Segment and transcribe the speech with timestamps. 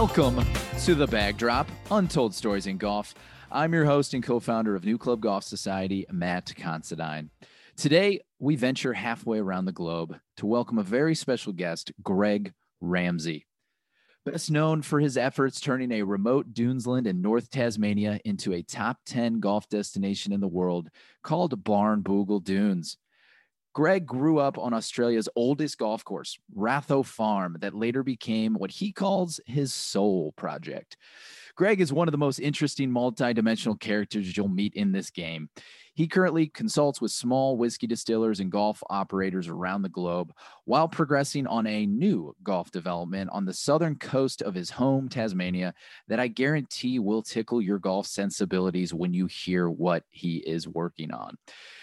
[0.00, 0.42] Welcome
[0.84, 3.14] to the Bag Drop, Untold Stories in Golf.
[3.52, 7.28] I'm your host and co-founder of New Club Golf Society, Matt Considine.
[7.76, 13.44] Today, we venture halfway around the globe to welcome a very special guest, Greg Ramsey.
[14.24, 19.00] Best known for his efforts turning a remote Dunesland in North Tasmania into a top
[19.04, 20.88] 10 golf destination in the world
[21.22, 22.96] called Barnbougle Dunes.
[23.72, 28.90] Greg grew up on Australia's oldest golf course, Ratho Farm, that later became what he
[28.90, 30.96] calls his soul project.
[31.54, 35.48] Greg is one of the most interesting multi-dimensional characters you'll meet in this game.
[35.94, 40.32] He currently consults with small whiskey distillers and golf operators around the globe
[40.64, 45.74] while progressing on a new golf development on the southern coast of his home, Tasmania,
[46.08, 51.12] that I guarantee will tickle your golf sensibilities when you hear what he is working
[51.12, 51.36] on.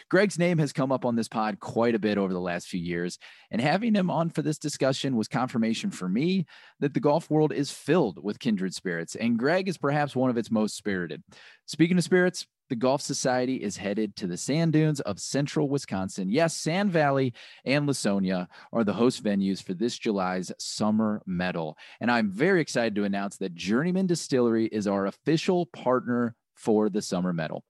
[0.09, 2.80] Greg's name has come up on this pod quite a bit over the last few
[2.80, 3.19] years,
[3.52, 6.45] and having him on for this discussion was confirmation for me
[6.80, 10.38] that the golf world is filled with kindred spirits, and Greg is perhaps one of
[10.38, 11.21] its most spirited.
[11.66, 16.30] Speaking of spirits, the Golf Society is headed to the sand dunes of central Wisconsin.
[16.30, 17.34] Yes, Sand Valley
[17.66, 21.78] and Lawsonia are the host venues for this July's Summer Medal.
[22.02, 27.02] And I'm very excited to announce that Journeyman Distillery is our official partner for the
[27.02, 27.64] Summer Medal.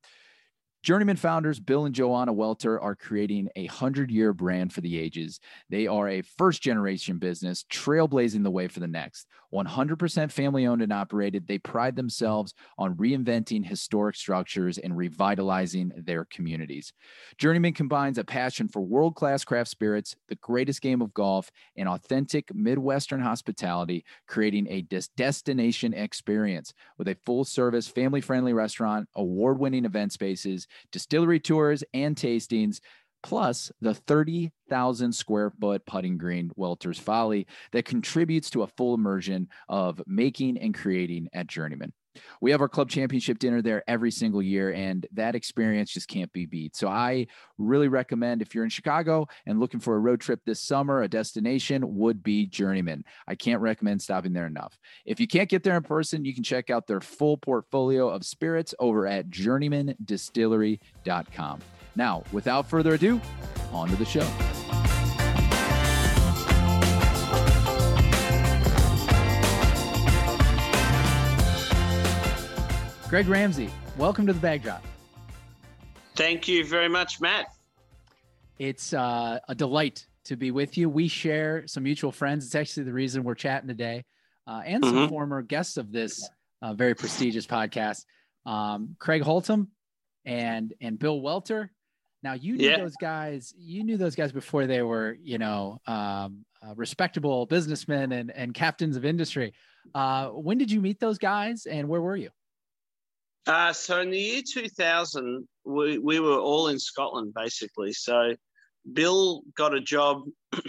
[0.84, 5.40] Journeyman founders Bill and Joanna Welter are creating a 100 year brand for the ages.
[5.70, 9.28] They are a first generation business, trailblazing the way for the next.
[9.54, 16.26] 100% family owned and operated, they pride themselves on reinventing historic structures and revitalizing their
[16.26, 16.94] communities.
[17.38, 21.88] Journeyman combines a passion for world class craft spirits, the greatest game of golf, and
[21.88, 29.08] authentic Midwestern hospitality, creating a des- destination experience with a full service, family friendly restaurant,
[29.16, 32.80] award winning event spaces distillery tours and tastings,
[33.24, 39.48] plus the 30,000 square foot putting green Welter's Folly that contributes to a full immersion
[39.70, 41.94] of making and creating at Journeyman.
[42.42, 46.32] We have our club championship dinner there every single year, and that experience just can't
[46.34, 46.76] be beat.
[46.76, 47.28] So, I
[47.58, 51.08] really recommend if you're in Chicago and looking for a road trip this summer, a
[51.08, 53.04] destination would be Journeyman.
[53.28, 54.78] I can't recommend stopping there enough.
[55.06, 58.26] If you can't get there in person, you can check out their full portfolio of
[58.26, 61.60] spirits over at journeymandistillery.com.
[61.98, 63.20] Now, without further ado,
[63.74, 64.26] on to the show.
[73.10, 74.86] Greg Ramsey, welcome to the Bag Drop.
[76.16, 77.48] Thank you very much, Matt.
[78.60, 80.90] It's uh, a delight to be with you.
[80.90, 82.46] We share some mutual friends.
[82.46, 84.06] It's actually the reason we're chatting today,
[84.46, 85.10] uh, and some mm-hmm.
[85.10, 86.30] former guests of this
[86.62, 88.06] uh, very prestigious podcast,
[88.46, 89.70] um, Craig Haltom
[90.26, 91.72] and and Bill Welter.
[92.28, 92.80] Now you knew yeah.
[92.80, 93.54] those guys.
[93.58, 98.54] You knew those guys before they were, you know, um, uh, respectable businessmen and and
[98.54, 99.54] captains of industry.
[99.96, 102.30] Uh, when did you meet those guys, and where were you?
[103.46, 107.94] Uh, so in the year 2000, we, we were all in Scotland basically.
[107.94, 108.34] So
[108.92, 110.24] Bill got a job.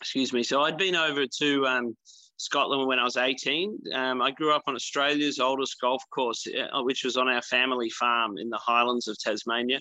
[0.00, 0.42] excuse me.
[0.42, 1.96] So I'd been over to um,
[2.36, 3.78] Scotland when I was 18.
[3.94, 7.90] Um, I grew up on Australia's oldest golf course, uh, which was on our family
[7.90, 9.80] farm in the highlands of Tasmania.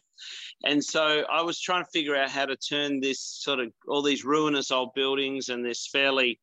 [0.64, 4.02] And so I was trying to figure out how to turn this sort of all
[4.02, 6.40] these ruinous old buildings and this fairly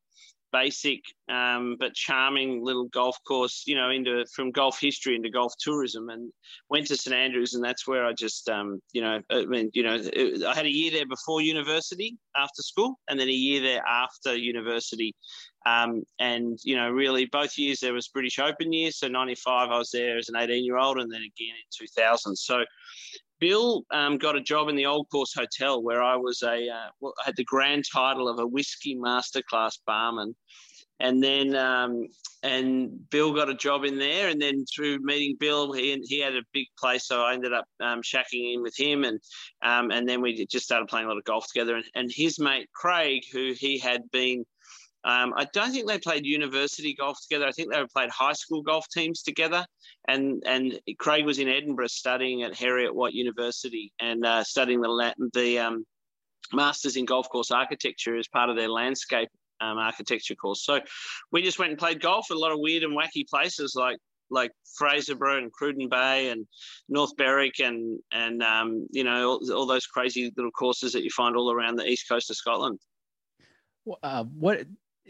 [0.51, 5.53] basic um, but charming little golf course, you know, into from golf history into golf
[5.59, 6.31] tourism, and
[6.69, 9.83] went to St Andrews, and that's where I just, um, you know, I mean, you
[9.83, 13.61] know, it, I had a year there before university after school, and then a year
[13.61, 15.15] there after university,
[15.65, 18.99] um, and you know, really both years there was British Open years.
[18.99, 22.35] So '95 I was there as an 18 year old, and then again in 2000.
[22.35, 22.63] So
[23.41, 26.89] Bill um, got a job in the Old Course Hotel where I was a uh,
[27.01, 30.35] well, I had the grand title of a whiskey masterclass barman,
[30.99, 32.07] and then um,
[32.43, 36.35] and Bill got a job in there, and then through meeting Bill, he he had
[36.35, 39.19] a big place, so I ended up um, shacking in with him, and
[39.63, 42.39] um, and then we just started playing a lot of golf together, and, and his
[42.39, 44.45] mate Craig, who he had been
[45.03, 47.47] um, I don't think they played university golf together.
[47.47, 49.65] I think they played high school golf teams together.
[50.07, 55.29] And and Craig was in Edinburgh studying at Heriot-Watt University and uh, studying the Latin,
[55.33, 55.85] the um,
[56.53, 60.63] masters in golf course architecture as part of their landscape um, architecture course.
[60.63, 60.79] So
[61.31, 63.97] we just went and played golf at a lot of weird and wacky places like
[64.29, 66.47] like Fraserburgh and Cruden Bay and
[66.87, 71.09] North Berwick and and um, you know all, all, those crazy little courses that you
[71.09, 72.79] find all around the east coast of Scotland.
[74.03, 74.65] Uh, what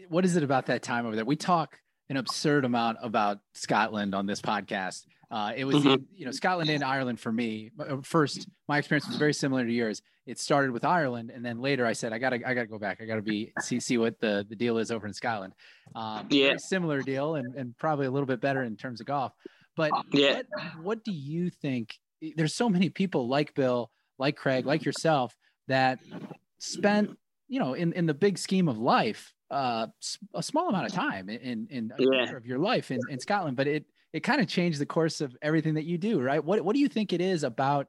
[0.08, 1.24] what is it about that time over there?
[1.24, 1.78] We talk
[2.08, 5.06] an absurd amount about Scotland on this podcast.
[5.30, 6.02] Uh, it was, mm-hmm.
[6.14, 7.70] you know, Scotland and Ireland for me.
[7.78, 10.02] Uh, first, my experience was very similar to yours.
[10.26, 13.00] It started with Ireland, and then later I said, I gotta, I gotta go back.
[13.00, 15.54] I gotta be see see what the the deal is over in Scotland.
[15.96, 19.32] Um, yeah, similar deal, and and probably a little bit better in terms of golf.
[19.74, 20.34] But yeah.
[20.34, 20.46] what,
[20.82, 21.98] what do you think?
[22.36, 25.34] There's so many people like Bill, like Craig, like yourself
[25.66, 25.98] that
[26.58, 27.18] spent,
[27.48, 29.86] you know, in in the big scheme of life, uh,
[30.34, 32.34] a small amount of time in in a yeah.
[32.34, 35.36] of your life in, in Scotland, but it it kind of changed the course of
[35.42, 36.42] everything that you do, right?
[36.42, 37.86] What what do you think it is about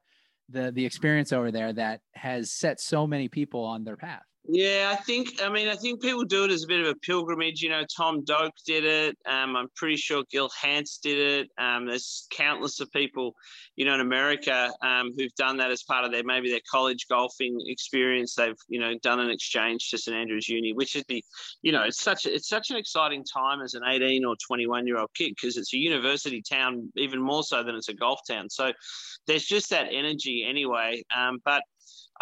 [0.49, 4.23] the the experience over there that has set so many people on their path?
[4.45, 5.41] Yeah, I think.
[5.41, 7.61] I mean, I think people do it as a bit of a pilgrimage.
[7.61, 9.17] You know, Tom Doak did it.
[9.25, 11.49] Um, I'm pretty sure Gil Hanse did it.
[11.57, 13.35] Um, there's countless of people,
[13.77, 17.07] you know, in America um, who've done that as part of their maybe their college
[17.09, 18.35] golfing experience.
[18.35, 21.23] They've you know done an exchange to St Andrews Uni, which is the,
[21.61, 24.97] you know, it's such it's such an exciting time as an 18 or 21 year
[24.97, 28.49] old kid because it's a university town even more so than it's a golf town.
[28.49, 28.73] So
[29.25, 31.01] there's just that energy anyway.
[31.15, 31.63] Um, but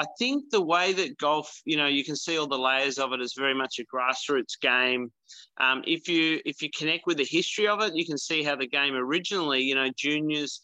[0.01, 3.13] I think the way that golf, you know, you can see all the layers of
[3.13, 5.12] it is very much a grassroots game.
[5.59, 8.56] Um, if you if you connect with the history of it, you can see how
[8.56, 10.62] the game originally, you know, juniors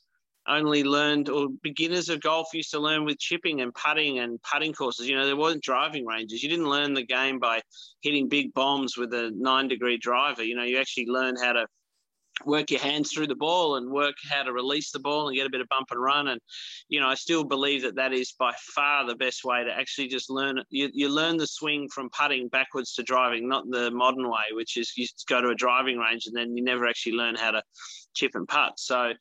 [0.47, 4.73] only learned or beginners of golf used to learn with chipping and putting and putting
[4.73, 5.07] courses.
[5.07, 6.41] You know, there wasn't driving ranges.
[6.41, 7.61] You didn't learn the game by
[8.01, 10.43] hitting big bombs with a nine degree driver.
[10.43, 11.67] You know, you actually learned how to
[12.45, 15.47] work your hands through the ball and work how to release the ball and get
[15.47, 16.27] a bit of bump and run.
[16.29, 16.41] And,
[16.89, 20.07] you know, I still believe that that is by far the best way to actually
[20.07, 20.61] just learn.
[20.69, 24.77] You, you learn the swing from putting backwards to driving, not the modern way, which
[24.77, 27.63] is you go to a driving range and then you never actually learn how to
[28.17, 28.79] chip and putt.
[28.79, 29.13] So,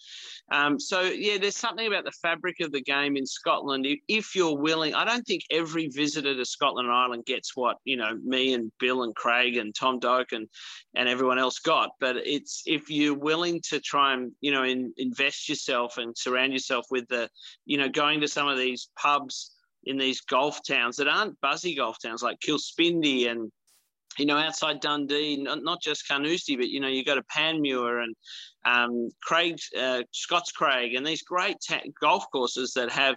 [0.51, 3.87] um, so yeah, there's something about the fabric of the game in Scotland.
[4.09, 7.97] If, you're willing, I don't think every visitor to Scotland and Ireland gets what you
[7.97, 10.49] know me and Bill and Craig and Tom Doak and
[10.95, 11.91] and everyone else got.
[12.01, 16.53] But it's if you're willing to try and you know in, invest yourself and surround
[16.53, 17.29] yourself with the
[17.65, 19.53] you know going to some of these pubs
[19.85, 23.51] in these golf towns that aren't buzzy golf towns like Kilspindie and
[24.19, 28.03] you know, outside Dundee, not, not just Carnoustie, but you know, you go to Panmure
[28.03, 28.15] and
[28.65, 33.17] um, Craig, uh, Scotscraig, and these great ta- golf courses that have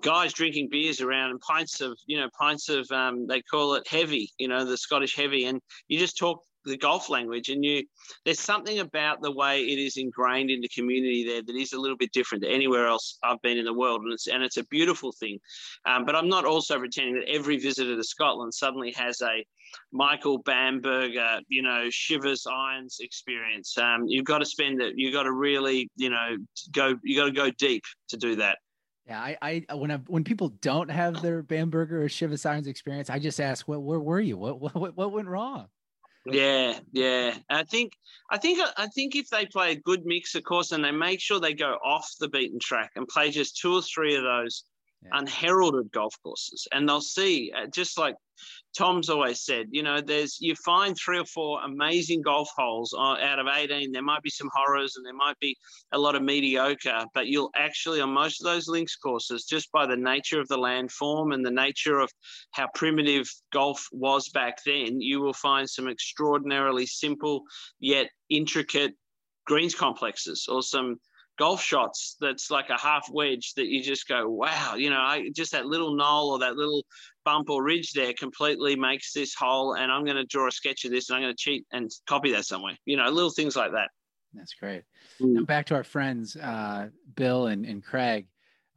[0.00, 3.86] guys drinking beers around and pints of, you know, pints of, um, they call it
[3.86, 7.82] heavy, you know, the Scottish heavy, and you just talk the golf language and you
[8.24, 11.78] there's something about the way it is ingrained in the community there that is a
[11.78, 14.56] little bit different to anywhere else I've been in the world and it's and it's
[14.56, 15.38] a beautiful thing
[15.86, 19.44] um, but I'm not also pretending that every visitor to Scotland suddenly has a
[19.92, 23.76] Michael Bamberger, you know, Shivas Irons experience.
[23.78, 24.94] Um, you've got to spend it.
[24.96, 26.36] You've got to really, you know,
[26.72, 26.96] go.
[27.02, 28.58] You got to go deep to do that.
[29.06, 33.10] Yeah, I, I when I, when people don't have their Bamberger or Shivas Irons experience,
[33.10, 33.82] I just ask, "What?
[33.82, 34.36] Where were you?
[34.36, 34.60] What?
[34.74, 34.96] What?
[34.96, 35.66] What went wrong?"
[36.26, 37.36] Yeah, yeah.
[37.50, 37.92] I think
[38.30, 41.20] I think I think if they play a good mix, of course, and they make
[41.20, 44.64] sure they go off the beaten track and play just two or three of those
[45.04, 45.10] yeah.
[45.12, 48.16] unheralded golf courses, and they'll see uh, just like
[48.76, 53.38] Tom's always said, you know, there's you find three or four amazing golf holes out
[53.38, 53.92] of 18.
[53.92, 55.56] There might be some horrors and there might be
[55.92, 59.86] a lot of mediocre, but you'll actually, on most of those links courses, just by
[59.86, 62.10] the nature of the landform and the nature of
[62.50, 67.42] how primitive golf was back then, you will find some extraordinarily simple
[67.78, 68.94] yet intricate
[69.46, 70.98] greens complexes or some
[71.38, 75.30] golf shots that's like a half wedge that you just go, wow, you know, I,
[75.34, 76.84] just that little knoll or that little
[77.24, 79.74] bump or ridge there completely makes this hole.
[79.74, 81.90] And I'm going to draw a sketch of this and I'm going to cheat and
[82.06, 83.90] copy that somewhere, you know, little things like that.
[84.32, 84.82] That's great.
[85.20, 85.34] Mm.
[85.34, 88.26] Now back to our friends, uh, Bill and, and Craig.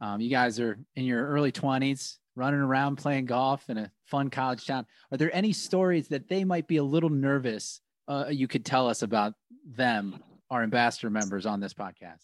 [0.00, 4.30] Um, you guys are in your early 20s, running around playing golf in a fun
[4.30, 4.86] college town.
[5.10, 7.80] Are there any stories that they might be a little nervous?
[8.06, 9.34] Uh, you could tell us about
[9.66, 12.22] them, our ambassador members on this podcast.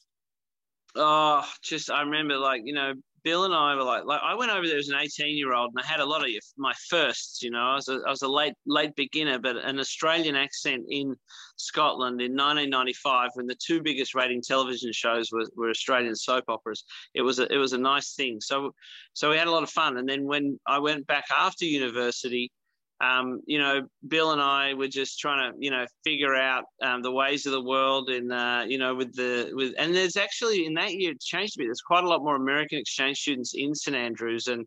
[0.97, 4.53] Oh, just I remember like you know Bill and I were like, like I went
[4.53, 7.43] over there as an 18 year old and I had a lot of my firsts,
[7.43, 10.85] you know, I was a, I was a late, late beginner, but an Australian accent
[10.91, 11.17] in
[11.57, 16.85] Scotland in 1995 when the two biggest rating television shows were, were Australian soap operas.
[17.15, 18.43] It was a, it was a nice thing.
[18.43, 18.75] So,
[19.15, 19.97] so we had a lot of fun.
[19.97, 22.53] And then when I went back after university,
[23.01, 27.03] um, you know, Bill and I were just trying to, you know, figure out um,
[27.03, 30.65] the ways of the world, and uh, you know, with the with, and there's actually
[30.67, 31.67] in that year it changed a bit.
[31.67, 34.67] There's quite a lot more American exchange students in St Andrews, and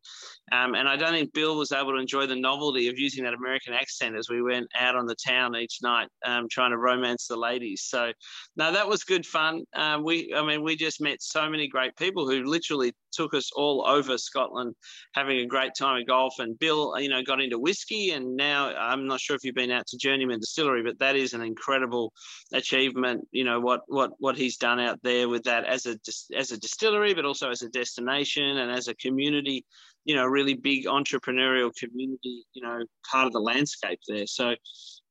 [0.52, 3.34] um, and I don't think Bill was able to enjoy the novelty of using that
[3.34, 7.28] American accent as we went out on the town each night, um, trying to romance
[7.28, 7.84] the ladies.
[7.84, 8.12] So,
[8.56, 9.64] no, that was good fun.
[9.76, 13.50] Um, we, I mean, we just met so many great people who literally took us
[13.56, 14.76] all over Scotland,
[15.14, 16.36] having a great time of golf.
[16.40, 19.72] And Bill, you know, got into whiskey And now I'm not sure if you've been
[19.72, 22.14] out to Journeyman Distillery, but that is an incredible
[22.54, 23.28] achievement.
[23.32, 25.98] You know what what what he's done out there with that as a
[26.36, 29.66] as a distillery, but also as a destination and as a community.
[30.06, 32.46] You know, really big entrepreneurial community.
[32.54, 34.28] You know, part of the landscape there.
[34.28, 34.56] So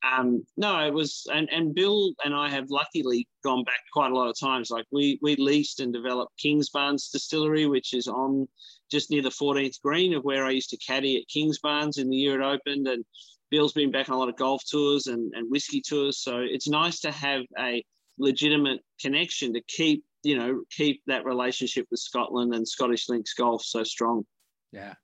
[0.02, 4.14] um, no, it was, and, and Bill and I have luckily gone back quite a
[4.14, 4.70] lot of times.
[4.70, 8.46] Like we we leased and developed Kingsbarns Distillery, which is on
[8.90, 12.08] just near the 14th green of where I used to caddy at Kings Kingsbarns in
[12.08, 12.86] the year it opened.
[12.86, 13.04] And
[13.50, 16.18] Bill's been back on a lot of golf tours and, and whiskey tours.
[16.18, 17.84] So it's nice to have a
[18.18, 23.62] legitimate connection to keep, you know, keep that relationship with Scotland and Scottish Links Golf
[23.62, 24.24] so strong.
[24.72, 24.94] Yeah.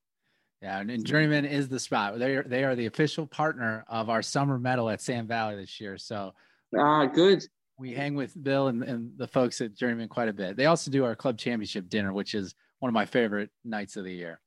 [0.60, 2.20] Yeah, and, Journeyman is the spot.
[2.20, 5.80] They are they are the official partner of our summer medal at Sand Valley this
[5.80, 5.98] year.
[5.98, 6.34] So
[6.78, 7.44] ah, good.
[7.78, 10.56] We hang with Bill and, and the folks at Journeyman quite a bit.
[10.56, 14.02] They also do our club championship dinner, which is one of my favorite nights of
[14.02, 14.40] the year.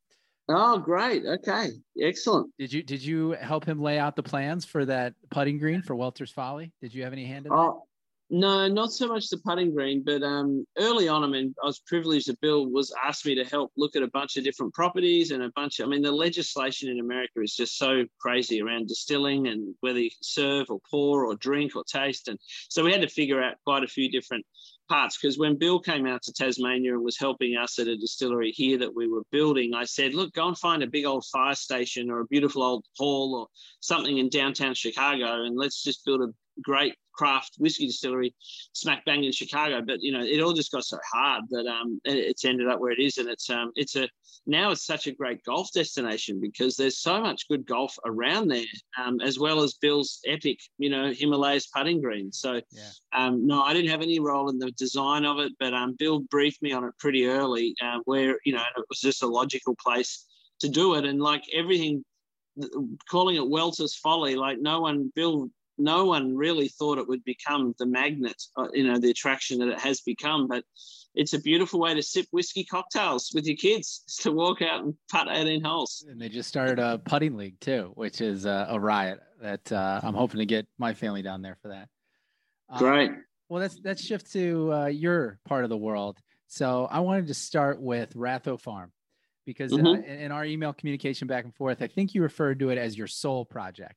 [0.50, 1.24] Oh, great.
[1.26, 1.70] Okay.
[2.00, 2.52] Excellent.
[2.60, 5.96] Did you did you help him lay out the plans for that putting green for
[5.96, 6.74] Welter's Folly?
[6.82, 7.58] Did you have any hand in that?
[7.58, 7.84] Oh,
[8.30, 11.80] no, not so much the putting green, but um, early on, I mean, I was
[11.80, 15.30] privileged that Bill was asked me to help look at a bunch of different properties
[15.30, 18.88] and a bunch of, I mean, the legislation in America is just so crazy around
[18.88, 22.28] distilling and whether you serve or pour or drink or taste.
[22.28, 24.44] And so we had to figure out quite a few different
[24.90, 28.52] parts because when Bill came out to Tasmania and was helping us at a distillery
[28.52, 31.56] here that we were building, I said, look, go and find a big old fire
[31.56, 33.48] station or a beautiful old hall or
[33.82, 36.34] something in downtown Chicago and let's just build a
[36.64, 38.36] great craft whiskey distillery
[38.74, 39.82] smack bang in Chicago.
[39.82, 42.92] But you know, it all just got so hard that um, it's ended up where
[42.92, 44.10] it is, and it's um, it's a
[44.48, 48.66] now it's such a great golf destination because there's so much good golf around there,
[49.04, 52.32] um, as well as Bill's epic, you know, Himalayas putting green.
[52.32, 52.90] So, yeah.
[53.14, 56.20] um, no, I didn't have any role in the design of it, but um, Bill
[56.20, 59.76] briefed me on it pretty early, uh, where you know it was just a logical
[59.82, 60.26] place
[60.60, 62.04] to do it, and like everything
[63.10, 64.36] calling it Welter's Folly.
[64.36, 68.86] Like no one, Bill no one really thought it would become the magnet, uh, you
[68.86, 70.48] know, the attraction that it has become.
[70.48, 70.64] But
[71.16, 74.94] it's a beautiful way to sip whiskey cocktails with your kids to walk out and
[75.10, 76.06] putt 18 holes.
[76.10, 80.02] And they just started a putting league too, which is uh, a riot that uh,
[80.04, 81.90] I'm hoping to get my family down there for that.
[82.70, 83.12] Um, Great.
[83.50, 86.18] Well, let's let's shift to uh, your part of the world.
[86.48, 88.92] So I wanted to start with Ratho Farm
[89.46, 90.04] because uh, mm-hmm.
[90.04, 92.98] in, in our email communication back and forth, I think you referred to it as
[92.98, 93.96] your soul project.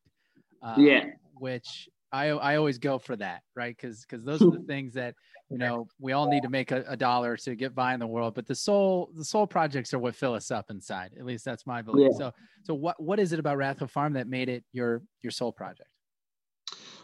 [0.61, 1.05] Uh, yeah
[1.41, 3.77] which I I always go for that, right?
[3.77, 5.15] Because because those are the things that
[5.51, 8.07] you know we all need to make a, a, dollar to get by in the
[8.07, 8.35] world.
[8.35, 11.13] But the soul the soul projects are what fill us up inside.
[11.19, 12.11] At least that's my belief.
[12.13, 12.19] Yeah.
[12.19, 12.33] So
[12.65, 15.91] so what what is it about Ratho Farm that made it your your soul project?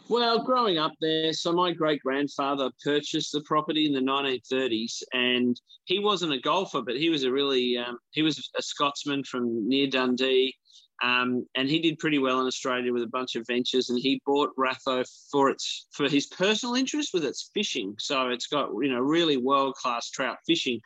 [0.07, 5.59] Well, growing up there, so my great grandfather purchased the property in the 1930s, and
[5.85, 9.67] he wasn't a golfer, but he was a really um, he was a Scotsman from
[9.67, 10.53] near Dundee.
[11.03, 13.89] Um, and he did pretty well in Australia with a bunch of ventures.
[13.89, 17.95] And he bought Ratho for its for his personal interest with its fishing.
[17.99, 20.81] So it's got you know really world class trout fishing.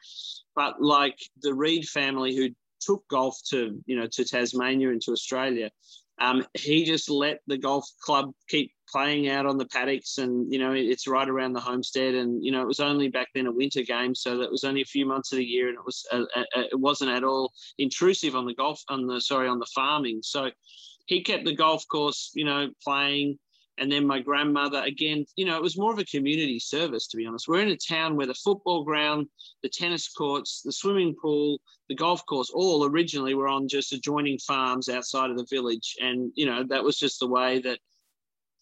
[0.56, 2.50] But like the Reid family who
[2.82, 5.70] took golf to you know to Tasmania and to Australia,
[6.20, 10.60] um, he just let the golf club keep playing out on the paddocks and you
[10.60, 12.16] know it's right around the homestead.
[12.16, 14.82] And you know it was only back then a winter game so that was only
[14.82, 17.24] a few months of the year and it was uh, uh, uh, it wasn't at
[17.24, 20.20] all intrusive on the golf on the sorry on the farming.
[20.24, 20.50] So
[21.06, 23.40] he kept the golf course you know playing
[23.80, 27.18] and then my grandmother again you know it was more of a community service to
[27.18, 29.28] be honest we're in a town where the football ground
[29.64, 34.38] the tennis courts the swimming pool the golf course all originally were on just adjoining
[34.40, 37.80] farms outside of the village and you know that was just the way that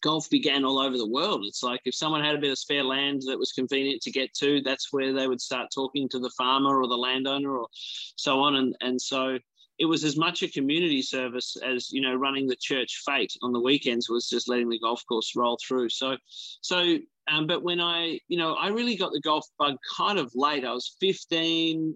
[0.01, 1.43] golf began all over the world.
[1.45, 4.33] It's like if someone had a bit of spare land that was convenient to get
[4.35, 7.67] to, that's where they would start talking to the farmer or the landowner or
[8.15, 8.55] so on.
[8.55, 9.39] And, and so
[9.79, 13.51] it was as much a community service as, you know, running the church fete on
[13.51, 15.89] the weekends was just letting the golf course roll through.
[15.89, 16.17] So,
[16.61, 16.97] so,
[17.29, 20.65] um, but when I, you know, I really got the golf bug kind of late.
[20.65, 21.95] I was 15.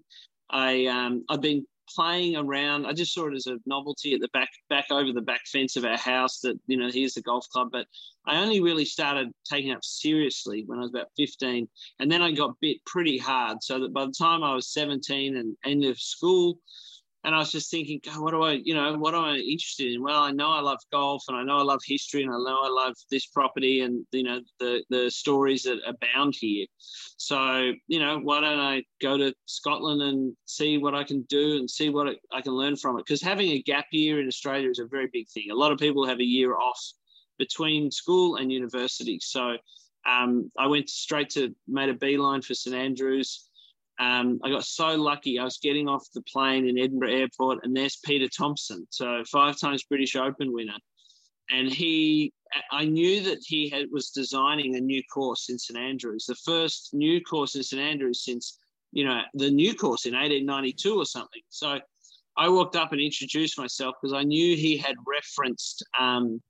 [0.50, 2.86] I, um, I've been playing around.
[2.86, 5.76] I just saw it as a novelty at the back, back over the back fence
[5.76, 6.40] of our house.
[6.40, 7.68] That you know, here's the golf club.
[7.72, 7.86] But
[8.26, 12.32] I only really started taking up seriously when I was about 15, and then I
[12.32, 13.62] got bit pretty hard.
[13.62, 16.58] So that by the time I was 17 and end of school,
[17.24, 19.92] and I was just thinking, God, what do I, you know, what am I interested
[19.92, 20.02] in?
[20.02, 22.60] Well, I know I love golf, and I know I love history, and I know
[22.62, 26.66] I love this property, and you know the the stories that abound here.
[27.16, 31.56] So, you know, why don't I go to Scotland and see what I can do
[31.58, 33.04] and see what I can learn from it?
[33.06, 35.50] Because having a gap year in Australia is a very big thing.
[35.52, 36.80] A lot of people have a year off
[37.38, 39.20] between school and university.
[39.22, 39.56] So,
[40.04, 43.48] um, I went straight to made a beeline for St Andrews
[44.02, 45.38] um, I got so lucky.
[45.38, 49.60] I was getting off the plane in Edinburgh Airport, and there's Peter Thomson, so five
[49.60, 50.78] times British Open winner.
[51.50, 52.32] and he
[52.70, 56.90] I knew that he had, was designing a new course in St Andrews, the first
[56.92, 58.58] new course in St Andrews since
[58.90, 61.42] you know the new course in 1892 or something.
[61.48, 61.78] So
[62.36, 66.42] I walked up and introduced myself because I knew he had referenced um,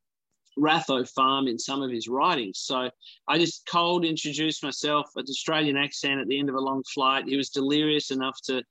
[0.58, 2.58] Ratho Farm in some of his writings.
[2.60, 2.90] So
[3.28, 7.26] I just cold introduced myself, an Australian accent at the end of a long flight.
[7.26, 8.62] He was delirious enough to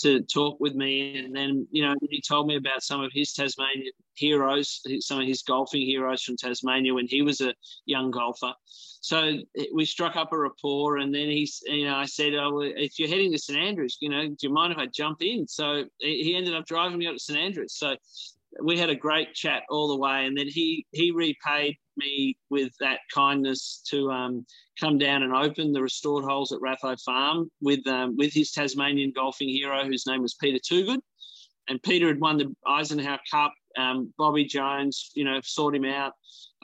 [0.00, 3.32] to talk with me, and then you know he told me about some of his
[3.32, 7.54] Tasmanian heroes, some of his golfing heroes from Tasmania when he was a
[7.86, 8.52] young golfer.
[9.00, 9.38] So
[9.72, 13.08] we struck up a rapport, and then he's, you know, I said, "Oh, if you're
[13.08, 16.34] heading to St Andrews, you know, do you mind if I jump in?" So he
[16.34, 17.74] ended up driving me up to St Andrews.
[17.74, 17.96] So
[18.62, 22.72] we had a great chat all the way, and then he he repaid me with
[22.80, 24.46] that kindness to um,
[24.80, 29.12] come down and open the restored holes at Ratho Farm with um, with his Tasmanian
[29.14, 31.00] golfing hero, whose name was Peter Toogood,
[31.68, 33.52] and Peter had won the Eisenhower Cup.
[33.76, 36.12] Um, Bobby Jones, you know, sought him out.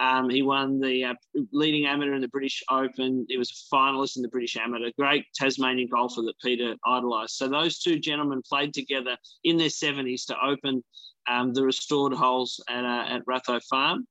[0.01, 1.15] Um, he won the uh,
[1.53, 3.25] leading amateur in the British Open.
[3.29, 4.91] He was a finalist in the British Amateur.
[4.99, 7.37] Great Tasmanian golfer that Peter idolised.
[7.37, 10.83] So those two gentlemen played together in their 70s to open
[11.29, 14.07] um, the restored holes at, uh, at Ratho Farm.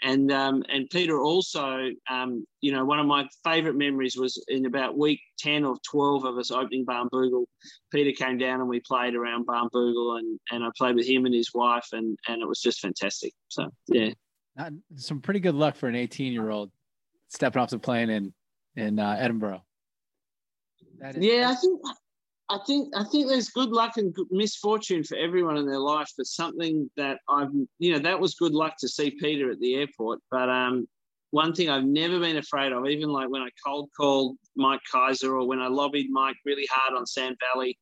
[0.00, 4.64] And um, and Peter also, um, you know, one of my favourite memories was in
[4.64, 7.46] about week ten or twelve of us opening Barnbougle.
[7.92, 11.34] Peter came down and we played around Barnbougle, and and I played with him and
[11.34, 13.32] his wife, and and it was just fantastic.
[13.48, 14.10] So yeah,
[14.56, 16.70] Not, some pretty good luck for an eighteen year old
[17.26, 18.32] stepping off the plane in
[18.76, 19.64] in uh, Edinburgh.
[21.16, 21.80] yeah, I think
[22.50, 26.10] I think I think there's good luck and good misfortune for everyone in their life.
[26.16, 29.74] But something that I've you know that was good luck to see Peter at the
[29.74, 30.20] airport.
[30.30, 30.88] But um,
[31.30, 35.28] one thing I've never been afraid of, even like when I cold called Mike Keiser
[35.28, 37.78] or when I lobbied Mike really hard on Sand Valley,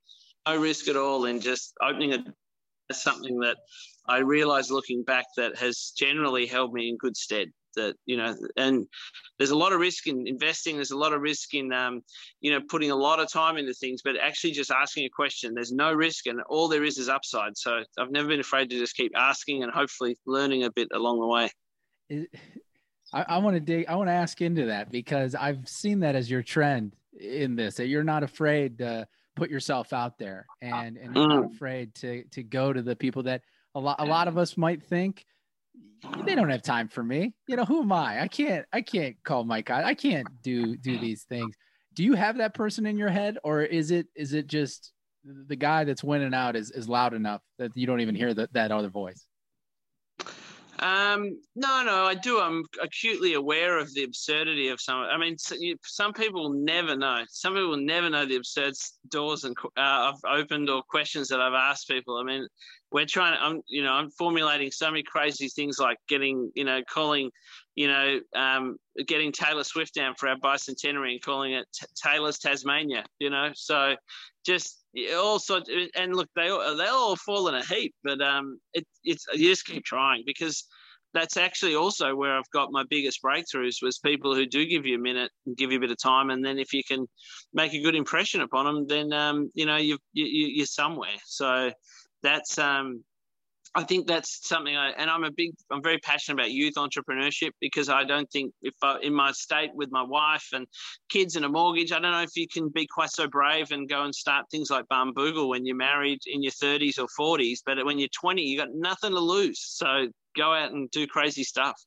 [0.46, 2.22] no risk at all in just opening it.
[2.92, 3.56] Something that
[4.06, 8.34] I realized looking back that has generally held me in good stead that you know
[8.56, 8.86] and
[9.38, 10.76] there's a lot of risk in investing.
[10.76, 12.02] There's a lot of risk in um,
[12.40, 15.54] you know putting a lot of time into things but actually just asking a question.
[15.54, 17.56] There's no risk and all there is is upside.
[17.56, 21.20] So i've never been afraid to just keep asking and hopefully learning a bit along
[21.20, 21.50] the way.
[23.12, 26.14] I, I want to dig i want to ask into that because i've seen that
[26.14, 30.96] as your trend in this that you're not afraid to put yourself out there and
[30.96, 31.42] and you're mm.
[31.42, 33.42] not afraid to to go to the people that
[33.74, 35.26] a lot a lot of us might think
[36.24, 37.34] they don't have time for me.
[37.48, 38.22] You know, who am I?
[38.22, 39.70] I can't I can't call Mike.
[39.70, 41.54] I can't do do these things.
[41.94, 44.92] Do you have that person in your head or is it is it just
[45.24, 48.52] the guy that's winning out is, is loud enough that you don't even hear that
[48.52, 49.25] that other voice?
[50.78, 52.40] Um, no, no, I do.
[52.40, 54.98] I'm acutely aware of the absurdity of some.
[54.98, 57.22] I mean, some people never know.
[57.28, 58.74] Some people will never know the absurd
[59.08, 62.16] doors and uh, I've opened or questions that I've asked people.
[62.16, 62.46] I mean,
[62.92, 66.82] we're trying I'm, you know, I'm formulating so many crazy things like getting, you know,
[66.88, 67.30] calling,
[67.74, 71.66] you know, um, getting Taylor Swift down for our bicentenary and calling it
[72.02, 73.50] Taylor's Tasmania, you know.
[73.54, 73.96] So
[74.44, 74.84] just
[75.16, 78.86] all sorts, and look, they all, they all fall in a heap, but um, it,
[79.04, 80.64] it's you just keep trying because
[81.14, 84.96] that's actually also where I've got my biggest breakthroughs was people who do give you
[84.96, 87.06] a minute and give you a bit of time, and then if you can
[87.54, 91.16] make a good impression upon them, then um, you know you, you you're somewhere.
[91.24, 91.72] So
[92.22, 93.04] that's um,
[93.76, 97.50] I think that's something I, and I'm a big, I'm very passionate about youth entrepreneurship
[97.60, 100.66] because I don't think if I, in my state with my wife and
[101.10, 103.86] kids and a mortgage, I don't know if you can be quite so brave and
[103.86, 107.58] go and start things like Barnbougle when you're married in your 30s or 40s.
[107.66, 109.60] But when you're 20, you got nothing to lose.
[109.60, 111.78] So go out and do crazy stuff.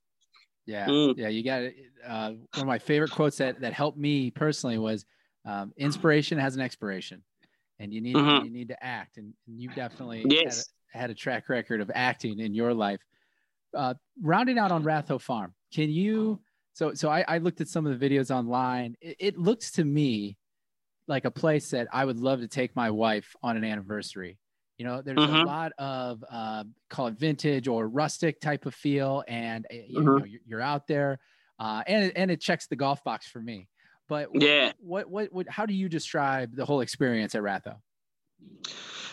[0.67, 0.85] Yeah.
[0.85, 1.15] Mm.
[1.17, 1.29] Yeah.
[1.29, 1.75] You got it.
[2.07, 5.05] Uh, one of my favorite quotes that, that helped me personally was
[5.43, 7.23] um, inspiration has an expiration
[7.79, 8.45] and you need mm-hmm.
[8.45, 10.67] you need to act and, and you definitely yes.
[10.91, 12.99] Had, a, track record of acting in your life
[13.75, 16.39] uh, rounding out on ratho farm can you
[16.73, 19.83] so so I, I looked at some of the videos online it, it, looks to
[19.83, 20.37] me
[21.07, 24.39] like a place that i would love to take my wife on an anniversary
[24.77, 25.35] you know there's mm-hmm.
[25.35, 29.99] a lot of uh, call it vintage or rustic type of feel and eh, you
[29.99, 30.17] mm-hmm.
[30.17, 31.19] know you're, you're out there
[31.59, 33.67] uh, and, it, and it checks the golf box for me
[34.09, 37.75] but yeah, what, what, what, how do you describe the whole experience at Ratho?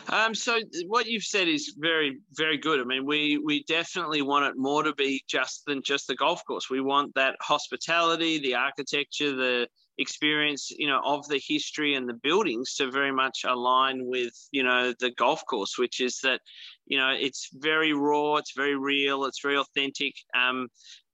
[0.09, 2.81] Um, so what you've said is very, very good.
[2.81, 6.45] I mean, we we definitely want it more to be just than just the golf
[6.47, 6.71] course.
[6.71, 9.67] We want that hospitality, the architecture, the
[9.99, 14.63] experience, you know, of the history and the buildings to very much align with, you
[14.63, 16.41] know, the golf course, which is that,
[16.87, 20.15] you know, it's very raw, it's very real, it's very authentic.
[20.39, 20.69] Um,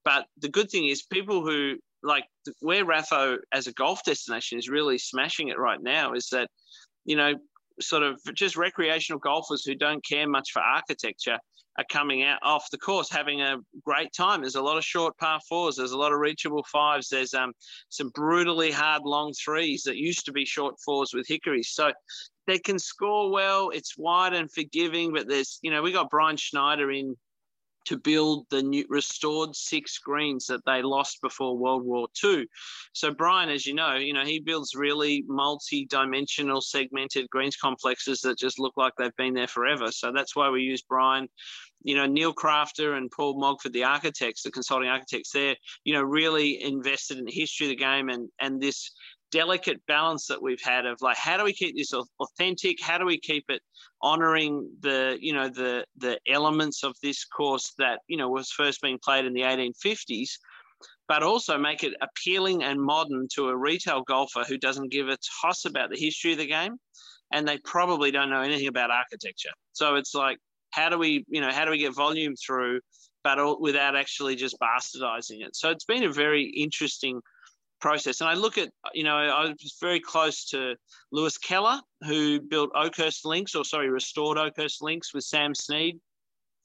[0.05, 2.25] but the good thing is people who like
[2.59, 6.49] where Ratho as a golf destination is really smashing it right now is that,
[7.05, 7.33] you know,
[7.79, 11.37] sort of just recreational golfers who don't care much for architecture
[11.77, 14.41] are coming out off the course having a great time.
[14.41, 15.75] There's a lot of short par fours.
[15.75, 17.09] There's a lot of reachable fives.
[17.09, 17.53] There's um,
[17.89, 21.69] some brutally hard long threes that used to be short fours with hickories.
[21.69, 21.91] So
[22.45, 23.69] they can score well.
[23.69, 27.15] It's wide and forgiving, but there's, you know, we got Brian Schneider in
[27.85, 32.45] to build the new restored six greens that they lost before World War II.
[32.93, 38.37] So Brian, as you know, you know he builds really multi-dimensional segmented greens complexes that
[38.37, 39.91] just look like they've been there forever.
[39.91, 41.27] So that's why we use Brian.
[41.85, 46.01] You know, Neil Crafter and Paul Mogford, the architects, the consulting architects there, you know,
[46.01, 48.91] really invested in the history of the game and and this
[49.33, 52.77] delicate balance that we've had of like how do we keep this authentic?
[52.79, 53.61] How do we keep it
[54.01, 58.81] honoring the you know the the elements of this course that you know was first
[58.81, 60.29] being played in the 1850s
[61.07, 65.17] but also make it appealing and modern to a retail golfer who doesn't give a
[65.41, 66.77] toss about the history of the game
[67.31, 69.49] and they probably don't know anything about architecture.
[69.73, 70.37] So it's like
[70.69, 72.79] how do we you know how do we get volume through
[73.23, 75.55] but without actually just bastardizing it?
[75.55, 77.21] So it's been a very interesting
[77.83, 78.21] process.
[78.21, 80.75] And I look at, you know, I was very close to
[81.11, 85.99] Lewis Keller, who built Oakhurst Links, or sorry, restored Oakhurst Links with Sam Snead,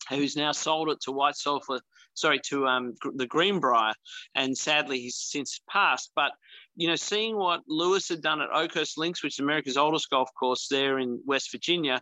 [0.08, 1.80] who's now sold it to White Sulphur,
[2.14, 3.94] sorry, to um, the Greenbrier.
[4.36, 6.12] And sadly, he's since passed.
[6.14, 6.30] But,
[6.76, 10.30] you know, seeing what Lewis had done at Oakhurst Links, which is America's oldest golf
[10.38, 12.00] course there in West Virginia,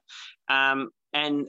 [0.51, 1.47] um, and,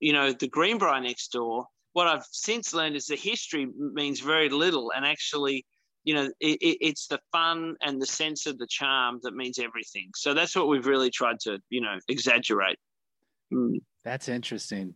[0.00, 4.48] you know, the Greenbrier next door, what I've since learned is the history means very
[4.48, 4.92] little.
[4.96, 5.66] And actually,
[6.04, 10.10] you know, it, it's the fun and the sense of the charm that means everything.
[10.16, 12.78] So that's what we've really tried to, you know, exaggerate.
[13.52, 13.80] Mm.
[14.04, 14.94] That's interesting.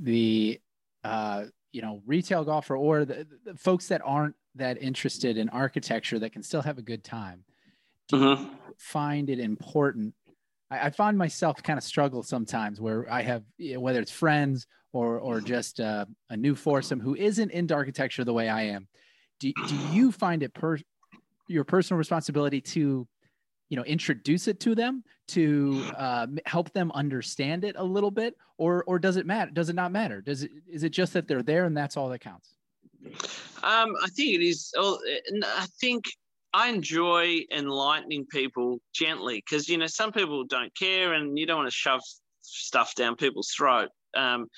[0.00, 0.60] The,
[1.04, 6.18] uh, you know, retail golfer or the, the, folks that aren't that interested in architecture
[6.18, 7.44] that can still have a good time.
[8.08, 8.42] Do mm-hmm.
[8.44, 10.14] you find it important?
[10.70, 14.10] I, I, find myself kind of struggle sometimes where I have, you know, whether it's
[14.10, 18.62] friends or or just uh, a new foursome who isn't into architecture the way I
[18.62, 18.88] am
[19.38, 20.78] do, do you find it per
[21.48, 23.06] your personal responsibility to
[23.68, 28.36] you know introduce it to them to uh, help them understand it a little bit?
[28.56, 30.20] Or or does it matter does it not matter?
[30.20, 32.54] Does it is it just that they're there and that's all that counts?
[33.62, 36.04] Um, i think it is i think
[36.52, 41.58] i enjoy enlightening people gently because you know some people don't care and you don't
[41.58, 42.00] want to shove
[42.48, 43.90] stuff down people's throat.
[44.16, 44.48] Um,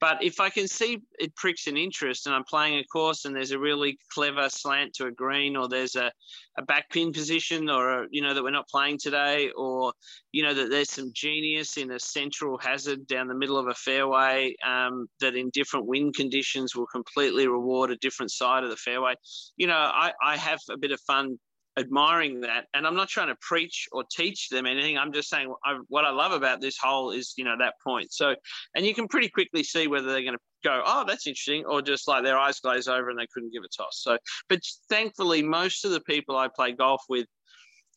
[0.00, 3.34] but if I can see it pricks an interest and I'm playing a course and
[3.34, 6.12] there's a really clever slant to a green or there's a,
[6.58, 9.92] a back pin position or, a, you know, that we're not playing today or,
[10.32, 13.74] you know, that there's some genius in a central hazard down the middle of a
[13.74, 18.76] fairway um, that in different wind conditions will completely reward a different side of the
[18.76, 19.14] fairway.
[19.56, 21.38] You know, I, I have a bit of fun
[21.78, 22.66] admiring that.
[22.74, 24.96] And I'm not trying to preach or teach them anything.
[24.98, 28.12] I'm just saying I, what I love about this hole is, you know, that point.
[28.12, 28.34] So,
[28.74, 31.82] and you can pretty quickly see whether they're going to go, oh, that's interesting, or
[31.82, 34.00] just like their eyes glaze over and they couldn't give a toss.
[34.02, 37.26] So, but thankfully, most of the people I play golf with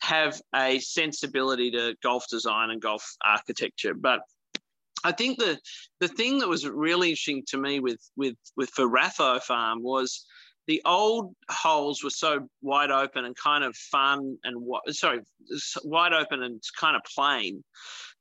[0.02, 3.94] have a sensibility to golf design and golf architecture.
[3.94, 4.20] But
[5.04, 5.58] I think the
[6.00, 8.90] the thing that was really interesting to me with with with for
[9.40, 10.26] Farm was
[10.66, 15.20] the old holes were so wide open and kind of fun and sorry,
[15.84, 17.64] wide open and kind of plain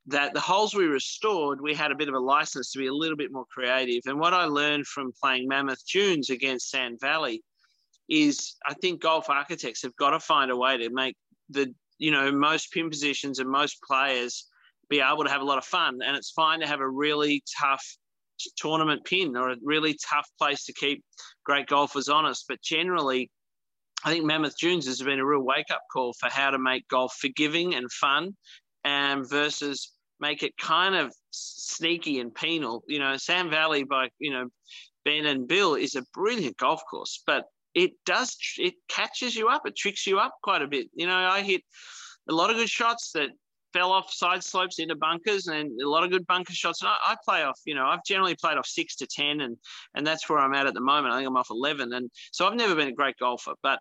[0.07, 2.93] that the holes we restored, we had a bit of a license to be a
[2.93, 4.01] little bit more creative.
[4.05, 7.43] And what I learned from playing Mammoth Dunes against Sand Valley
[8.09, 11.15] is I think golf architects have got to find a way to make
[11.49, 14.47] the, you know, most pin positions and most players
[14.89, 15.99] be able to have a lot of fun.
[16.03, 17.85] And it's fine to have a really tough
[18.57, 21.03] tournament pin or a really tough place to keep
[21.49, 22.45] great golfers honest.
[22.47, 23.31] But generally,
[24.05, 26.87] I think Mammoth Dunes has been a real wake up call for how to make
[26.87, 28.35] golf forgiving and fun,
[28.83, 32.83] and versus make it kind of sneaky and penal.
[32.87, 34.47] You know, Sand Valley by you know
[35.05, 39.63] Ben and Bill is a brilliant golf course, but it does it catches you up,
[39.65, 40.87] it tricks you up quite a bit.
[40.93, 41.63] You know, I hit
[42.29, 43.29] a lot of good shots that
[43.73, 46.81] fell off side slopes into bunkers and a lot of good bunker shots.
[46.81, 49.57] And I, I, play off, you know, I've generally played off six to 10, and,
[49.95, 51.13] and that's where I'm at at the moment.
[51.13, 51.93] I think I'm off 11.
[51.93, 53.79] And so I've never been a great golfer, but,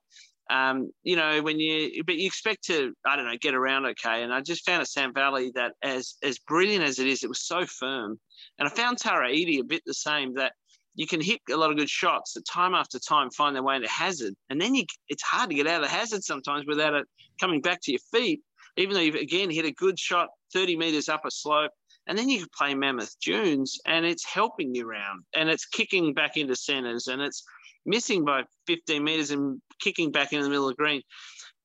[0.50, 4.22] um, you know, when you, but you expect to, I don't know, get around okay.
[4.22, 7.28] And I just found at Sand Valley that as, as brilliant as it is, it
[7.28, 8.18] was so firm.
[8.58, 10.52] And I found Tara Iti a bit the same that
[10.94, 13.76] you can hit a lot of good shots that time after time find their way
[13.76, 14.34] into hazard.
[14.50, 17.06] And then you, it's hard to get out of the hazard sometimes without it
[17.40, 18.40] coming back to your feet
[18.78, 21.72] even though you've again hit a good shot 30 meters up a slope,
[22.06, 26.14] and then you can play Mammoth Dunes and it's helping you round and it's kicking
[26.14, 27.44] back into centers and it's
[27.84, 31.02] missing by 15 meters and kicking back into the middle of the green.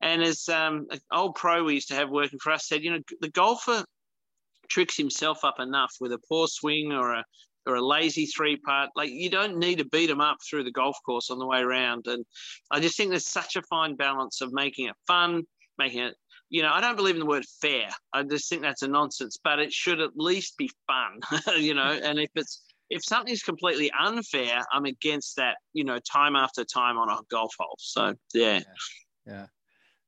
[0.02, 2.92] And as um, an old pro we used to have working for us said, you
[2.92, 3.86] know, the golfer
[4.68, 7.24] tricks himself up enough with a poor swing or a
[7.66, 8.90] or a lazy three putt.
[8.96, 11.60] Like you don't need to beat them up through the golf course on the way
[11.60, 12.08] around.
[12.08, 12.26] And
[12.70, 15.44] I just think there's such a fine balance of making it fun,
[15.78, 16.16] making it.
[16.50, 17.90] You know, I don't believe in the word fair.
[18.14, 19.38] I just think that's a nonsense.
[19.44, 21.20] But it should at least be fun.
[21.60, 25.58] you know, and if it's if something's completely unfair, I'm against that.
[25.74, 27.76] You know, time after time on a golf hole.
[27.80, 28.64] So yeah, yeah.
[29.26, 29.46] yeah.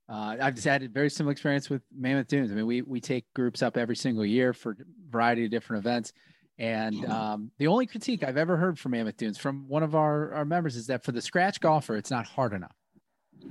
[0.08, 2.52] Uh, I've just had a very similar experience with Mammoth Dunes.
[2.52, 4.76] I mean, we we take groups up every single year for a
[5.10, 6.14] variety of different events.
[6.58, 10.34] And um, the only critique I've ever heard from Mammoth Dunes from one of our,
[10.34, 12.76] our members is that for the scratch golfer, it's not hard enough.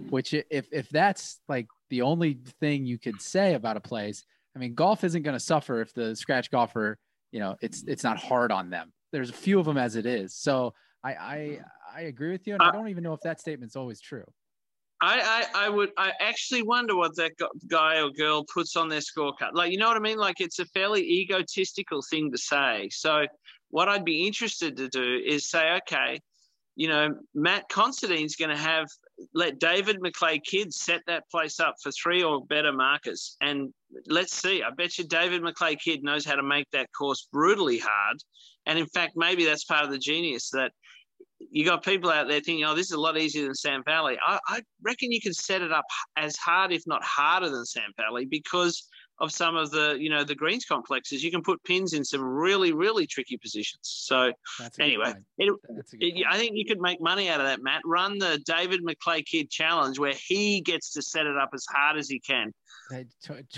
[0.08, 4.24] Which, if if that's like the only thing you could say about a place,
[4.56, 6.98] I mean, golf isn't going to suffer if the scratch golfer,
[7.32, 8.92] you know, it's it's not hard on them.
[9.12, 10.34] There's a few of them as it is.
[10.34, 11.60] So I I,
[11.96, 14.24] I agree with you, and I uh, don't even know if that statement's always true.
[15.00, 17.32] I, I, I would I actually wonder what that
[17.66, 19.52] guy or girl puts on their scorecard.
[19.52, 20.18] Like you know what I mean?
[20.18, 22.88] Like it's a fairly egotistical thing to say.
[22.90, 23.26] So
[23.68, 26.20] what I'd be interested to do is say, okay,
[26.76, 28.86] you know, Matt Considine's going to have
[29.32, 33.72] let David McLay Kidd set that place up for three or better markers, and
[34.06, 34.62] let's see.
[34.62, 38.18] I bet you David McLay Kidd knows how to make that course brutally hard,
[38.66, 40.72] and in fact, maybe that's part of the genius that
[41.50, 44.16] you got people out there thinking, oh, this is a lot easier than Sand Valley.
[44.24, 45.84] I, I, reckon you can set it up
[46.16, 48.88] as hard, if not harder, than Sand Valley because
[49.20, 51.22] of some of the, you know, the greens complexes.
[51.22, 53.78] You can put pins in some really, really tricky positions.
[53.82, 54.32] So
[54.80, 55.52] anyway, it,
[56.00, 57.82] it, I think you could make money out of that, Matt.
[57.84, 61.96] Run the David McLay Kidd Challenge where he gets to set it up as hard
[61.96, 62.52] as he can.
[62.90, 63.06] Hey,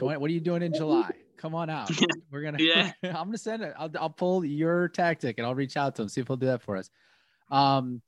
[0.00, 1.10] what are you doing in July?
[1.38, 1.90] Come on out.
[2.30, 2.58] We're gonna.
[2.60, 2.92] Yeah.
[3.02, 3.74] I'm gonna send it.
[3.78, 6.46] I'll, I'll pull your tactic and I'll reach out to him see if he'll do
[6.46, 6.90] that for us.
[7.50, 8.02] Um,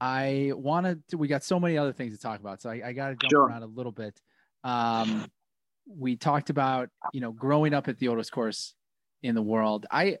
[0.00, 2.92] I wanted to, we got so many other things to talk about, so I, I
[2.92, 3.46] got to jump sure.
[3.46, 4.20] around a little bit.
[4.64, 5.30] Um,
[5.86, 8.74] we talked about, you know, growing up at the oldest course
[9.22, 9.86] in the world.
[9.90, 10.18] I,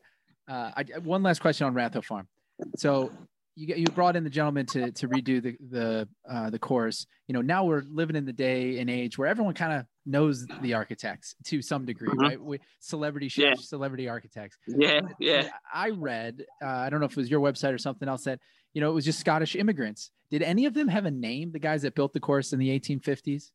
[0.48, 2.28] uh, I one last question on Ratho Farm.
[2.76, 3.10] So
[3.56, 7.06] you you brought in the gentleman to to redo the the uh, the course.
[7.28, 10.46] You know, now we're living in the day and age where everyone kind of knows
[10.60, 12.20] the architects to some degree, mm-hmm.
[12.20, 12.40] right?
[12.40, 13.64] We, celebrity chefs, yeah.
[13.64, 14.58] celebrity architects.
[14.66, 15.48] Yeah, yeah.
[15.72, 18.40] I read, uh, I don't know if it was your website or something else that
[18.72, 20.10] you know it was just Scottish immigrants.
[20.30, 21.52] Did any of them have a name?
[21.52, 23.50] The guys that built the course in the 1850s?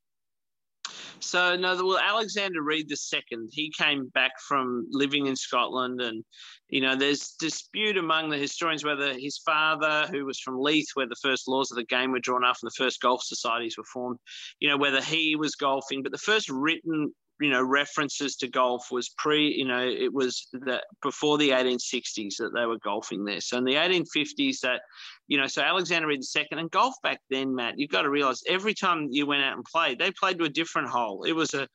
[1.20, 6.24] So no, well, Alexander Reid II, he came back from living in Scotland, and
[6.70, 11.08] you know, there's dispute among the historians whether his father, who was from Leith, where
[11.08, 13.84] the first laws of the game were drawn up and the first golf societies were
[13.92, 14.20] formed,
[14.60, 16.04] you know, whether he was golfing.
[16.04, 20.48] But the first written you know references to golf was pre you know it was
[20.52, 24.82] that before the 1860s that they were golfing there so in the 1850s that
[25.30, 28.42] you know so alexander reid ii and golf back then matt you've got to realize
[28.48, 31.24] every time you went out and played they played to a different hole.
[31.24, 31.68] It was a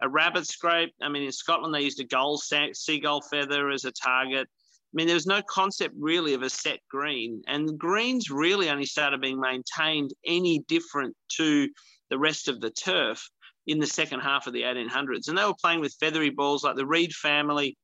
[0.00, 0.92] a rabbit scrape.
[1.00, 4.48] I mean in scotland they used a gull seagull feather as a target.
[4.48, 8.84] I mean, there was no concept really of a set green, and greens really only
[8.84, 11.66] started being maintained any different to
[12.10, 13.26] the rest of the turf
[13.66, 15.28] in the second half of the 1800s.
[15.28, 17.76] And they were playing with feathery balls like the Reid family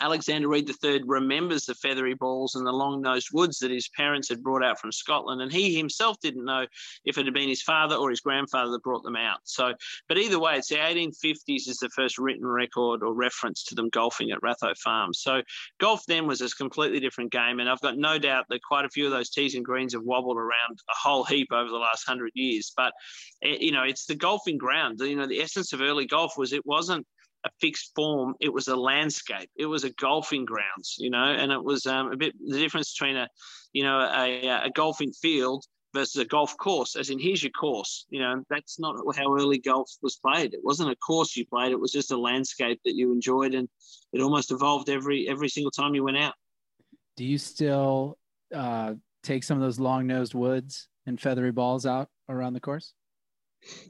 [0.00, 4.28] Alexander Reid III remembers the feathery balls and the long nosed woods that his parents
[4.28, 5.40] had brought out from Scotland.
[5.40, 6.66] And he himself didn't know
[7.04, 9.40] if it had been his father or his grandfather that brought them out.
[9.44, 9.72] So,
[10.06, 13.88] but either way, it's the 1850s is the first written record or reference to them
[13.88, 15.14] golfing at Ratho Farm.
[15.14, 15.42] So,
[15.80, 17.58] golf then was a completely different game.
[17.58, 20.02] And I've got no doubt that quite a few of those tees and greens have
[20.02, 22.72] wobbled around a whole heap over the last hundred years.
[22.76, 22.92] But,
[23.42, 25.00] eh, you know, it's the golfing ground.
[25.00, 27.06] You know, the essence of early golf was it wasn't
[27.48, 28.34] a fixed form.
[28.40, 29.50] It was a landscape.
[29.56, 32.92] It was a golfing grounds, you know, and it was um, a bit the difference
[32.92, 33.28] between a,
[33.72, 36.96] you know, a, a golfing field versus a golf course.
[36.96, 38.06] As in, here's your course.
[38.08, 40.54] You know, that's not how early golf was played.
[40.54, 41.72] It wasn't a course you played.
[41.72, 43.68] It was just a landscape that you enjoyed, and
[44.12, 46.34] it almost evolved every every single time you went out.
[47.16, 48.18] Do you still
[48.54, 52.92] uh, take some of those long nosed woods and feathery balls out around the course?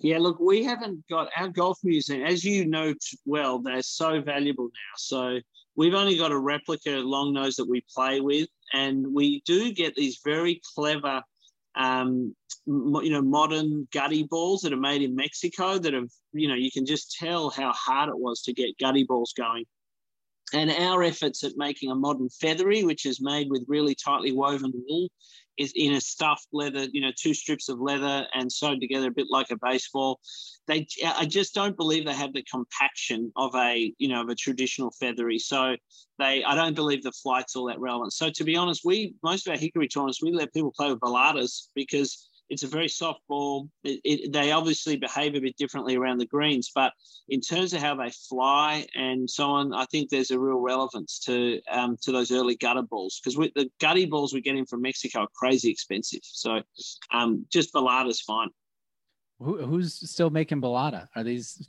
[0.00, 2.94] Yeah, look, we haven't got our golf museum, as you know
[3.26, 4.94] well, they're so valuable now.
[4.96, 5.40] So
[5.76, 9.94] we've only got a replica long nose that we play with, and we do get
[9.94, 11.22] these very clever,
[11.76, 12.34] um,
[12.66, 15.78] you know, modern gutty balls that are made in Mexico.
[15.78, 19.04] That have, you know, you can just tell how hard it was to get gutty
[19.04, 19.64] balls going.
[20.54, 24.72] And our efforts at making a modern feathery, which is made with really tightly woven
[24.74, 25.08] wool,
[25.58, 29.12] is in a stuffed leather, you know, two strips of leather and sewed together a
[29.12, 30.20] bit like a baseball.
[30.66, 34.34] They, I just don't believe they have the compaction of a, you know, of a
[34.34, 35.38] traditional feathery.
[35.38, 35.76] So
[36.18, 38.12] they, I don't believe the flight's all that relevant.
[38.12, 41.00] So to be honest, we most of our hickory tournaments we let people play with
[41.00, 43.68] balatas because it's a very soft ball.
[43.84, 46.92] It, it, they obviously behave a bit differently around the greens, but
[47.28, 51.18] in terms of how they fly and so on, I think there's a real relevance
[51.20, 55.20] to um, to those early gutty balls because the gutty balls we're getting from Mexico
[55.20, 56.20] are crazy expensive.
[56.22, 56.62] So
[57.12, 58.48] um, just Balata's fine.
[59.40, 61.06] Who, who's still making balata?
[61.14, 61.68] Are these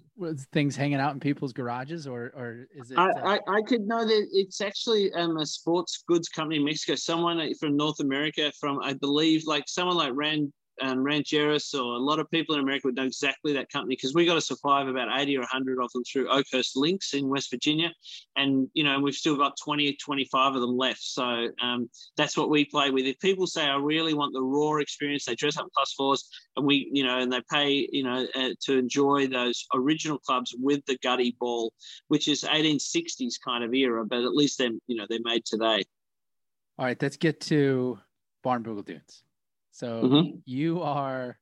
[0.51, 2.97] things hanging out in people's garages, or or is it?
[2.97, 3.37] I, uh...
[3.47, 6.95] I, I, could know that it's actually um, a sports goods company in Mexico.
[6.95, 11.99] Someone from North America, from I believe, like someone like Rand and Rancheros or a
[11.99, 14.81] lot of people in America would know exactly that company because we got a supply
[14.81, 17.91] of about 80 or 100 of them through Oakhurst Links in West Virginia.
[18.35, 21.01] And, you know, we've still got 20, 25 of them left.
[21.01, 23.05] So um, that's what we play with.
[23.05, 26.29] If people say, I really want the raw experience, they dress up in plus fours
[26.55, 30.55] and we, you know, and they pay, you know, uh, to enjoy those original clubs
[30.57, 31.73] with the gutty ball,
[32.07, 35.83] which is 1860s kind of era, but at least they're, you know, they're made today.
[36.77, 37.99] All right, let's get to
[38.43, 39.23] Barnbougle Dunes.
[39.79, 40.37] So mm-hmm.
[40.43, 41.37] you are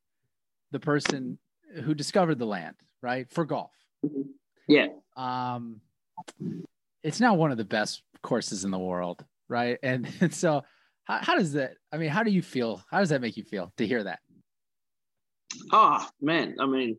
[0.70, 1.38] the person
[1.82, 3.28] who discovered the land, right?
[3.32, 3.72] For golf.
[4.06, 4.30] Mm-hmm.
[4.68, 4.86] Yeah.
[5.16, 5.80] Um,
[7.02, 9.76] it's now one of the best courses in the world, right?
[9.82, 10.62] And, and so,
[11.02, 11.72] how, how does that?
[11.90, 12.80] I mean, how do you feel?
[12.88, 14.20] How does that make you feel to hear that?
[15.72, 16.96] Oh man, I mean,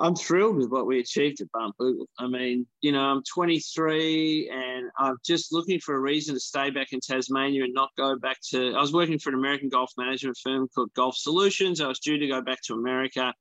[0.00, 2.06] I'm thrilled with what we achieved at Barnbougle.
[2.18, 6.70] I mean, you know, I'm 23 and I'm just looking for a reason to stay
[6.70, 8.74] back in Tasmania and not go back to.
[8.74, 11.80] I was working for an American golf management firm called Golf Solutions.
[11.80, 13.32] I was due to go back to America.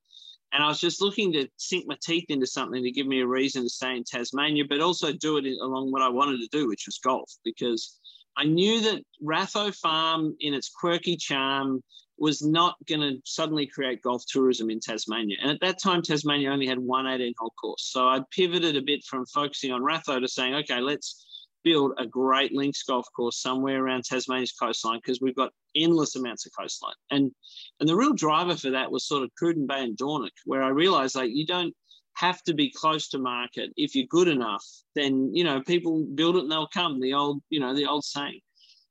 [0.51, 3.27] And I was just looking to sink my teeth into something to give me a
[3.27, 6.67] reason to stay in Tasmania, but also do it along what I wanted to do,
[6.67, 7.99] which was golf, because
[8.35, 11.83] I knew that Ratho Farm, in its quirky charm,
[12.17, 15.37] was not going to suddenly create golf tourism in Tasmania.
[15.41, 17.89] And at that time, Tasmania only had one 18 hole course.
[17.91, 21.25] So I pivoted a bit from focusing on Ratho to saying, okay, let's
[21.63, 26.45] build a great links golf course somewhere around Tasmania's coastline because we've got endless amounts
[26.45, 26.95] of coastline.
[27.11, 27.31] And
[27.79, 30.69] and the real driver for that was sort of Cruden Bay and Dornoch, where I
[30.69, 31.75] realized like you don't
[32.13, 33.71] have to be close to market.
[33.77, 36.99] If you're good enough, then you know people build it and they'll come.
[36.99, 38.41] The old, you know, the old saying.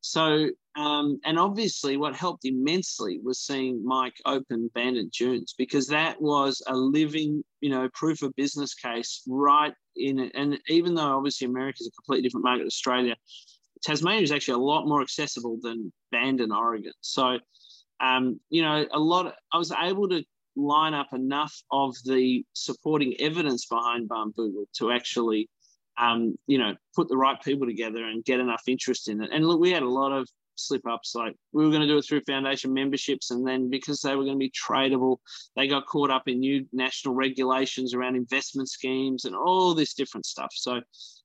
[0.01, 6.23] So, um, and obviously, what helped immensely was seeing Mike open Bandon Dunes because that
[6.23, 10.33] was a living, you know, proof of business case right in it.
[10.37, 13.17] And even though obviously America is a completely different market to Australia,
[13.83, 16.93] Tasmania is actually a lot more accessible than Bandon, Oregon.
[17.01, 17.41] So,
[17.99, 19.27] um, you know, a lot.
[19.27, 20.23] Of, I was able to
[20.55, 25.49] line up enough of the supporting evidence behind Barnbougle to actually
[26.01, 29.31] um, you know, put the right people together and get enough interest in it.
[29.33, 31.15] And look, we had a lot of slip ups.
[31.15, 34.25] Like we were going to do it through foundation memberships, and then because they were
[34.25, 35.19] going to be tradable,
[35.57, 40.27] they got caught up in new national regulations around investment schemes and all this different
[40.27, 40.53] stuff.
[40.55, 40.81] So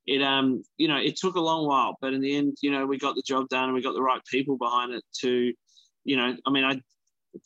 [0.06, 2.86] it um you know it took a long while, but in the end, you know,
[2.86, 5.54] we got the job done and we got the right people behind it to,
[6.04, 6.82] you know, I mean, I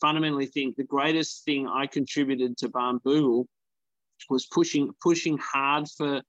[0.00, 3.46] fundamentally think the greatest thing I contributed to Barnbougle
[4.28, 6.22] was pushing pushing hard for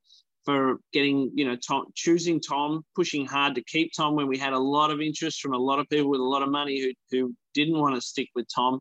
[0.50, 4.54] for getting, you know, Tom, choosing Tom, pushing hard to keep Tom when we had
[4.54, 6.92] a lot of interest from a lot of people with a lot of money who,
[7.12, 8.80] who didn't want to stick with Tom.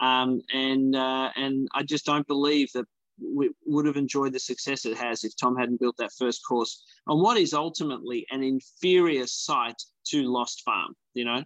[0.00, 2.86] Um, and, uh, and I just don't believe that
[3.22, 6.82] we would have enjoyed the success it has if Tom hadn't built that first course
[7.06, 11.44] on what is ultimately an inferior site to Lost Farm, you know.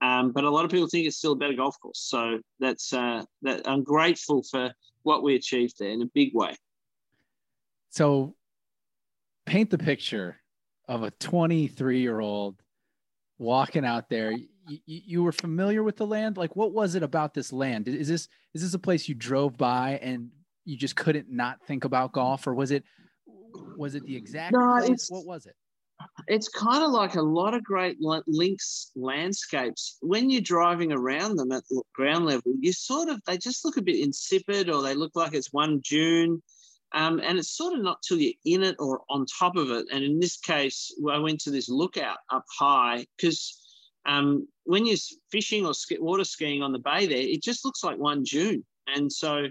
[0.00, 2.00] Um, but a lot of people think it's still a better golf course.
[2.00, 6.56] So that's uh, that I'm grateful for what we achieved there in a big way.
[7.90, 8.34] So
[9.50, 10.36] paint the picture
[10.86, 12.62] of a 23 year old
[13.38, 14.30] walking out there.
[14.30, 16.36] You, you, were familiar with the land?
[16.36, 17.88] Like what was it about this land?
[17.88, 20.30] Is this is this a place you drove by and
[20.64, 22.46] you just couldn't not think about golf?
[22.46, 22.84] Or was it
[23.76, 25.08] was it the exact no, place?
[25.10, 25.56] what was it?
[26.28, 29.98] It's kind of like a lot of great links landscapes.
[30.00, 33.82] When you're driving around them at ground level you sort of they just look a
[33.82, 36.40] bit insipid or they look like it's one dune
[36.92, 39.86] um, and it's sort of not till you're in it or on top of it.
[39.92, 43.58] And in this case, I went to this lookout up high because
[44.06, 44.98] um, when you're
[45.30, 48.64] fishing or water skiing on the bay there, it just looks like one dune.
[48.88, 49.46] And so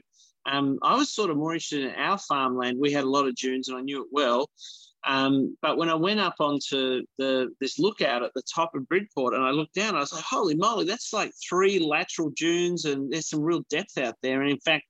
[0.45, 2.77] um, I was sort of more interested in our farmland.
[2.79, 4.49] We had a lot of dunes and I knew it well.
[5.07, 9.33] Um, but when I went up onto the this lookout at the top of Bridport
[9.33, 13.11] and I looked down, I was like, holy moly, that's like three lateral dunes and
[13.11, 14.41] there's some real depth out there.
[14.41, 14.83] And in fact,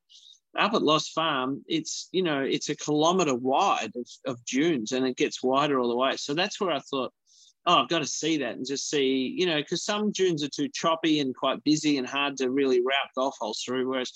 [0.57, 5.05] up at Lost Farm, it's you know it's a kilometre wide of, of dunes, and
[5.05, 6.15] it gets wider all the way.
[6.17, 7.13] So that's where I thought,
[7.65, 10.49] oh, I've got to see that and just see, you know, because some dunes are
[10.49, 13.87] too choppy and quite busy and hard to really route golf holes through.
[13.89, 14.11] Whereas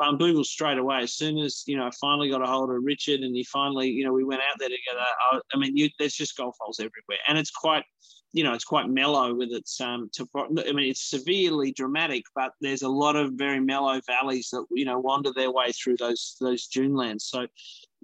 [0.00, 1.02] Barnbougle straight away.
[1.02, 3.88] As soon as you know, I finally got a hold of Richard, and he finally,
[3.88, 5.04] you know, we went out there together.
[5.32, 7.84] I, I mean, you, there's just golf holes everywhere, and it's quite,
[8.32, 10.10] you know, it's quite mellow with its um.
[10.36, 14.84] I mean, it's severely dramatic, but there's a lot of very mellow valleys that you
[14.84, 17.26] know wander their way through those those dune lands.
[17.26, 17.46] So,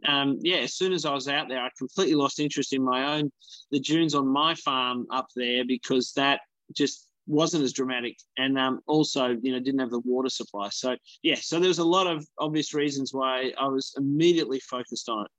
[0.07, 3.17] um, yeah, as soon as I was out there, I completely lost interest in my
[3.17, 3.31] own
[3.71, 6.41] the dunes on my farm up there because that
[6.73, 10.95] just wasn't as dramatic and um, also you know didn't have the water supply so
[11.23, 15.31] yeah so there's a lot of obvious reasons why i was immediately focused on it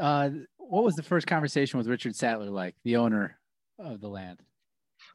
[0.00, 3.38] uh, what was the first conversation with richard sattler like the owner
[3.78, 4.40] of the land?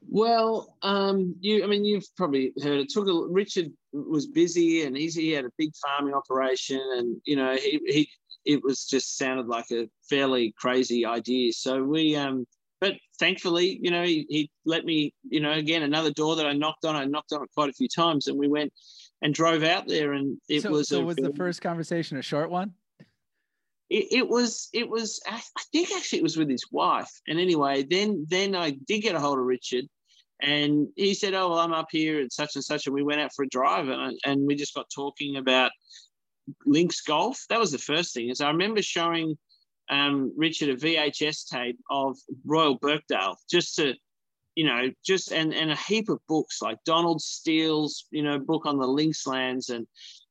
[0.08, 2.90] Well um, you i mean you've probably heard it.
[2.90, 7.36] Took a richard was busy and he's, he had a big farming operation and you
[7.36, 8.10] know he, he
[8.46, 11.52] it was just sounded like a fairly crazy idea.
[11.54, 12.46] So we um
[12.80, 16.54] but thankfully, you know, he, he let me, you know, again, another door that I
[16.54, 18.72] knocked on, I knocked on it quite a few times and we went
[19.22, 22.22] and drove out there and it so, was, so a, was the first conversation a
[22.22, 22.74] short one?
[23.90, 27.10] It, was, it was, I think actually it was with his wife.
[27.28, 29.86] And anyway, then, then I did get a hold of Richard
[30.42, 32.86] and he said, oh, well, I'm up here at such and such.
[32.86, 35.72] And we went out for a drive and, and we just got talking about
[36.66, 37.44] links golf.
[37.50, 39.38] That was the first thing is I remember showing
[39.90, 43.94] um, Richard a VHS tape of Royal Birkdale just to,
[44.56, 48.66] you know, just and and a heap of books like Donald Steel's, you know, book
[48.66, 49.88] on the Linkslands and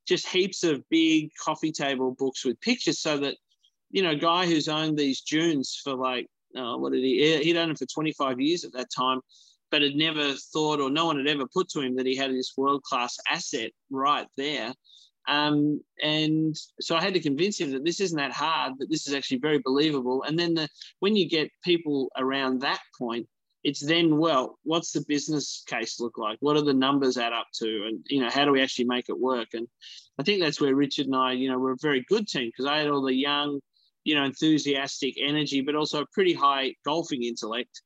[0.07, 3.35] just heaps of big coffee table books with pictures so that,
[3.89, 7.69] you know, guy who's owned these dunes for like, oh, what did he, he'd owned
[7.69, 9.21] them for 25 years at that time,
[9.71, 12.31] but had never thought or no one had ever put to him that he had
[12.31, 14.73] this world class asset right there.
[15.27, 19.07] Um, and so I had to convince him that this isn't that hard, that this
[19.07, 20.23] is actually very believable.
[20.23, 20.69] And then the,
[20.99, 23.27] when you get people around that point,
[23.63, 26.37] it's then, well, what's the business case look like?
[26.39, 27.65] What are the numbers add up to?
[27.87, 29.49] And, you know, how do we actually make it work?
[29.53, 29.67] And
[30.17, 32.65] I think that's where Richard and I, you know, were a very good team because
[32.65, 33.59] I had all the young,
[34.07, 37.81] you know, enthusiastic energy, but also a pretty high golfing intellect.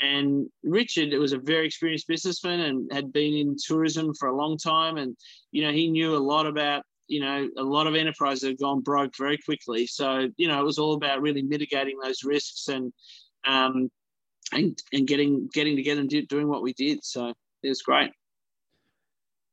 [0.00, 4.56] And Richard was a very experienced businessman and had been in tourism for a long
[4.56, 4.96] time.
[4.96, 5.14] And,
[5.52, 8.80] you know, he knew a lot about, you know, a lot of enterprises have gone
[8.80, 9.86] broke very quickly.
[9.86, 12.90] So, you know, it was all about really mitigating those risks and,
[13.46, 13.90] um,
[14.52, 17.04] and, and getting, getting together and do, doing what we did.
[17.04, 18.12] So it was great.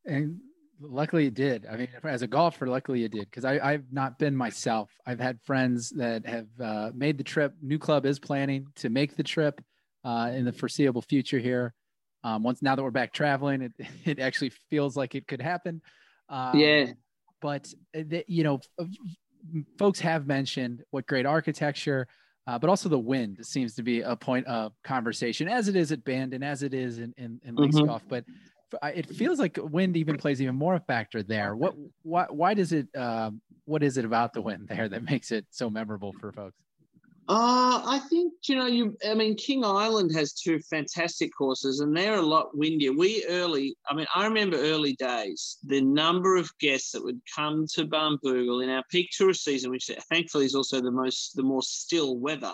[0.05, 0.39] And
[0.82, 1.65] luckily it did.
[1.65, 4.91] I mean, as a golfer, luckily it did because I've not been myself.
[5.05, 7.53] I've had friends that have uh, made the trip.
[7.63, 9.61] NewClub is planning to make the trip
[10.03, 11.74] uh, in the foreseeable future here.
[12.24, 13.74] Um, once now that we're back traveling, it,
[14.05, 15.82] it actually feels like it could happen.
[16.30, 16.88] Um, yeah.
[17.41, 18.59] But uh, the, you know,
[19.78, 22.07] folks have mentioned what great architecture,
[22.47, 25.91] uh, but also the wind seems to be a point of conversation, as it is
[25.91, 27.86] at Band and as it is in in, in mm-hmm.
[27.86, 28.03] Golf.
[28.07, 28.26] But
[28.84, 31.55] it feels like wind even plays even more a factor there.
[31.55, 32.88] What why why does it?
[32.95, 33.32] Uh,
[33.65, 36.57] what is it about the wind there that makes it so memorable for folks?
[37.30, 38.97] Uh, I think you know you.
[39.09, 42.91] I mean, King Island has two fantastic courses, and they're a lot windier.
[42.91, 43.78] We early.
[43.89, 45.57] I mean, I remember early days.
[45.63, 49.89] The number of guests that would come to Barnbougle in our peak tourist season, which
[50.09, 52.53] thankfully is also the most the more still weather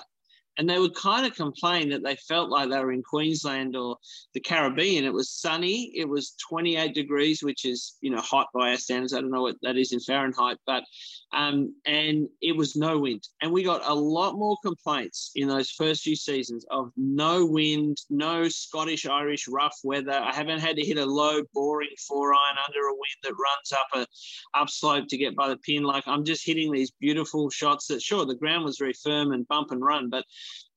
[0.60, 3.96] and they would kind of complain that they felt like they were in Queensland or
[4.34, 5.06] the Caribbean.
[5.06, 5.90] It was sunny.
[5.96, 9.14] It was 28 degrees, which is you know hot by our standards.
[9.14, 10.84] I don't know what that is in Fahrenheit, but
[11.32, 13.26] um, and it was no wind.
[13.42, 17.98] And we got a lot more complaints in those first few seasons of no wind,
[18.10, 20.12] no Scottish Irish rough weather.
[20.12, 23.72] I haven't had to hit a low boring four iron under a wind that runs
[23.72, 25.84] up a upslope to get by the pin.
[25.84, 29.48] Like I'm just hitting these beautiful shots that sure the ground was very firm and
[29.48, 30.26] bump and run, but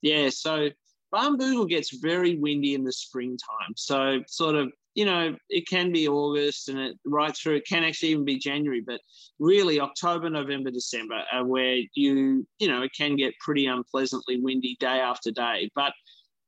[0.00, 0.68] yeah, so
[1.12, 3.74] Barnbougle gets very windy in the springtime.
[3.76, 7.56] So sort of, you know, it can be August and it right through.
[7.56, 9.00] It can actually even be January, but
[9.38, 14.76] really October, November, December are where you, you know, it can get pretty unpleasantly windy
[14.80, 15.70] day after day.
[15.74, 15.92] But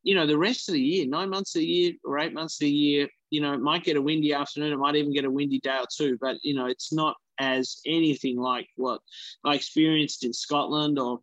[0.02, 2.56] you know, the rest of the year, nine months of the year or eight months
[2.56, 4.72] of the year, you know, it might get a windy afternoon.
[4.72, 7.80] It might even get a windy day or two, but you know, it's not as
[7.86, 9.00] anything like what
[9.44, 11.20] I experienced in Scotland or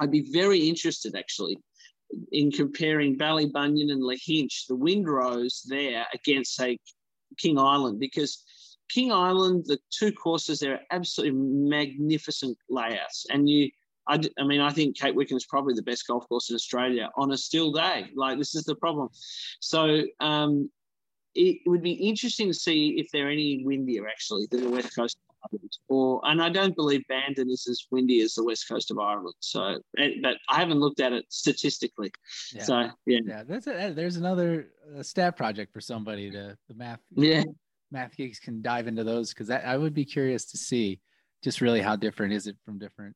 [0.00, 1.58] I'd be very interested actually
[2.32, 6.78] in comparing Ballybunion and Lahinch, the Windrose there against, say,
[7.38, 8.44] King Island, because
[8.90, 13.26] King Island, the two courses there are absolutely magnificent layouts.
[13.30, 13.70] And you,
[14.06, 17.10] I, I mean, I think Cape Wickham is probably the best golf course in Australia
[17.16, 18.06] on a still day.
[18.14, 19.08] Like, this is the problem.
[19.60, 20.70] So, um,
[21.34, 25.16] it would be interesting to see if they're any windier actually than the West Coast
[25.16, 25.78] of Ireland.
[25.88, 29.34] or and I don't believe Bandon is as windy as the west coast of Ireland.
[29.40, 32.12] So, but I haven't looked at it statistically.
[32.54, 32.62] Yeah.
[32.62, 37.00] So yeah, yeah, that's a, there's another uh, stat project for somebody to the math.
[37.10, 37.44] Yeah,
[37.90, 41.00] Math Geeks can dive into those because I would be curious to see
[41.42, 43.14] just really how different is it from different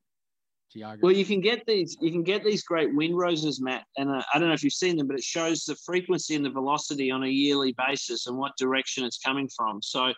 [0.70, 1.00] geography.
[1.02, 4.22] Well, you can get these you can get these great wind roses, Matt, and uh,
[4.32, 7.10] I don't know if you've seen them, but it shows the frequency and the velocity
[7.10, 9.82] on a yearly basis and what direction it's coming from.
[9.82, 10.12] So,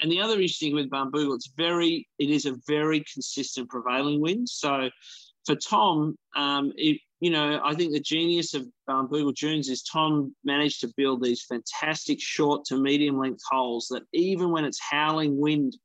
[0.00, 4.48] and the other interesting with Barnbougle, it's very it is a very consistent prevailing wind.
[4.48, 4.90] So,
[5.46, 10.34] for Tom, um, it, you know, I think the genius of Barnbougle Dunes is Tom
[10.44, 15.38] managed to build these fantastic short to medium length holes that even when it's howling
[15.38, 15.76] wind,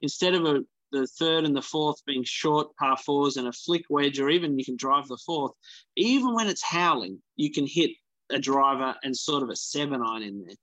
[0.00, 3.84] instead of a the third and the fourth being short par fours and a flick
[3.90, 5.52] wedge, or even you can drive the fourth,
[5.96, 7.90] even when it's howling, you can hit
[8.30, 10.56] a driver and sort of a seven iron in there.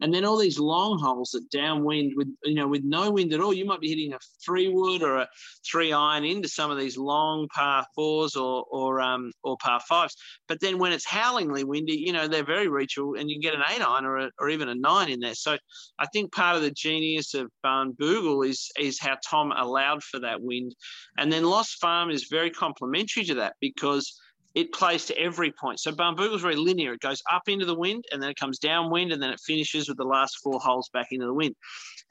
[0.00, 3.40] And then all these long holes that downwind with you know with no wind at
[3.40, 5.28] all, you might be hitting a three wood or a
[5.64, 10.16] three iron into some of these long par fours or or um or par fives.
[10.48, 13.54] But then when it's howlingly windy, you know they're very reachable, and you can get
[13.54, 15.34] an eight iron or a, or even a nine in there.
[15.34, 15.56] So
[15.98, 20.42] I think part of the genius of Barnbougle is is how Tom allowed for that
[20.42, 20.74] wind,
[21.16, 24.18] and then Lost Farm is very complementary to that because
[24.54, 25.80] it plays to every point.
[25.80, 26.92] So Barnbougle is very linear.
[26.94, 29.88] It goes up into the wind and then it comes downwind and then it finishes
[29.88, 31.54] with the last four holes back into the wind.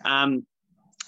[0.06, 0.46] Um,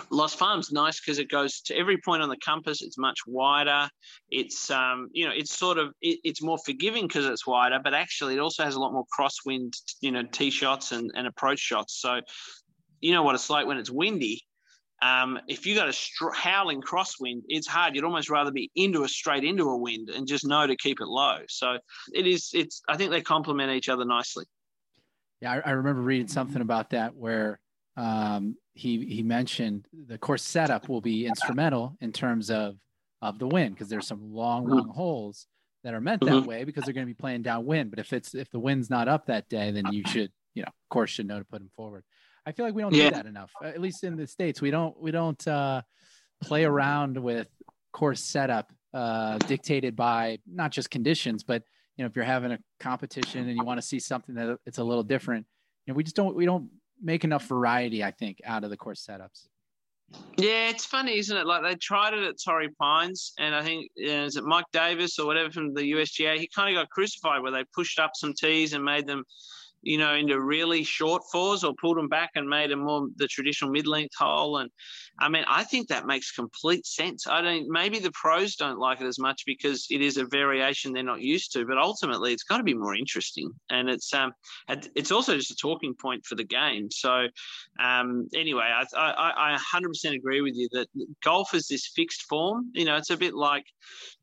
[0.09, 2.81] Lost Farm's nice because it goes to every point on the compass.
[2.81, 3.87] It's much wider.
[4.29, 7.93] It's um, you know, it's sort of it, it's more forgiving because it's wider, but
[7.93, 11.59] actually it also has a lot more crosswind, you know, tee shots and, and approach
[11.59, 12.01] shots.
[12.01, 12.21] So,
[13.01, 14.43] you know what it's like when it's windy
[15.03, 17.93] um, if you got a str- howling crosswind, it's hard.
[17.93, 21.01] You'd almost rather be into a straight into a wind and just know to keep
[21.01, 21.39] it low.
[21.49, 21.77] So
[22.13, 22.51] it is.
[22.53, 22.81] It's.
[22.87, 24.45] I think they complement each other nicely.
[25.41, 27.59] Yeah, I, I remember reading something about that where
[27.97, 32.77] um, he he mentioned the course setup will be instrumental in terms of
[33.21, 34.91] of the wind because there's some long long mm-hmm.
[34.91, 35.47] holes
[35.83, 36.47] that are meant that mm-hmm.
[36.47, 37.89] way because they're going to be playing downwind.
[37.89, 40.69] But if it's if the wind's not up that day, then you should you know
[40.69, 42.05] of course should know to put them forward.
[42.45, 43.09] I feel like we don't yeah.
[43.09, 43.51] do that enough.
[43.63, 45.81] At least in the states, we don't we don't uh,
[46.41, 47.47] play around with
[47.91, 51.63] course setup uh, dictated by not just conditions, but
[51.97, 54.77] you know if you're having a competition and you want to see something that it's
[54.77, 55.45] a little different,
[55.85, 56.69] you know we just don't we don't
[57.01, 58.03] make enough variety.
[58.03, 59.47] I think out of the course setups.
[60.37, 61.45] Yeah, it's funny, isn't it?
[61.45, 64.65] Like they tried it at Torrey Pines, and I think you know, is it Mike
[64.73, 66.37] Davis or whatever from the USGA?
[66.37, 69.23] He kind of got crucified where they pushed up some tees and made them
[69.83, 73.27] you know, into really short fours or pulled them back and made them more the
[73.27, 74.57] traditional mid-length hole.
[74.57, 74.69] And
[75.19, 77.27] I mean, I think that makes complete sense.
[77.27, 77.67] I don't.
[77.69, 81.21] Maybe the pros don't like it as much because it is a variation they're not
[81.21, 81.65] used to.
[81.65, 84.31] But ultimately, it's got to be more interesting, and it's um,
[84.95, 86.89] it's also just a talking point for the game.
[86.89, 87.27] So,
[87.79, 90.87] um, anyway, I I, I 100% agree with you that
[91.23, 92.71] golf is this fixed form.
[92.73, 93.65] You know, it's a bit like,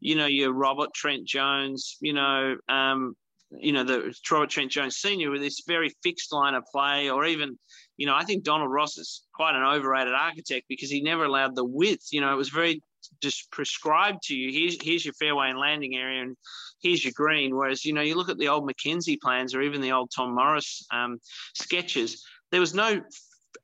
[0.00, 1.96] you know, your Robert Trent Jones.
[2.00, 3.14] You know, um,
[3.50, 5.30] you know, the Robert Trent Jones Sr.
[5.30, 7.58] with this very fixed line of play, or even,
[7.96, 11.56] you know, I think Donald Ross is quite an overrated architect because he never allowed
[11.56, 12.08] the width.
[12.12, 12.82] You know, it was very
[13.22, 14.52] just prescribed to you.
[14.52, 16.36] Here's here's your fairway and landing area, and
[16.80, 17.56] here's your green.
[17.56, 20.34] Whereas, you know, you look at the old MacKenzie plans or even the old Tom
[20.34, 21.18] Morris um,
[21.54, 23.00] sketches, there was no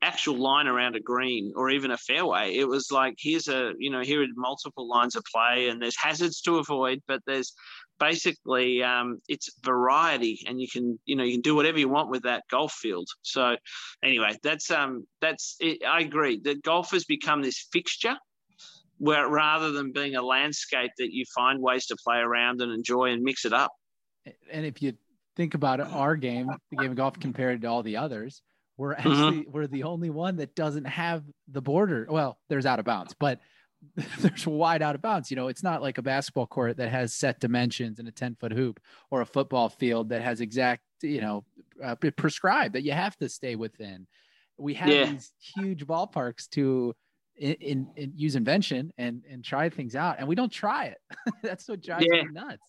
[0.02, 2.54] actual line around a green or even a fairway.
[2.54, 5.96] It was like here's a you know here are multiple lines of play and there's
[5.96, 7.54] hazards to avoid, but there's
[7.98, 12.10] basically um, it's variety and you can you know you can do whatever you want
[12.10, 13.56] with that golf field so
[14.02, 18.16] anyway that's um that's it, i agree that golf has become this fixture
[18.98, 23.10] where rather than being a landscape that you find ways to play around and enjoy
[23.10, 23.72] and mix it up
[24.50, 24.92] and if you
[25.36, 28.42] think about our game the game of golf compared to all the others
[28.76, 29.08] we're mm-hmm.
[29.08, 29.50] actually mm-hmm.
[29.52, 33.40] we're the only one that doesn't have the border well there's out of bounds but
[34.18, 35.30] there's wide out of bounds.
[35.30, 38.36] You know, it's not like a basketball court that has set dimensions and a 10
[38.36, 41.44] foot hoop or a football field that has exact, you know,
[41.82, 44.06] uh, prescribed that you have to stay within.
[44.58, 45.06] We have yeah.
[45.06, 46.94] these huge ballparks to
[47.36, 50.98] in, in, in, use invention and and try things out, and we don't try it.
[51.42, 52.22] that's what drives yeah.
[52.22, 52.62] me nuts.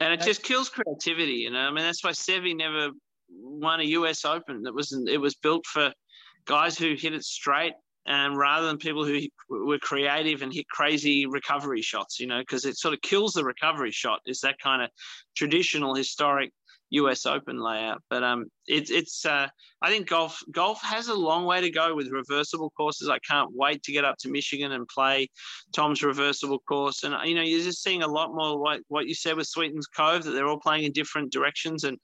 [0.00, 1.32] And it that's, just kills creativity.
[1.32, 2.90] You know, I mean, that's why Seve never
[3.28, 4.24] won a U.S.
[4.24, 4.62] Open.
[4.64, 5.08] It wasn't.
[5.08, 5.92] it was built for
[6.44, 7.72] guys who hit it straight
[8.06, 12.64] and rather than people who were creative and hit crazy recovery shots, you know, because
[12.64, 14.20] it sort of kills the recovery shot.
[14.26, 14.90] Is that kind of
[15.36, 16.52] traditional historic
[16.90, 17.26] U.S.
[17.26, 18.02] Open layout?
[18.10, 19.48] But um, it's it's uh,
[19.80, 23.08] I think golf golf has a long way to go with reversible courses.
[23.08, 25.28] I can't wait to get up to Michigan and play
[25.72, 27.02] Tom's reversible course.
[27.02, 29.86] And you know, you're just seeing a lot more like what you said with Sweetens
[29.86, 31.98] Cove that they're all playing in different directions and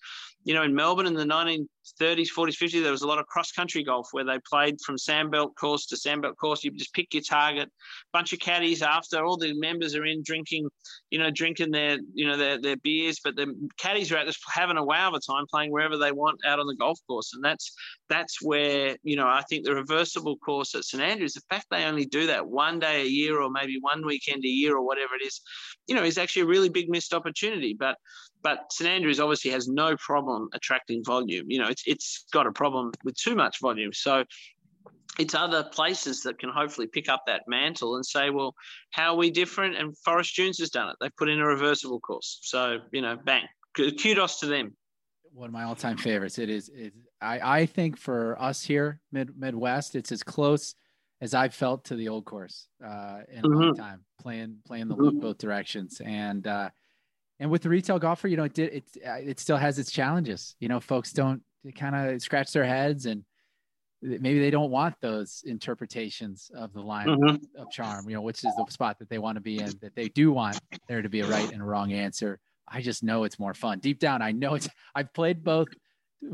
[0.44, 3.52] you know, in Melbourne in the 1930s, 40s, 50s, there was a lot of cross
[3.52, 6.64] country golf where they played from sandbelt course to sandbelt course.
[6.64, 7.70] You just pick your target,
[8.12, 10.70] bunch of caddies after all the members are in drinking,
[11.10, 14.40] you know, drinking their, you know, their, their beers, but the caddies are out just
[14.50, 17.32] having a wow of a time playing wherever they want out on the golf course.
[17.34, 17.72] And that's
[18.08, 21.84] that's where you know I think the reversible course at St Andrews, the fact they
[21.84, 25.14] only do that one day a year or maybe one weekend a year or whatever
[25.14, 25.40] it is,
[25.86, 27.76] you know, is actually a really big missed opportunity.
[27.78, 27.96] But
[28.42, 31.46] but St Andrews obviously has no problem attracting volume.
[31.48, 33.92] You know, it's it's got a problem with too much volume.
[33.92, 34.24] So
[35.18, 38.54] it's other places that can hopefully pick up that mantle and say, well,
[38.90, 39.76] how are we different?
[39.76, 40.96] And Forest Dunes has done it.
[41.00, 42.38] They've put in a reversible course.
[42.42, 43.44] So, you know, bang.
[43.74, 44.76] Kudos to them.
[45.38, 46.38] One of my all-time favorites.
[46.38, 46.68] It is.
[46.68, 50.74] It, I I think for us here, mid Midwest, it's as close
[51.20, 53.60] as I've felt to the old course uh, in a mm-hmm.
[53.60, 55.20] long time, playing playing the loop mm-hmm.
[55.20, 56.00] both directions.
[56.04, 56.70] And uh,
[57.38, 60.56] and with the retail golfer, you know, it did it it still has its challenges.
[60.58, 61.42] You know, folks don't
[61.76, 63.22] kind of scratch their heads and
[64.02, 67.60] maybe they don't want those interpretations of the line mm-hmm.
[67.60, 69.94] of charm, you know, which is the spot that they want to be in, that
[69.94, 70.58] they do want
[70.88, 72.40] there to be a right and a wrong answer.
[72.70, 73.78] I just know it's more fun.
[73.78, 75.68] Deep down, I know it's, I've played both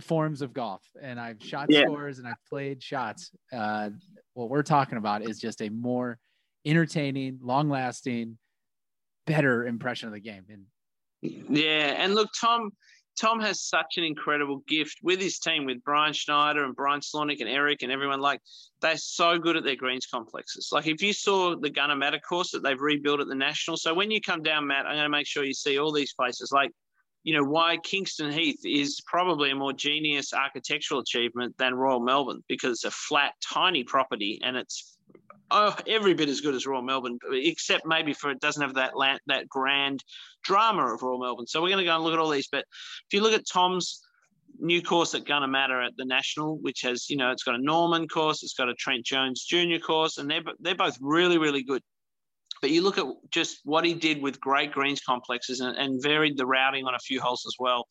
[0.01, 1.82] forms of golf and I've shot yeah.
[1.82, 3.30] scores and I've played shots.
[3.53, 3.91] Uh,
[4.35, 6.18] what we're talking about is just a more
[6.64, 8.39] entertaining, long lasting,
[9.26, 10.45] better impression of the game.
[10.49, 10.64] And
[11.51, 11.95] yeah.
[12.03, 12.70] And look, Tom,
[13.20, 17.40] Tom has such an incredible gift with his team, with Brian Schneider and Brian Slawnik
[17.40, 18.20] and Eric and everyone.
[18.20, 18.40] Like
[18.80, 20.70] they're so good at their greens complexes.
[20.72, 24.10] Like if you saw the Gunnamatta course that they've rebuilt at the National, so when
[24.10, 26.50] you come down, Matt, I'm going to make sure you see all these places.
[26.52, 26.72] Like
[27.24, 32.44] you know why Kingston Heath is probably a more genius architectural achievement than Royal Melbourne
[32.48, 34.93] because it's a flat, tiny property and it's
[35.55, 38.96] oh, every bit as good as Royal Melbourne, except maybe for it doesn't have that
[38.96, 40.05] land, that grand
[40.42, 41.46] drama of Royal Melbourne.
[41.46, 42.48] So we're going to go and look at all these.
[42.50, 42.64] But
[43.07, 44.02] if you look at Tom's
[44.59, 48.09] new course at Gunnamatta at the National, which has you know it's got a Norman
[48.09, 51.82] course, it's got a Trent Jones Junior course, and they're they're both really really good.
[52.61, 56.36] But you look at just what he did with great greens complexes and, and varied
[56.36, 57.86] the routing on a few holes as well.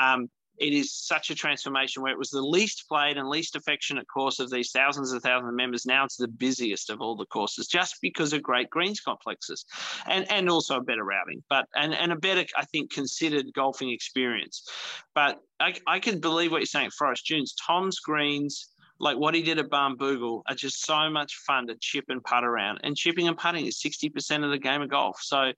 [0.00, 0.28] Um,
[0.58, 4.38] it is such a transformation where it was the least played and least affectionate course
[4.38, 5.86] of these thousands and thousands of members.
[5.86, 9.64] Now it's the busiest of all the courses just because of great greens complexes
[10.06, 13.90] and, and also a better routing, but and, and a better, I think, considered golfing
[13.90, 14.68] experience.
[15.14, 17.54] But I, I can believe what you're saying, Forest Dunes.
[17.54, 18.68] Tom's greens
[19.02, 22.44] like what he did at Barnbougle are just so much fun to chip and putt
[22.44, 22.80] around.
[22.82, 25.18] And chipping and putting is 60% of the game of golf.
[25.20, 25.52] So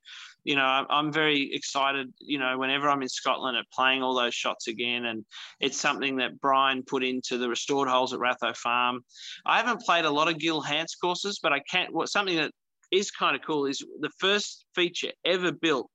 [0.45, 4.35] you know, I'm very excited, you know, whenever I'm in Scotland at playing all those
[4.35, 5.07] shots again.
[5.07, 5.25] And
[5.59, 9.01] it's something that Brian put into the restored holes at Ratho Farm.
[9.47, 12.53] I haven't played a lot of Gil Hanse courses, but I can't, what something that
[12.93, 15.91] is kind of cool is the first feature ever built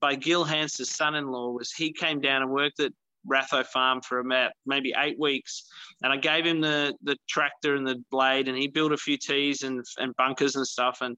[0.00, 2.92] by Gil Hanse's son-in-law was he came down and worked at
[3.30, 5.64] Ratho Farm for about maybe eight weeks,
[6.02, 9.16] and I gave him the the tractor and the blade, and he built a few
[9.16, 11.16] tees and and bunkers and stuff, and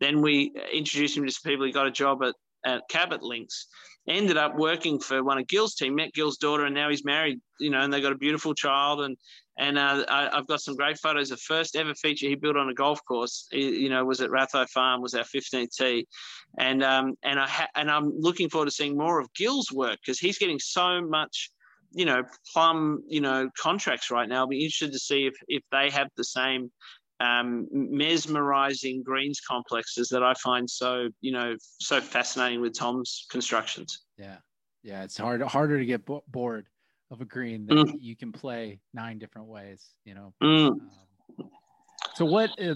[0.00, 1.66] then we introduced him to some people.
[1.66, 2.34] He got a job at
[2.64, 3.66] at Cabot Links.
[4.06, 7.40] Ended up working for one of Gil's team, met Gil's daughter, and now he's married.
[7.58, 9.00] You know, and they got a beautiful child.
[9.00, 9.16] And
[9.58, 11.28] and uh, I, have got some great photos.
[11.28, 14.68] The first ever feature he built on a golf course, you know, was at Ratho
[14.68, 16.06] Farm, was our 15th tee,
[16.58, 19.98] and um, and I ha- and I'm looking forward to seeing more of Gil's work
[20.04, 21.50] because he's getting so much,
[21.92, 24.40] you know, plum, you know, contracts right now.
[24.40, 26.70] I'll be interested to see if if they have the same
[27.20, 34.04] um, mesmerizing greens complexes that I find so you know so fascinating with Tom's constructions.
[34.18, 34.36] Yeah,
[34.82, 36.66] yeah, it's hard harder to get bo- bored
[37.10, 37.94] of a green that mm.
[38.00, 39.84] you can play nine different ways.
[40.04, 40.34] You know.
[40.42, 40.68] Mm.
[40.68, 40.90] Um,
[42.14, 42.50] so what?
[42.60, 42.74] Uh,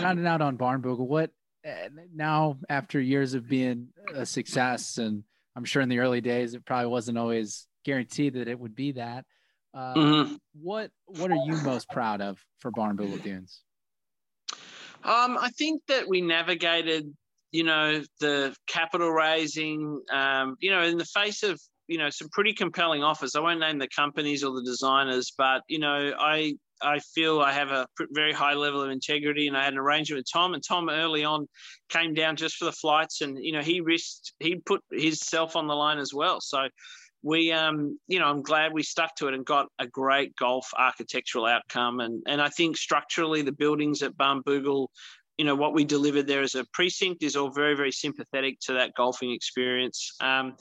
[0.00, 1.30] rounding out on Barnbougle, what
[1.66, 5.22] uh, now after years of being a success, and
[5.56, 8.92] I'm sure in the early days it probably wasn't always guaranteed that it would be
[8.92, 9.24] that.
[9.74, 10.34] Uh, mm-hmm.
[10.60, 13.60] What What are you most proud of for Barnbougle Dunes?
[15.04, 17.12] Um, I think that we navigated,
[17.50, 22.28] you know, the capital raising, um, you know, in the face of you know some
[22.30, 23.34] pretty compelling offers.
[23.34, 27.52] I won't name the companies or the designers, but you know, I I feel I
[27.52, 30.54] have a very high level of integrity, and I had an arrangement with Tom.
[30.54, 31.48] And Tom early on
[31.88, 35.56] came down just for the flights, and you know he risked he put his self
[35.56, 36.40] on the line as well.
[36.40, 36.68] So
[37.22, 40.68] we um you know i'm glad we stuck to it and got a great golf
[40.76, 42.00] architectural outcome.
[42.00, 44.88] And and i think structurally the buildings at barnbougle
[45.38, 48.74] you know what we delivered there as a precinct is all very very sympathetic to
[48.74, 50.14] that golfing experience.
[50.20, 50.56] Um,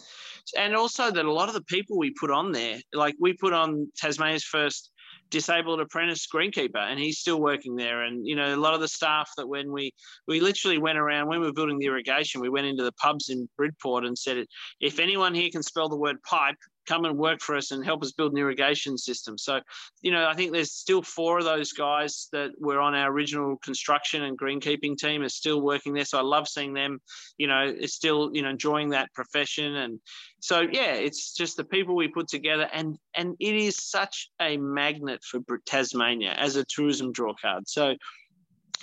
[0.58, 3.54] and also that a lot of the people we put on there like we put
[3.54, 4.92] on tasmania's first
[5.32, 8.04] disabled apprentice greenkeeper and he's still working there.
[8.04, 9.92] And you know a lot of the staff that when we
[10.28, 13.30] we literally went around when we were building the irrigation we went into the pubs
[13.30, 14.46] in bridport and said
[14.80, 16.56] if anyone here can spell the word pipe
[16.88, 19.38] come and work for us and help us build an irrigation system.
[19.38, 19.60] So,
[20.02, 23.58] you know, I think there's still four of those guys that were on our original
[23.58, 26.06] construction and greenkeeping team are still working there.
[26.06, 27.00] So I love seeing them,
[27.38, 29.76] you know, still, you know, enjoying that profession.
[29.76, 30.00] And
[30.40, 32.68] so, yeah, it's just the people we put together.
[32.72, 37.68] And, and it is such a magnet for Tasmania as a tourism draw card.
[37.68, 37.96] So,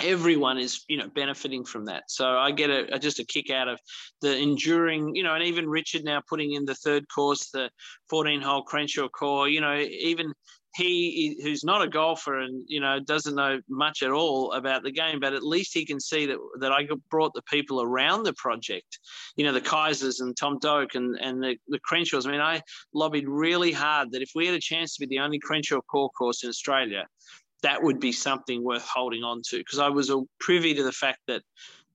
[0.00, 2.04] everyone is you know benefiting from that.
[2.08, 3.80] So i get a, a, just a kick out of
[4.20, 7.70] the enduring you know and even richard now putting in the third course the
[8.10, 10.32] 14 hole Crenshaw Coore you know even
[10.76, 14.92] he who's not a golfer and you know doesn't know much at all about the
[14.92, 18.34] game but at least he can see that that i brought the people around the
[18.34, 18.98] project
[19.36, 22.26] you know the Keisers and tom doak and and the, the crenshaws.
[22.26, 22.62] I mean i
[22.94, 26.10] lobbied really hard that if we had a chance to be the only Crenshaw Coore
[26.16, 27.06] course in australia
[27.62, 31.18] that would be something worth holding on to because I was privy to the fact
[31.26, 31.42] that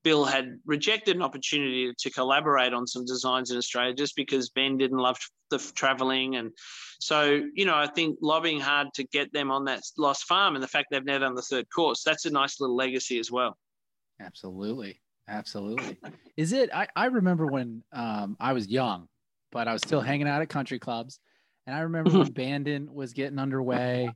[0.03, 4.77] Bill had rejected an opportunity to collaborate on some designs in Australia just because Ben
[4.77, 5.17] didn't love
[5.49, 6.35] the traveling.
[6.35, 6.51] And
[6.99, 10.63] so, you know, I think lobbying hard to get them on that lost farm and
[10.63, 13.57] the fact they've never done the third course, that's a nice little legacy as well.
[14.19, 14.99] Absolutely.
[15.29, 15.97] Absolutely.
[16.35, 16.69] Is it?
[16.73, 19.07] I, I remember when um, I was young,
[19.53, 21.19] but I was still hanging out at country clubs.
[21.65, 24.13] And I remember when Bandon was getting underway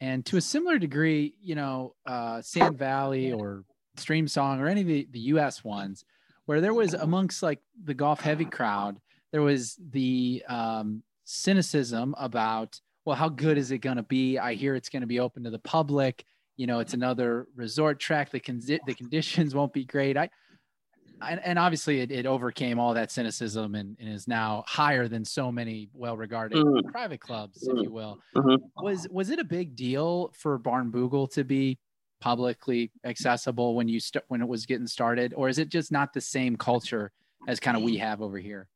[0.00, 3.64] and to a similar degree, you know, uh, Sand Valley or
[3.96, 6.04] Streamsong or any of the, the US ones,
[6.46, 8.98] where there was amongst like the golf heavy crowd,
[9.30, 14.38] there was the um, cynicism about, well, how good is it going to be?
[14.38, 16.24] I hear it's going to be open to the public.
[16.56, 18.30] You know, it's another resort track.
[18.30, 20.16] The, con- the conditions won't be great.
[20.16, 20.30] I,
[21.22, 25.24] and, and obviously it, it, overcame all that cynicism and, and, is now higher than
[25.24, 26.88] so many well-regarded mm-hmm.
[26.90, 28.18] private clubs, if you will.
[28.36, 28.84] Mm-hmm.
[28.84, 31.78] Was was it a big deal for Barnbougle to be
[32.20, 36.12] publicly accessible when you st- when it was getting started, or is it just not
[36.12, 37.12] the same culture
[37.48, 38.68] as kind of we have over here?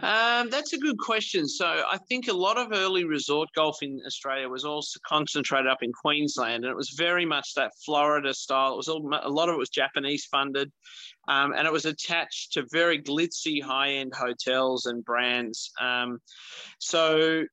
[0.00, 1.48] Um, that's a good question.
[1.48, 5.82] So I think a lot of early resort golf in Australia was also concentrated up
[5.82, 8.74] in Queensland, and it was very much that Florida style.
[8.74, 10.70] It was all, a lot of it was Japanese funded,
[11.26, 15.72] um, and it was attached to very glitzy high end hotels and brands.
[15.80, 16.18] Um,
[16.78, 17.44] so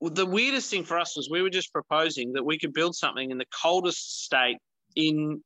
[0.00, 3.30] the weirdest thing for us was we were just proposing that we could build something
[3.30, 4.56] in the coldest state
[4.96, 5.42] in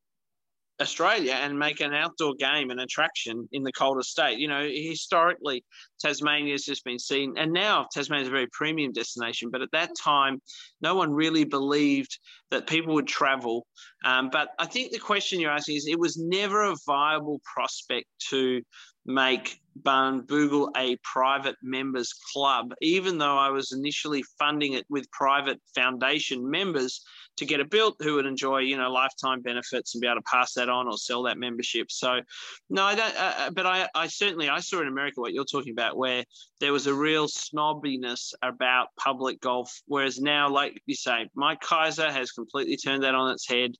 [0.81, 4.39] Australia and make an outdoor game an attraction in the coldest state.
[4.39, 5.63] You know, historically,
[5.99, 9.49] Tasmania has just been seen, and now Tasmania is a very premium destination.
[9.51, 10.41] But at that time,
[10.81, 12.17] no one really believed
[12.51, 13.65] that people would travel.
[14.03, 18.07] Um, but I think the question you're asking is it was never a viable prospect
[18.29, 18.61] to
[19.05, 25.59] make Barnbougle a private members club, even though I was initially funding it with private
[25.75, 27.03] foundation members
[27.37, 30.23] to get it built who would enjoy, you know, lifetime benefits and be able to
[30.23, 31.91] pass that on or sell that membership.
[31.91, 32.21] So,
[32.69, 35.45] no, I don't, uh, uh, but I, I certainly, I saw in America what you're
[35.45, 36.23] talking about, where
[36.59, 39.81] there was a real snobbiness about public golf.
[39.87, 43.71] Whereas now, like you say, Mike Keiser has completely turned that on its head.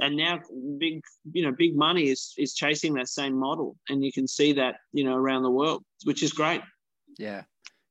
[0.00, 0.40] And now
[0.78, 1.02] big,
[1.32, 3.76] you know, big money is, is chasing that same model.
[3.88, 6.62] And you can see that, you know, around the world, which is great.
[7.18, 7.42] Yeah.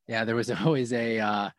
[0.08, 0.24] Yeah.
[0.24, 1.50] There was always a, uh,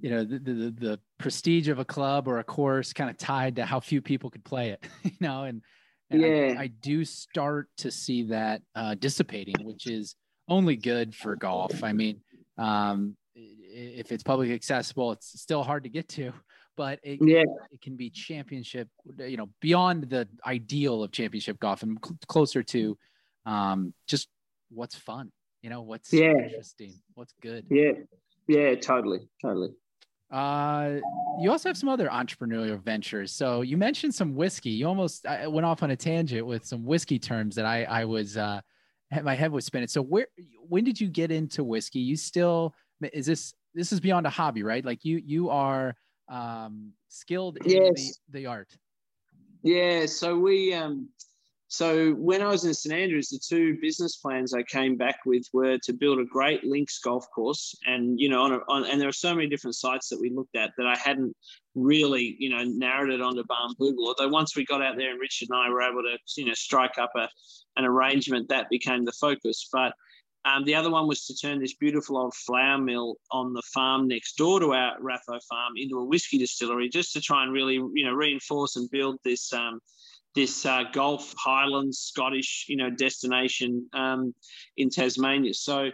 [0.00, 3.56] you know the, the, the prestige of a club or a course kind of tied
[3.56, 5.62] to how few people could play it you know and,
[6.10, 6.54] and yeah.
[6.58, 10.14] I, I, do start to see that uh, dissipating which is
[10.48, 12.20] only good for golf i mean
[12.58, 16.32] um, if it's publicly accessible it's still hard to get to
[16.76, 17.42] but it, yeah.
[17.72, 18.88] it can be championship
[19.18, 22.96] you know beyond the ideal of championship golf and cl- closer to
[23.46, 24.28] um, just
[24.70, 25.30] what's fun
[25.62, 26.30] you know what's yeah.
[26.30, 27.92] interesting what's good yeah
[28.48, 29.70] yeah totally totally
[30.30, 30.96] uh,
[31.40, 33.32] you also have some other entrepreneurial ventures.
[33.32, 34.70] So you mentioned some whiskey.
[34.70, 38.04] You almost I went off on a tangent with some whiskey terms that I I
[38.04, 38.60] was uh
[39.22, 39.88] my head was spinning.
[39.88, 40.28] So where
[40.68, 42.00] when did you get into whiskey?
[42.00, 42.74] You still
[43.12, 44.84] is this this is beyond a hobby, right?
[44.84, 45.96] Like you you are
[46.28, 48.18] um skilled in yes.
[48.28, 48.68] the, the art.
[49.62, 51.08] Yeah, so we um
[51.72, 55.44] so when I was in St Andrews, the two business plans I came back with
[55.52, 59.00] were to build a great links golf course, and you know, on, a, on and
[59.00, 61.32] there are so many different sites that we looked at that I hadn't
[61.76, 64.04] really, you know, narrowed it onto Barnbougle.
[64.04, 66.54] Although once we got out there and Richard and I were able to, you know,
[66.54, 67.28] strike up a,
[67.76, 69.68] an arrangement, that became the focus.
[69.72, 69.92] But
[70.44, 74.08] um, the other one was to turn this beautiful old flour mill on the farm
[74.08, 77.74] next door to our Ratho farm into a whiskey distillery, just to try and really,
[77.74, 79.52] you know, reinforce and build this.
[79.52, 79.78] Um,
[80.34, 84.34] this uh, Gulf Highlands Scottish, you know, destination um,
[84.76, 85.54] in Tasmania.
[85.54, 85.90] So,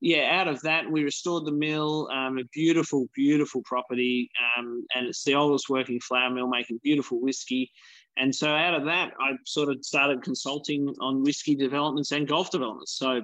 [0.00, 5.06] yeah, out of that, we restored the mill, um, a beautiful, beautiful property, um, and
[5.06, 7.70] it's the oldest working flour mill making beautiful whiskey.
[8.16, 12.50] And so, out of that, I sort of started consulting on whiskey developments and golf
[12.50, 12.96] developments.
[12.96, 13.22] So,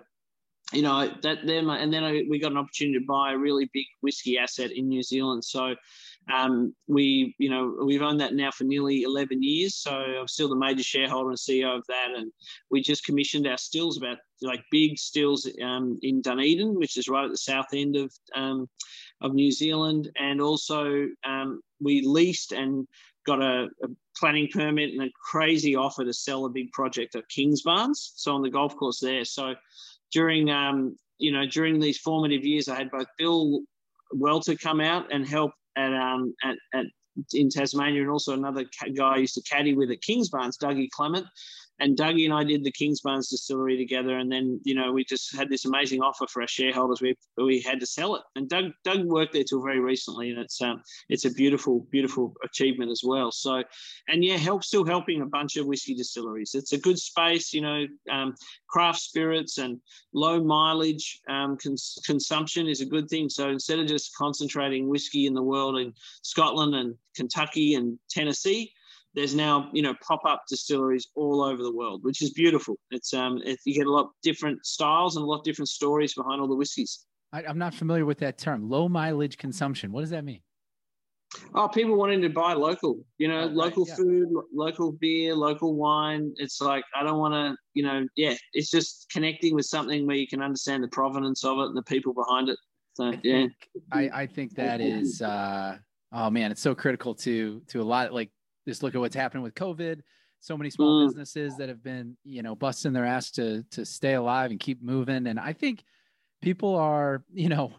[0.72, 3.68] you know that then and then I, we got an opportunity to buy a really
[3.72, 5.44] big whiskey asset in New Zealand.
[5.44, 5.74] So
[6.32, 9.76] um, we you know we've owned that now for nearly 11 years.
[9.76, 12.32] So I'm still the major shareholder and CEO of that, and
[12.70, 17.24] we just commissioned our stills about like big stills um, in Dunedin, which is right
[17.24, 18.68] at the south end of um,
[19.20, 22.86] of New Zealand, and also um, we leased and
[23.26, 27.28] got a, a, planning permit and a crazy offer to sell a big project at
[27.28, 29.24] Kings Kingsbarns, so on the golf course there.
[29.24, 29.54] So
[30.12, 33.60] during um, you know during these formative years, I had both Bill
[34.12, 36.86] Welter come out and help at um at, at
[37.32, 38.64] in Tasmania, and also another
[38.96, 41.26] guy I used to caddy with at Kingsbarns, Dougie Clement
[41.80, 45.34] and Dougie and I did the Kingsbarns distillery together, and then you know we just
[45.34, 47.00] had this amazing offer for our shareholders.
[47.00, 50.38] We we had to sell it, and Doug Doug worked there till very recently, and
[50.38, 53.32] it's um it's a beautiful beautiful achievement as well.
[53.32, 53.62] So,
[54.08, 56.54] and yeah, help still helping a bunch of whiskey distilleries.
[56.54, 57.86] It's a good space, you know.
[58.10, 58.34] Um,
[58.68, 59.80] craft spirits and
[60.12, 63.28] low mileage um, cons- consumption is a good thing.
[63.28, 68.72] So instead of just concentrating whiskey in the world in Scotland and Kentucky and Tennessee
[69.14, 72.76] there's now you know pop-up distilleries all over the world which is beautiful.
[72.90, 76.40] It's um it, you get a lot different styles and a lot different stories behind
[76.40, 79.90] all the whiskeys I, am not familiar with that term low mileage consumption.
[79.90, 80.40] What does that mean?
[81.52, 83.96] Oh people wanting to buy local you know oh, local right, yeah.
[83.96, 86.32] food local beer local wine.
[86.36, 90.14] It's like i don't want to you know yeah it's just connecting with something where
[90.14, 92.58] you can understand the provenance of it and the people behind it.
[92.92, 93.46] So I yeah.
[93.90, 95.78] I, I think that is uh
[96.12, 98.30] oh man it's so critical to to a lot like
[98.66, 100.00] just look at what's happening with COVID.
[100.40, 101.06] So many small mm.
[101.06, 104.82] businesses that have been, you know, busting their ass to to stay alive and keep
[104.82, 105.26] moving.
[105.26, 105.84] And I think
[106.42, 107.72] people are, you know,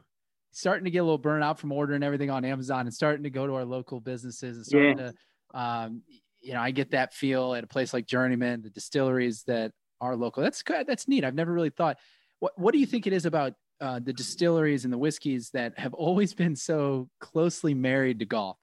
[0.52, 3.46] starting to get a little burnout from ordering everything on Amazon and starting to go
[3.46, 5.12] to our local businesses and starting yeah.
[5.12, 6.02] to, um,
[6.42, 9.72] you know, I get that feel at a place like Journeyman, the distilleries that
[10.02, 10.42] are local.
[10.42, 10.88] That's good.
[10.88, 11.24] That's neat.
[11.24, 11.98] I've never really thought.
[12.40, 15.78] What What do you think it is about uh, the distilleries and the whiskeys that
[15.78, 18.58] have always been so closely married to golf?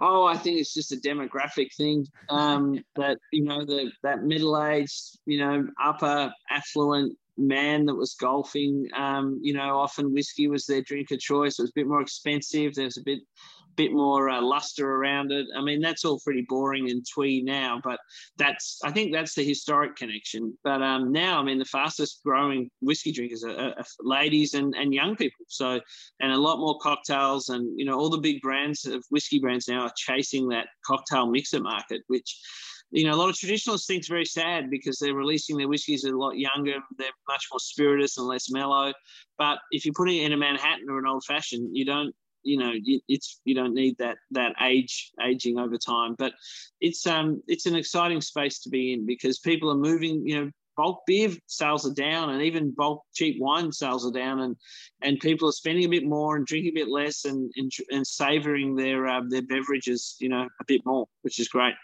[0.00, 2.06] Oh, I think it's just a demographic thing.
[2.28, 8.88] Um, that you know, the that middle-aged, you know, upper affluent man that was golfing.
[8.96, 11.58] Um, you know, often whiskey was their drink of choice.
[11.58, 12.74] It was a bit more expensive.
[12.74, 13.20] There's a bit
[13.76, 15.46] bit more uh, luster around it.
[15.56, 17.98] I mean, that's all pretty boring and twee now, but
[18.36, 20.56] that's I think that's the historic connection.
[20.64, 24.92] But um, now, I mean, the fastest growing whiskey drinkers are, are, ladies and, and
[24.92, 25.44] young people.
[25.48, 25.80] So,
[26.20, 29.68] and a lot more cocktails, and you know, all the big brands of whiskey brands
[29.68, 32.38] now are chasing that cocktail mixer market, which
[32.92, 36.04] you know, a lot of traditionalists think it's very sad because they're releasing their whiskies
[36.04, 36.74] a lot younger.
[36.98, 38.92] They're much more spirituous and less mellow.
[39.38, 42.12] But if you're putting it in a Manhattan or an old fashioned, you don't
[42.42, 42.72] you know
[43.08, 46.32] it's you don't need that that age aging over time but
[46.80, 50.50] it's um it's an exciting space to be in because people are moving you know
[50.76, 54.56] bulk beer sales are down and even bulk cheap wine sales are down and
[55.02, 58.06] and people are spending a bit more and drinking a bit less and and, and
[58.06, 61.74] savoring their um, their beverages you know a bit more which is great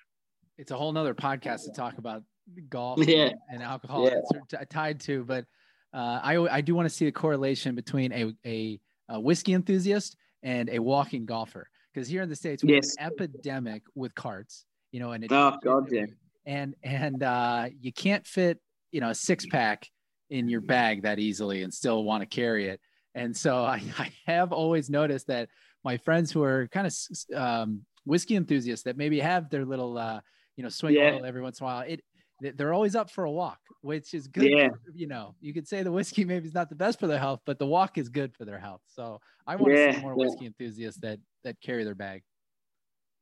[0.57, 2.23] it's a whole nother podcast to talk about
[2.71, 3.31] golf yeah.
[3.51, 4.65] and alcohol yeah.
[4.71, 5.45] tied to but
[5.93, 8.79] uh, I, I do want to see the correlation between a, a,
[9.09, 10.17] a whiskey enthusiast
[10.47, 11.69] and a walking golfer.
[11.93, 12.95] Because here in the states, we yes.
[12.99, 14.65] have an epidemic with carts.
[14.93, 16.07] You know, and oh god, yeah.
[16.47, 18.61] And and uh, you can't fit
[18.93, 19.87] you know a six pack
[20.31, 22.81] in your bag that easily and still want to carry it.
[23.15, 25.49] And so I, I have always noticed that
[25.85, 26.95] my friends who are kind of
[27.37, 30.21] um, whiskey enthusiasts that maybe have their little uh,
[30.57, 31.19] you know swing yeah.
[31.25, 32.03] every once in a while, it
[32.41, 34.51] they're always up for a walk, which is good.
[34.51, 34.69] Yeah.
[34.95, 37.41] You know, you could say the whiskey maybe is not the best for their health,
[37.47, 38.83] but the walk is good for their health.
[38.87, 40.27] So I want yeah, to see more yeah.
[40.27, 42.23] whiskey enthusiasts that that carry their bag.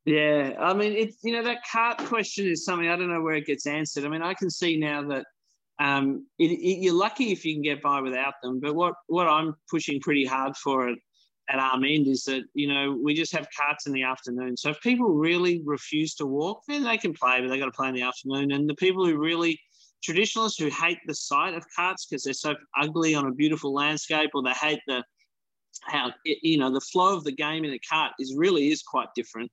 [0.04, 3.36] Yeah, I mean, it's you know that cart question is something I don't know where
[3.36, 4.04] it gets answered.
[4.04, 5.24] I mean, I can see now that
[5.78, 8.60] um, it, it, you're lucky if you can get by without them.
[8.60, 10.98] But what what I'm pushing pretty hard for it
[11.50, 14.56] at Arm End is that you know we just have carts in the afternoon.
[14.56, 17.72] So if people really refuse to walk, then they can play, but they got to
[17.72, 18.52] play in the afternoon.
[18.52, 19.60] And the people who really
[20.02, 24.30] traditionalists who hate the sight of carts because they're so ugly on a beautiful landscape,
[24.34, 25.02] or they hate the
[25.82, 28.82] how it, you know the flow of the game in a cart is really is
[28.82, 29.50] quite different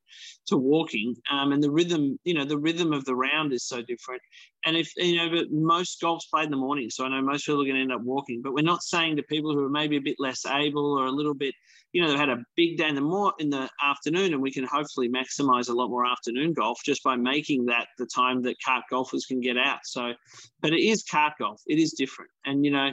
[0.47, 3.82] to walking um, and the rhythm you know the rhythm of the round is so
[3.82, 4.22] different.
[4.65, 7.45] And if you know but most golf's played in the morning so i know most
[7.45, 9.69] people are going to end up walking but we're not saying to people who are
[9.69, 11.55] maybe a bit less able or a little bit
[11.93, 14.51] you know they've had a big day in the more in the afternoon and we
[14.51, 18.55] can hopefully maximize a lot more afternoon golf just by making that the time that
[18.63, 19.80] cart golfers can get out.
[19.84, 20.13] So
[20.61, 21.61] but it is cart golf.
[21.67, 22.32] It is different.
[22.45, 22.91] And you know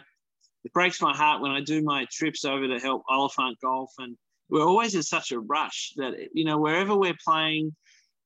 [0.68, 4.16] it breaks my heart when I do my trips over to help Oliphant Golf, and
[4.50, 7.74] we're always in such a rush that you know wherever we're playing,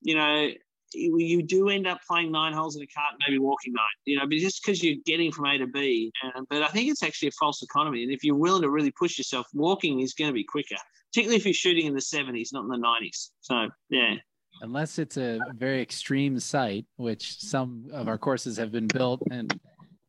[0.00, 0.48] you know,
[0.92, 4.26] you, do end up playing nine holes in a cart, maybe walking nine, you know,
[4.26, 6.12] but just because you're getting from A to B.
[6.50, 8.02] But I think it's actually a false economy.
[8.02, 10.76] And if you're willing to really push yourself, walking is going to be quicker,
[11.12, 13.30] particularly if you're shooting in the 70s, not in the 90s.
[13.40, 14.16] So, yeah.
[14.60, 19.58] Unless it's a very extreme site, which some of our courses have been built and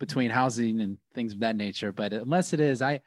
[0.05, 1.93] between housing and things of that nature.
[1.93, 2.99] But unless it is, I,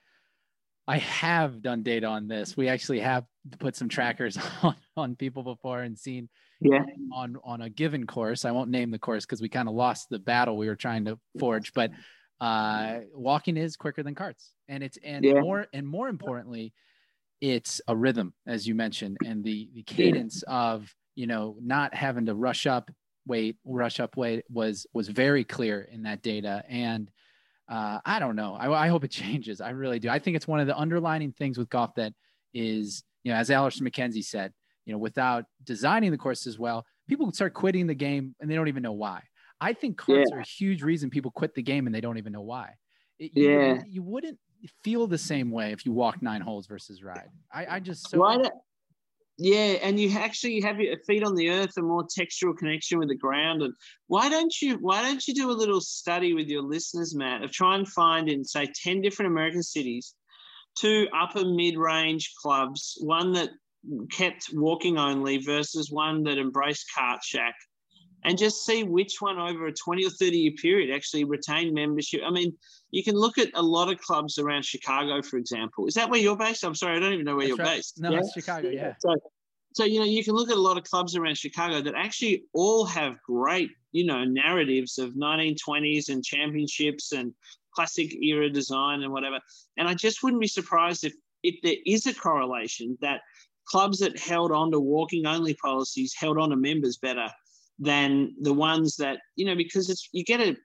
[0.88, 2.56] I have done data on this.
[2.56, 3.24] We actually have
[3.58, 6.80] put some trackers on, on people before and seen yeah
[7.12, 10.08] on on a given course i won't name the course because we kind of lost
[10.08, 11.90] the battle we were trying to forge but
[12.40, 15.38] uh walking is quicker than carts and it's and yeah.
[15.38, 16.72] more and more importantly
[17.42, 20.54] it's a rhythm as you mentioned and the the cadence yeah.
[20.54, 22.90] of you know not having to rush up
[23.26, 27.10] wait rush up wait was was very clear in that data and
[27.68, 28.54] uh, I don't know.
[28.54, 29.60] I, I hope it changes.
[29.60, 30.08] I really do.
[30.08, 32.12] I think it's one of the underlining things with golf that
[32.54, 34.52] is, you know, as Alister MacKenzie said,
[34.84, 38.54] you know, without designing the course as well, people start quitting the game and they
[38.54, 39.22] don't even know why.
[39.60, 40.36] I think carts yeah.
[40.36, 42.74] are a huge reason people quit the game and they don't even know why.
[43.18, 43.68] It, you yeah.
[43.68, 44.38] Wouldn't, you wouldn't
[44.84, 47.28] feel the same way if you walk nine holes versus ride.
[47.52, 48.38] I, I just so why
[49.38, 53.08] yeah, and you actually have your feet on the earth, a more textural connection with
[53.08, 53.62] the ground.
[53.62, 53.74] And
[54.06, 57.52] why don't you why don't you do a little study with your listeners, Matt, of
[57.52, 60.14] try and find in say 10 different American cities,
[60.78, 63.50] two upper mid-range clubs, one that
[64.10, 67.54] kept walking only versus one that embraced cart shack
[68.26, 72.20] and just see which one over a 20 or 30 year period actually retained membership.
[72.26, 72.52] I mean,
[72.90, 75.86] you can look at a lot of clubs around Chicago, for example.
[75.86, 76.64] Is that where you're based?
[76.64, 77.76] I'm sorry, I don't even know where That's you're right.
[77.76, 78.00] based.
[78.00, 78.18] No, yeah?
[78.18, 78.94] it's Chicago, yeah.
[78.98, 79.14] So,
[79.74, 82.44] so, you know, you can look at a lot of clubs around Chicago that actually
[82.52, 87.32] all have great, you know, narratives of 1920s and championships and
[87.72, 89.38] classic era design and whatever.
[89.76, 93.20] And I just wouldn't be surprised if if there is a correlation that
[93.68, 97.28] clubs that held on to walking only policies held on to members better
[97.78, 100.56] than the ones that you know because it's you get a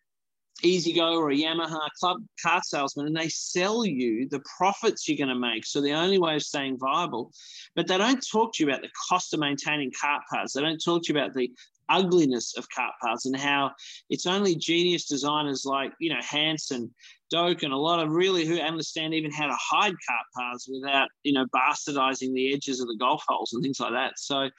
[0.64, 5.30] E-Z-GO or a Yamaha club cart salesman and they sell you the profits you're going
[5.30, 5.66] to make.
[5.66, 7.32] So the only way of staying viable,
[7.76, 10.54] but they don't talk to you about the cost of maintaining cart paths.
[10.54, 11.52] They don't talk to you about the
[11.90, 13.72] ugliness of cart paths and how
[14.10, 16.94] it's only genius designers like, you know, Hansen
[17.32, 21.08] Doak and a lot of really who understand even how to hide cart paths without,
[21.24, 24.14] you know, bastardizing the edges of the golf holes and things like that.
[24.18, 24.50] So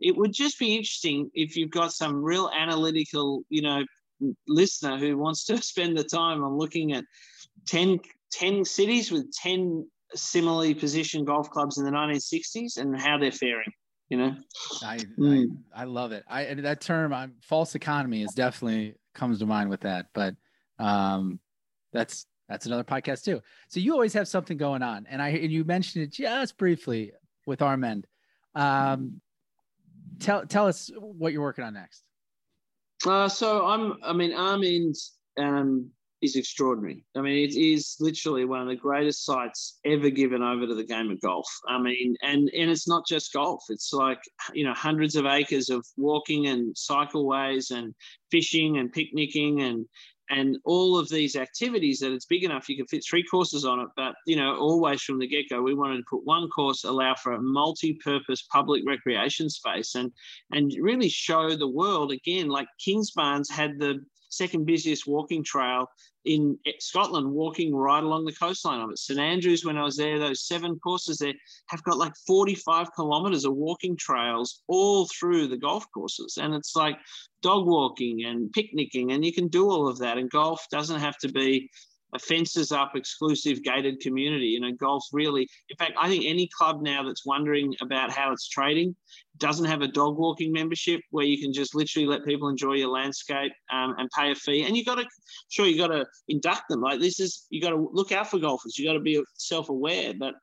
[0.00, 3.84] it would just be interesting if you've got some real analytical, you know,
[4.48, 7.04] listener who wants to spend the time on looking at
[7.68, 8.00] 10,
[8.32, 13.72] 10 cities with 10 similarly positioned golf clubs in the 1960s and how they're faring
[14.10, 14.36] you know
[14.84, 15.46] i mm.
[15.74, 19.70] I, I, love it i that term i'm false economy is definitely comes to mind
[19.70, 20.34] with that but
[20.78, 21.40] um
[21.92, 23.40] that's that's another podcast too.
[23.68, 27.12] So you always have something going on, and I and you mentioned it just briefly
[27.46, 28.06] with Arm End.
[28.54, 29.20] Um,
[30.18, 32.04] tell tell us what you're working on next.
[33.06, 33.94] Uh, so I'm.
[34.02, 34.94] I mean, Arm End
[35.38, 35.90] um,
[36.20, 37.04] is extraordinary.
[37.16, 40.84] I mean, it is literally one of the greatest sites ever given over to the
[40.84, 41.48] game of golf.
[41.68, 43.64] I mean, and and it's not just golf.
[43.70, 44.20] It's like
[44.52, 47.94] you know hundreds of acres of walking and cycleways and
[48.30, 49.86] fishing and picnicking and
[50.30, 53.80] and all of these activities that it's big enough you can fit three courses on
[53.80, 57.14] it but you know always from the get-go we wanted to put one course allow
[57.14, 60.12] for a multi-purpose public recreation space and
[60.52, 64.00] and really show the world again like kingsbarns had the
[64.32, 65.86] second busiest walking trail
[66.24, 68.98] in Scotland, walking right along the coastline of it.
[68.98, 71.34] St Andrews, when I was there, those seven courses there
[71.68, 76.38] have got like 45 kilometers of walking trails all through the golf courses.
[76.40, 76.96] And it's like
[77.42, 80.18] dog walking and picnicking, and you can do all of that.
[80.18, 81.68] And golf doesn't have to be
[82.14, 84.46] a fences up exclusive gated community.
[84.46, 88.32] You know, golf really, in fact, I think any club now that's wondering about how
[88.32, 88.94] it's trading
[89.38, 92.90] doesn't have a dog walking membership where you can just literally let people enjoy your
[92.90, 94.64] landscape um, and pay a fee.
[94.64, 95.06] And you've got to,
[95.48, 96.80] sure, you've got to induct them.
[96.80, 98.78] Like this is, you've got to look out for golfers.
[98.78, 100.34] You've got to be self aware, but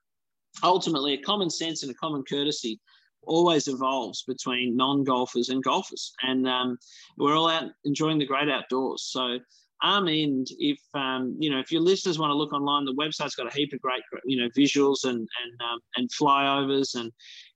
[0.63, 2.79] ultimately, a common sense and a common courtesy
[3.23, 6.13] always evolves between non golfers and golfers.
[6.23, 6.77] And um,
[7.17, 9.03] we're all out enjoying the great outdoors.
[9.11, 9.39] So
[9.81, 13.35] Arm End, if um, you know, if your listeners want to look online, the website's
[13.35, 17.11] got a heap of great, you know, visuals and and um, and flyovers, and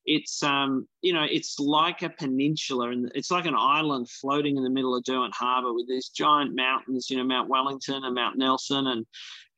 [0.05, 4.63] it's um, you know, it's like a peninsula, and it's like an island floating in
[4.63, 8.37] the middle of Derwent Harbour with these giant mountains, you know, Mount Wellington and Mount
[8.37, 9.05] Nelson, and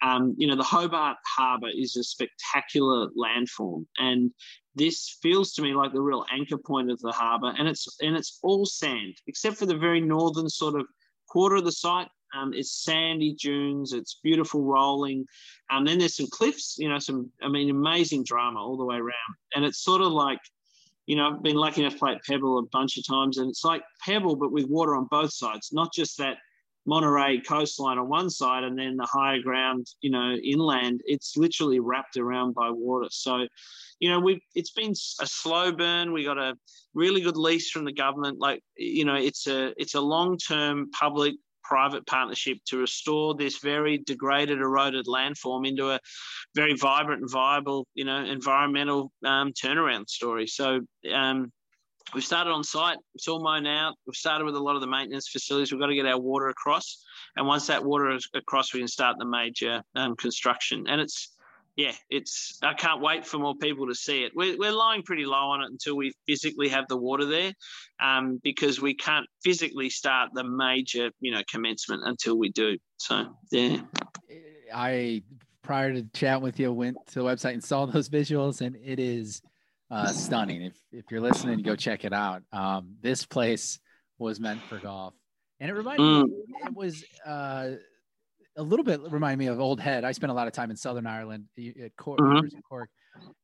[0.02, 4.32] um, you know, the Hobart Harbour is a spectacular landform, and
[4.76, 8.16] this feels to me like the real anchor point of the harbour, and it's and
[8.16, 10.88] it's all sand except for the very northern sort of
[11.28, 13.94] quarter of the site um, it's sandy dunes.
[13.94, 15.26] It's beautiful rolling.
[15.70, 18.86] And um, then there's some cliffs, you know, some, I mean, amazing drama all the
[18.86, 19.36] way around.
[19.56, 20.40] And it's sort of like
[21.06, 23.50] you know, I've been lucky enough to play at Pebble a bunch of times, and
[23.50, 26.38] it's like Pebble, but with water on both sides, not just that
[26.86, 31.02] Monterey coastline on one side and then the higher ground, you know, inland.
[31.06, 33.08] It's literally wrapped around by water.
[33.10, 33.48] So,
[34.00, 36.14] you know, we it's been a slow burn.
[36.14, 36.56] We got a
[36.94, 38.40] really good lease from the government.
[38.40, 41.36] Like, you know, it's a it's a long term public
[41.68, 46.00] private partnership to restore this very degraded, eroded landform into a
[46.56, 50.48] very vibrant and viable, you know, environmental um, turnaround story.
[50.48, 50.82] So,
[51.14, 51.52] um,
[52.14, 52.98] we've started on site.
[53.16, 53.96] It's all mown out.
[54.06, 55.72] We've started with a lot of the maintenance facilities.
[55.72, 57.04] We've got to get our water across,
[57.36, 60.86] and once that water is across, we can start the major um, construction.
[60.88, 61.35] And it's
[61.76, 64.32] yeah, it's I can't wait for more people to see it.
[64.34, 67.54] We're, we're lying pretty low on it until we physically have the water there,
[68.02, 72.78] um, because we can't physically start the major you know commencement until we do.
[72.98, 73.82] So yeah,
[74.74, 75.24] I
[75.64, 79.00] prior to chat with you went to the website and saw those visuals, and it
[79.00, 79.42] is
[79.92, 80.62] uh, stunning.
[80.62, 82.44] If if you're listening, go check it out.
[82.54, 83.80] Um, this place
[84.18, 85.14] was meant for golf,
[85.60, 86.24] and it reminded mm.
[86.24, 86.44] me.
[86.64, 87.72] It was uh,
[88.58, 90.04] a little bit reminded me of Old Head.
[90.04, 92.60] I spent a lot of time in Southern Ireland at Cork, mm-hmm.
[92.68, 92.90] Cork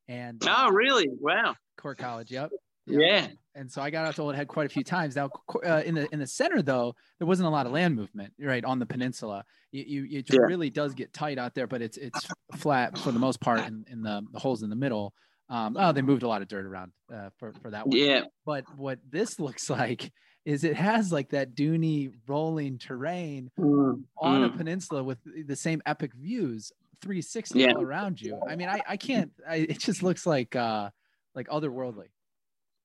[0.08, 1.08] and oh, really?
[1.20, 1.56] Wow.
[1.78, 2.32] Cork College.
[2.32, 2.52] Yep.
[2.86, 3.00] yep.
[3.02, 3.28] Yeah.
[3.54, 5.16] And so I got out to Old Head quite a few times.
[5.16, 5.30] Now,
[5.66, 8.64] uh, in the in the center though, there wasn't a lot of land movement right
[8.64, 9.44] on the peninsula.
[9.72, 10.40] You, you it yeah.
[10.42, 13.86] really does get tight out there, but it's it's flat for the most part in,
[13.90, 15.14] in the, the holes in the middle.
[15.52, 17.98] Um, oh, they moved a lot of dirt around uh, for for that one.
[17.98, 18.22] Yeah.
[18.46, 20.12] But what this looks like
[20.46, 24.46] is it has like that duny rolling terrain mm, on mm.
[24.46, 26.72] a peninsula with the same epic views
[27.02, 27.74] 360 yeah.
[27.74, 28.40] around you.
[28.50, 29.32] I mean, I I can't.
[29.48, 30.90] I, it just looks like uh
[31.36, 32.08] like otherworldly.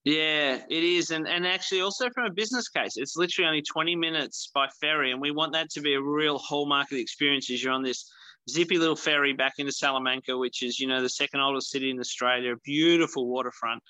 [0.05, 3.97] Yeah, it is, and and actually also from a business case, it's literally only 20
[3.97, 7.49] minutes by ferry, and we want that to be a real hallmark of the experience.
[7.49, 8.11] Is you're on this
[8.49, 11.99] zippy little ferry back into Salamanca, which is, you know, the second oldest city in
[11.99, 13.83] Australia, beautiful waterfront.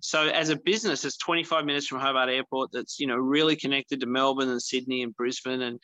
[0.00, 4.00] So as a business, it's 25 minutes from Hobart Airport that's, you know, really connected
[4.00, 5.62] to Melbourne and Sydney and Brisbane.
[5.62, 5.80] And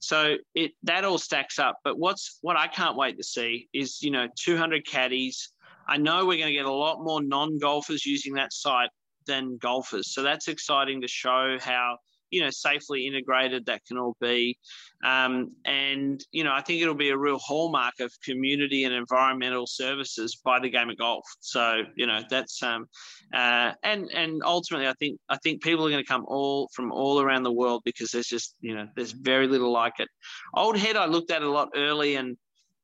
[0.00, 1.78] so it that all stacks up.
[1.84, 5.50] But what's what I can't wait to see is, you know, 200 caddies.
[5.88, 8.90] I know we're going to get a lot more non-golfers using that site
[9.26, 10.14] than golfers.
[10.14, 11.98] So that's exciting to show how
[12.32, 14.58] you know safely integrated that can all be.
[15.04, 19.66] Um, and you know i think it'll be a real hallmark of community and environmental
[19.66, 21.24] services by the game of golf.
[21.40, 22.86] So you know that's um,
[23.32, 26.92] uh, and and ultimately i think i think people are going to come all from
[26.92, 30.08] all around the world because there's just you know there's very little like it.
[30.54, 32.36] Old head i looked at a lot early and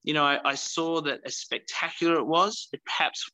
[0.04, 3.30] you know, I, I, saw that as spectacular it was, it perhaps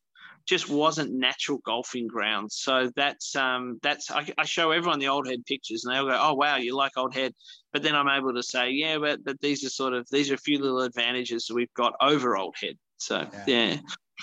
[0.47, 2.57] just wasn't natural golfing grounds.
[2.57, 6.19] So that's um, that's I, I, show everyone the old head pictures, and they'll go,
[6.21, 7.33] "Oh wow, you like old head,"
[7.73, 10.35] but then I'm able to say, "Yeah, but, but these are sort of these are
[10.35, 13.45] a few little advantages that we've got over old head." So yeah.
[13.47, 13.77] yeah.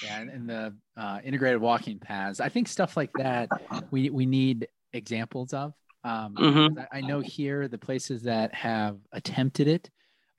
[0.06, 2.40] Yeah, and the uh, integrated walking paths.
[2.40, 3.50] I think stuff like that
[3.92, 5.74] we we need examples of.
[6.04, 6.80] Um, mm-hmm.
[6.80, 9.90] I, I know here the places that have attempted it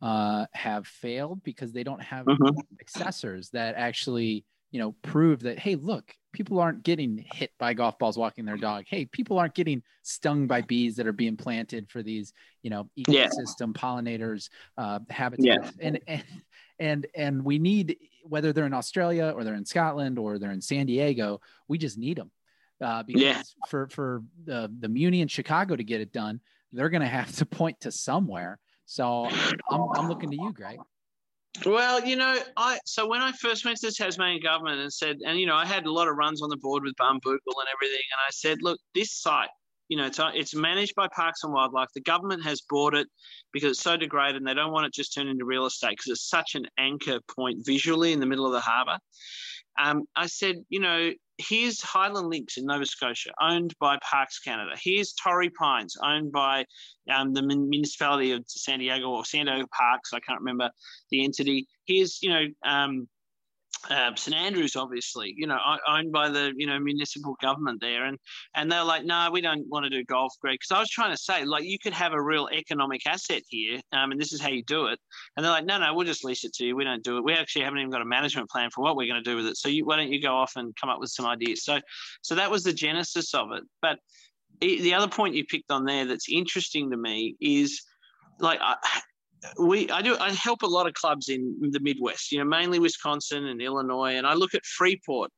[0.00, 2.58] uh, have failed because they don't have mm-hmm.
[2.82, 7.98] accessors that actually you know, prove that, hey, look, people aren't getting hit by golf
[7.98, 8.84] balls walking their dog.
[8.88, 12.88] Hey, people aren't getting stung by bees that are being planted for these, you know,
[12.98, 13.80] ecosystem yeah.
[13.80, 14.48] pollinators,
[14.78, 15.46] uh, habitats.
[15.46, 15.70] Yeah.
[15.78, 16.24] And, and,
[16.78, 20.62] and, and we need, whether they're in Australia or they're in Scotland or they're in
[20.62, 22.30] San Diego, we just need them.
[22.80, 23.42] Uh, because yeah.
[23.68, 26.40] for, for the, the Muni in Chicago to get it done,
[26.72, 28.58] they're going to have to point to somewhere.
[28.86, 29.28] So
[29.70, 30.78] I'm, I'm looking to you, Greg.
[31.66, 35.18] Well, you know, I so when I first went to the Tasmanian government and said,
[35.26, 37.68] and you know, I had a lot of runs on the board with Barnbougle and
[37.72, 39.50] everything, and I said, look, this site,
[39.88, 41.88] you know, it's, it's managed by Parks and Wildlife.
[41.94, 43.06] The government has bought it
[43.52, 46.12] because it's so degraded, and they don't want it just turned into real estate because
[46.12, 48.98] it's such an anchor point visually in the middle of the harbour.
[49.78, 51.10] Um, I said, you know,
[51.48, 54.72] here's Highland Links in Nova Scotia, owned by Parks Canada.
[54.80, 56.64] Here's Torrey Pines, owned by
[57.12, 60.12] um, the municipality of San Diego or San Diego Parks.
[60.12, 60.70] I can't remember
[61.10, 61.66] the entity.
[61.84, 63.08] Here's, you know, um,
[63.90, 65.58] uh, St Andrews, obviously, you know,
[65.88, 68.18] owned by the you know municipal government there, and
[68.54, 70.54] and they're like, no, we don't want to do golf, Greg.
[70.54, 73.80] Because I was trying to say, like, you could have a real economic asset here,
[73.92, 74.98] um, and this is how you do it.
[75.36, 76.76] And they're like, no, no, we'll just lease it to you.
[76.76, 77.24] We don't do it.
[77.24, 79.46] We actually haven't even got a management plan for what we're going to do with
[79.46, 79.56] it.
[79.56, 81.64] So you, why don't you go off and come up with some ideas?
[81.64, 81.80] So,
[82.22, 83.64] so that was the genesis of it.
[83.80, 83.98] But
[84.60, 87.82] the other point you picked on there that's interesting to me is
[88.38, 88.60] like
[89.58, 92.78] we I do I help a lot of clubs in the Midwest, you know, mainly
[92.78, 95.30] Wisconsin and Illinois, and I look at Freeport.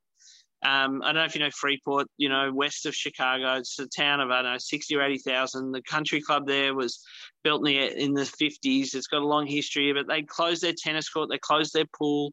[0.64, 3.54] Um, I don't know if you know Freeport, you know, west of Chicago.
[3.54, 5.72] It's a town of I don't know sixty or eighty thousand.
[5.72, 7.00] The country club there was
[7.42, 8.94] built in the in the fifties.
[8.94, 12.32] It's got a long history, but they closed their tennis court, they closed their pool.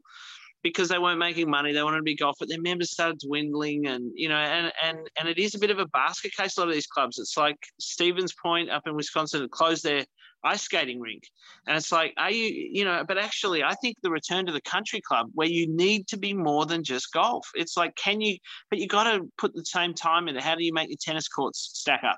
[0.63, 1.73] because they weren't making money.
[1.73, 4.99] They wanted to be golf, but their members started dwindling, and you know, and and
[5.19, 6.57] and it is a bit of a basket case.
[6.57, 10.05] A lot of these clubs, it's like Stevens Point up in Wisconsin had closed their
[10.43, 11.23] ice skating rink,
[11.67, 13.03] and it's like, are you, you know?
[13.07, 16.33] But actually, I think the return to the country club, where you need to be
[16.33, 17.47] more than just golf.
[17.53, 18.37] It's like, can you?
[18.69, 20.35] But you got to put the same time in.
[20.35, 22.17] How do you make your tennis courts stack up?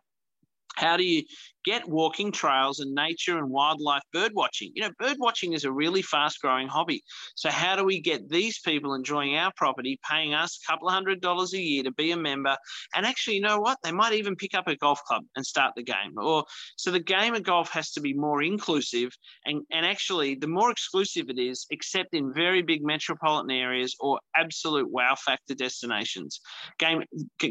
[0.75, 1.23] How do you
[1.63, 4.71] get walking trails and nature and wildlife bird watching?
[4.75, 7.03] You know, bird watching is a really fast growing hobby.
[7.35, 10.93] So, how do we get these people enjoying our property, paying us a couple of
[10.93, 12.57] hundred dollars a year to be a member?
[12.95, 13.77] And actually, you know what?
[13.83, 16.13] They might even pick up a golf club and start the game.
[16.17, 16.45] Or
[16.75, 19.11] so the game of golf has to be more inclusive.
[19.45, 24.19] And, and actually, the more exclusive it is, except in very big metropolitan areas or
[24.35, 26.41] absolute wow factor destinations.
[26.79, 27.03] Game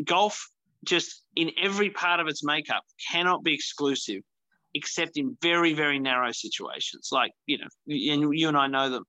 [0.05, 0.49] golf
[0.85, 4.23] just in every part of its makeup cannot be exclusive
[4.75, 7.09] except in very very narrow situations.
[7.13, 9.05] Like you know and you and i know them.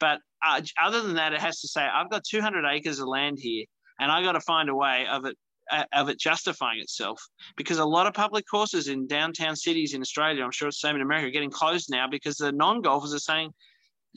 [0.00, 3.38] But uh, other than that it has to say i've got 200 acres of land
[3.40, 3.64] here
[3.98, 5.36] and i got to find a way of it
[5.70, 7.20] uh, of it justifying itself.
[7.56, 10.88] Because a lot of public courses in downtown cities in australia i'm sure it's the
[10.88, 13.52] same in america are getting closed now because the non-golfers are saying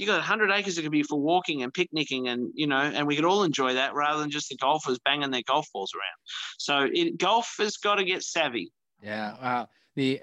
[0.01, 3.05] you got 100 acres that could be for walking and picnicking and you know and
[3.05, 6.17] we could all enjoy that rather than just the golfers banging their golf balls around.
[6.57, 8.71] So it, golf has got to get savvy.
[9.01, 10.19] Yeah wow the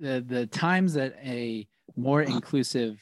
[0.00, 1.66] the the times that a
[1.96, 2.96] more inclusive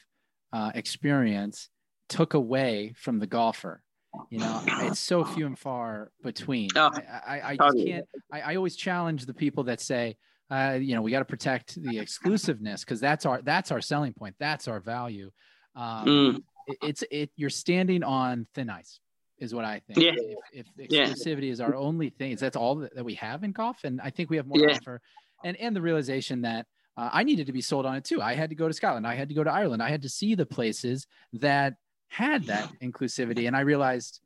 [0.53, 1.69] uh, experience
[2.09, 3.81] took away from the golfer
[4.29, 6.69] you know it's so few and far between.
[6.75, 6.91] Oh,
[7.25, 10.17] i i, I just can't I, I always challenge the people that say
[10.51, 14.13] uh, you know we got to protect the exclusiveness because that's our that's our selling
[14.13, 14.35] point.
[14.39, 15.31] That's our value
[15.75, 16.43] um, mm.
[16.67, 18.99] it, it's it you're standing on thin ice
[19.39, 19.99] is what I think.
[19.99, 20.11] Yeah.
[20.51, 21.51] If, if exclusivity yeah.
[21.51, 24.29] is our only thing, that's all that, that, we have in golf, and I think
[24.29, 24.75] we have more yeah.
[24.75, 25.01] offer.
[25.43, 28.21] And and the realization that uh, I needed to be sold on it too.
[28.21, 29.05] I had to go to Scotland.
[29.05, 29.83] I had to go to Ireland.
[29.83, 31.75] I had to see the places that
[32.07, 34.21] had that inclusivity, and I realized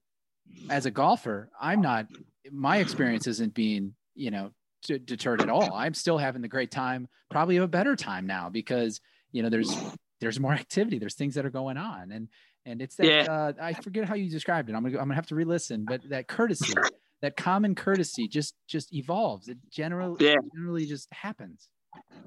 [0.70, 2.08] as a golfer, I'm not.
[2.52, 4.52] My experience isn't being you know
[4.88, 5.74] deterred at all.
[5.74, 9.02] I'm still having the great time, probably a better time now because
[9.32, 9.76] you know there's
[10.20, 12.28] there's more activity there's things that are going on and
[12.66, 13.32] and it's that yeah.
[13.32, 16.02] uh, i forget how you described it i'm gonna i'm gonna have to re-listen but
[16.10, 16.74] that courtesy
[17.22, 20.36] that common courtesy just just evolves it generally yeah.
[20.56, 21.70] generally just happens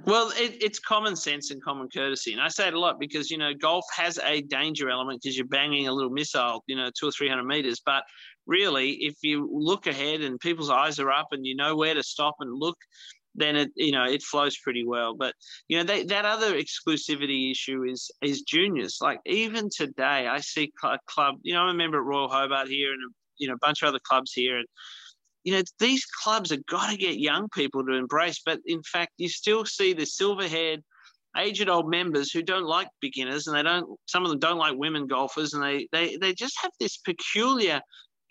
[0.06, 3.30] well, it, it's common sense and common courtesy, and I say it a lot because
[3.30, 6.90] you know golf has a danger element because you're banging a little missile, you know,
[6.98, 7.80] two or three hundred meters.
[7.84, 8.04] But
[8.46, 12.02] really, if you look ahead and people's eyes are up and you know where to
[12.02, 12.78] stop and look,
[13.34, 15.14] then it you know it flows pretty well.
[15.14, 15.34] But
[15.68, 18.98] you know that other exclusivity issue is is juniors.
[19.00, 21.36] Like even today, I see a club.
[21.42, 23.88] You know, I'm a member at Royal Hobart here, and you know a bunch of
[23.88, 24.66] other clubs here, and
[25.44, 28.40] you know these clubs have got to get young people to embrace.
[28.44, 30.82] But in fact, you still see the silver-haired
[31.36, 34.76] aged old members who don't like beginners and they don't some of them don't like
[34.76, 37.80] women golfers and they they, they just have this peculiar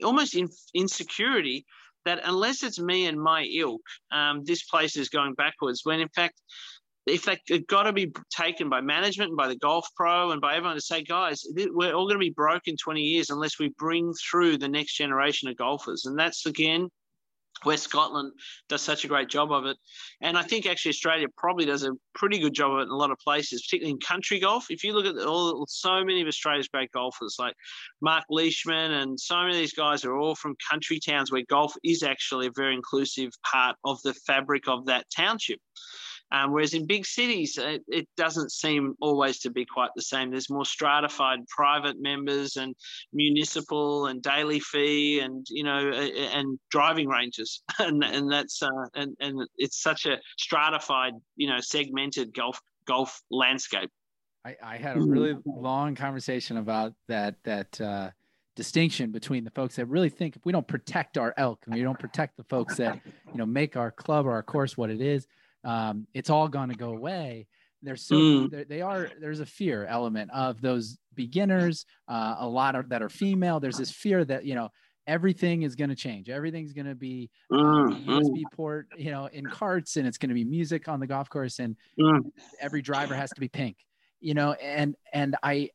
[0.04, 1.66] almost in, insecurity
[2.06, 3.82] that unless it's me and my ilk,
[4.12, 5.82] um, this place is going backwards.
[5.84, 6.42] When in fact,
[7.06, 10.42] if they have got to be taken by management and by the golf pro and
[10.42, 13.60] by everyone to say, guys, we're all going to be broke in 20 years unless
[13.60, 16.06] we bring through the next generation of golfers.
[16.06, 16.90] And that's again
[17.66, 18.32] West Scotland
[18.68, 19.78] does such a great job of it.
[20.22, 22.96] And I think actually Australia probably does a pretty good job of it in a
[22.96, 24.68] lot of places, particularly in country golf.
[24.70, 27.56] If you look at all, so many of Australia's great golfers, like
[28.02, 31.74] Mark Leishman and so many of these guys are all from country towns where golf
[31.84, 35.60] is actually a very inclusive part of the fabric of that township.
[36.32, 40.30] Um, whereas in big cities, it, it, doesn't seem always to be quite the same.
[40.30, 42.76] There's more stratified private members and
[43.14, 49.16] municipal and daily fee and you know and driving ranges, and and that's uh, and
[49.20, 53.90] and it's such a stratified you know segmented golf golf landscape.
[54.46, 57.82] I, I had a really long conversation about that that.
[57.82, 58.12] Uh,
[58.56, 61.82] distinction between the folks that really think if we don't protect our elk and we
[61.82, 63.00] don't protect the folks that
[63.32, 65.28] you know make our club or our course what it is
[65.64, 67.48] um, it's all going to go away.
[67.82, 68.68] There's so mm.
[68.68, 69.10] they are.
[69.22, 71.86] There's a fear element of those beginners.
[72.08, 73.60] Uh, a lot of that are female.
[73.60, 74.70] There's this fear that you know
[75.08, 76.30] everything is going to change.
[76.30, 80.36] Everything's going to be mm, USB port, you know, in carts, and it's going to
[80.36, 82.20] be music on the golf course, and mm.
[82.62, 83.78] every driver has to be pink,
[84.20, 84.54] you know.
[84.54, 85.70] And and I,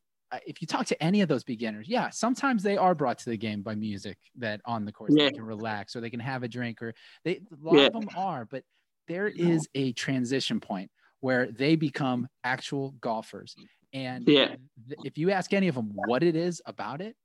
[0.45, 3.37] if you talk to any of those beginners, yeah, sometimes they are brought to the
[3.37, 5.25] game by music that on the course yeah.
[5.25, 6.93] they can relax or they can have a drink, or
[7.23, 7.87] they a lot yeah.
[7.87, 8.63] of them are, but
[9.07, 13.55] there is a transition point where they become actual golfers.
[13.93, 14.55] And yeah.
[15.03, 17.15] if you ask any of them what it is about it,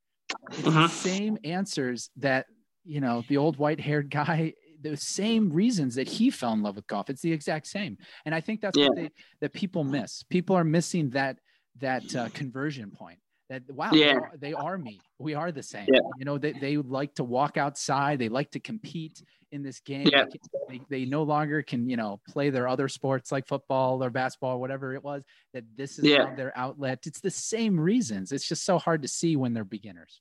[0.52, 0.82] it's uh-huh.
[0.82, 2.46] the same answers that,
[2.84, 6.76] you know, the old white haired guy, the same reasons that he fell in love
[6.76, 7.10] with golf.
[7.10, 7.98] It's the exact same.
[8.24, 8.86] And I think that's yeah.
[8.86, 10.22] what they, that people miss.
[10.30, 11.38] People are missing that,
[11.80, 13.18] that uh, conversion point
[13.50, 14.06] that wow Yeah.
[14.06, 16.00] they, are, they are me we are the same Yeah.
[16.18, 20.10] you know they, they like to walk outside they like to compete in this game
[20.12, 20.24] Yeah.
[20.68, 24.56] they, they, no longer can you know play their other sports like football or basketball
[24.56, 26.30] or whatever it was that this is Yeah.
[26.36, 30.20] their outlet it's the same reasons it's just so hard to see when they're beginners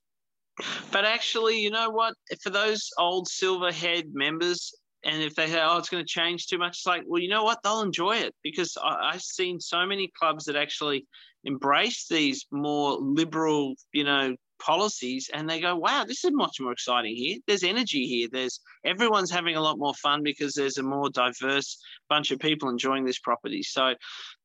[0.91, 2.15] But actually, you know what?
[2.41, 4.73] For those old silverhead members,
[5.03, 7.29] and if they say, "Oh, it's going to change too much," it's like, well, you
[7.29, 7.59] know what?
[7.63, 11.07] They'll enjoy it because I, I've seen so many clubs that actually
[11.45, 16.71] embrace these more liberal, you know, policies, and they go, "Wow, this is much more
[16.71, 17.37] exciting here.
[17.47, 18.27] There's energy here.
[18.31, 21.77] There's everyone's having a lot more fun because there's a more diverse
[22.09, 23.95] bunch of people enjoying this property." So,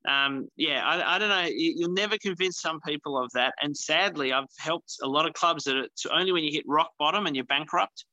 [0.09, 1.43] um, yeah, I, I don't know.
[1.43, 3.55] You- You'll never convince some people of that.
[3.63, 6.93] And sadly, I've helped a lot of clubs that it's only when you hit rock
[6.99, 8.05] bottom and you're bankrupt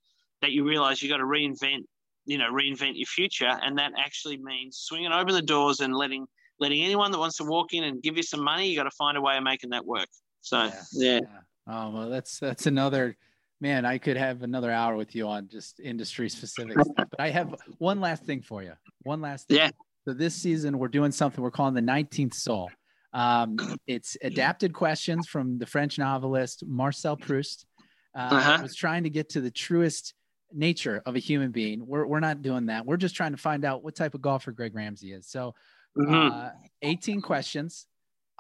[0.41, 1.84] that you realize you've got to reinvent,
[2.26, 3.60] you know, reinvent your future.
[3.61, 6.26] And that actually means swinging open the doors and letting
[6.60, 8.68] letting anyone that wants to walk in and give you some money.
[8.68, 10.07] You got to find a way of making that work.
[10.41, 11.19] So yeah,
[11.68, 13.16] oh well that's that's another
[13.60, 17.56] man i could have another hour with you on just industry specifics but i have
[17.78, 18.74] one last thing for you
[19.04, 19.58] one last thing.
[19.58, 19.70] Yeah.
[20.08, 22.70] so this season we're doing something we're calling the 19th soul
[23.14, 23.58] um,
[23.88, 27.66] it's adapted questions from the french novelist marcel proust
[28.16, 28.60] uh, Uh-huh.
[28.62, 30.14] was trying to get to the truest
[30.54, 33.64] nature of a human being we're, we're not doing that we're just trying to find
[33.66, 35.54] out what type of golfer greg ramsey is so
[35.98, 36.32] Mhm.
[36.32, 36.52] uh,
[36.84, 37.86] 18 questions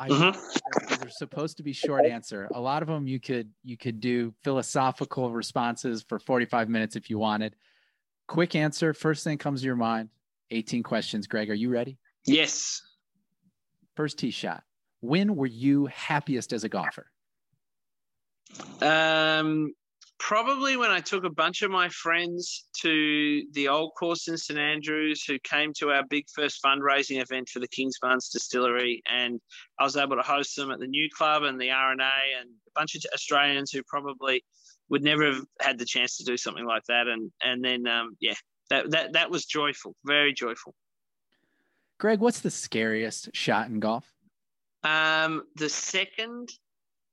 [0.01, 0.99] I, Mhm.
[0.99, 2.49] they're supposed to be short answer.
[2.53, 7.09] A lot of them you could you could do philosophical responses for 45 minutes if
[7.11, 7.55] you wanted.
[8.27, 10.09] Quick answer, first thing comes to your mind.
[10.49, 11.27] 18 questions.
[11.27, 11.97] Greg, are you ready?
[12.25, 12.81] yes.
[13.95, 14.63] First tee shot.
[15.01, 17.11] When were you happiest as a golfer?
[18.81, 19.73] Um,
[20.21, 24.59] probably when I took a bunch of my friends to the old course in St
[24.59, 29.41] Andrews, who came to our big first fundraising event for the Kingsbarns Distillery, and
[29.79, 31.93] I was able to host them at the new club and the R&A,
[32.39, 34.45] and a bunch of Australians who probably
[34.89, 38.15] would never have had the chance to do something like that, and and then um,
[38.19, 38.35] yeah,
[38.69, 40.75] that that that was joyful, very joyful.
[41.97, 44.05] Greg, what's the scariest shot in golf?
[44.83, 46.49] Um, the second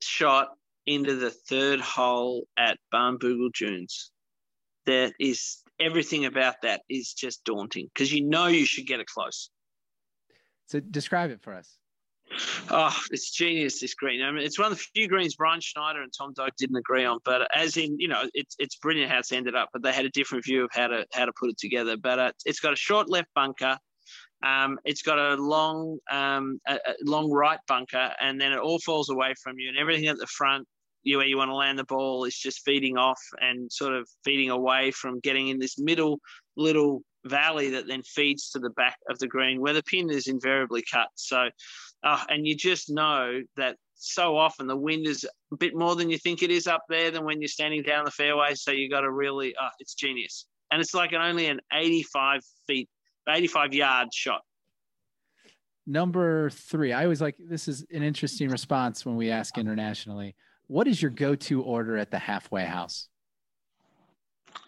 [0.01, 0.59] shot
[0.89, 4.11] into the third hole at Barnbougle Dunes,
[4.87, 9.07] that is everything about that is just daunting because you know you should get it
[9.07, 9.51] close.
[10.67, 11.77] So describe it for us.
[12.71, 14.23] Oh, it's genius, this green.
[14.23, 17.05] I mean, it's one of the few greens Bryan Schneider and Tom Doak didn't agree
[17.05, 19.93] on, but as in, you know, it's it's brilliant how it's ended up, but they
[19.93, 21.97] had a different view of how to how to put it together.
[21.97, 23.79] But uh, it's got a short left bunker.
[24.45, 28.79] Um, it's got a long, um, a, a long right bunker, and then it all
[28.79, 30.67] falls away from you, and everything at the front,
[31.09, 34.09] you where you want to land the ball, is just feeding off and sort of
[34.25, 36.21] feeding away from getting in this middle
[36.57, 40.27] little valley that then feeds to the back of the green, where the pin is
[40.27, 41.09] invariably cut.
[41.15, 41.49] So,
[42.05, 46.11] uh, and you just know that so often the wind is a bit more than
[46.11, 48.55] you think it is up there than when you're standing down the fairway.
[48.55, 52.43] So you got to really, uh, it's genius, and it's like an only an 85
[52.67, 52.89] feet
[53.29, 54.43] 85 yard shot.
[55.87, 56.93] Number three.
[56.93, 60.37] I always like this is an interesting response when we ask internationally.
[60.69, 63.09] What is your go-to order at the halfway house?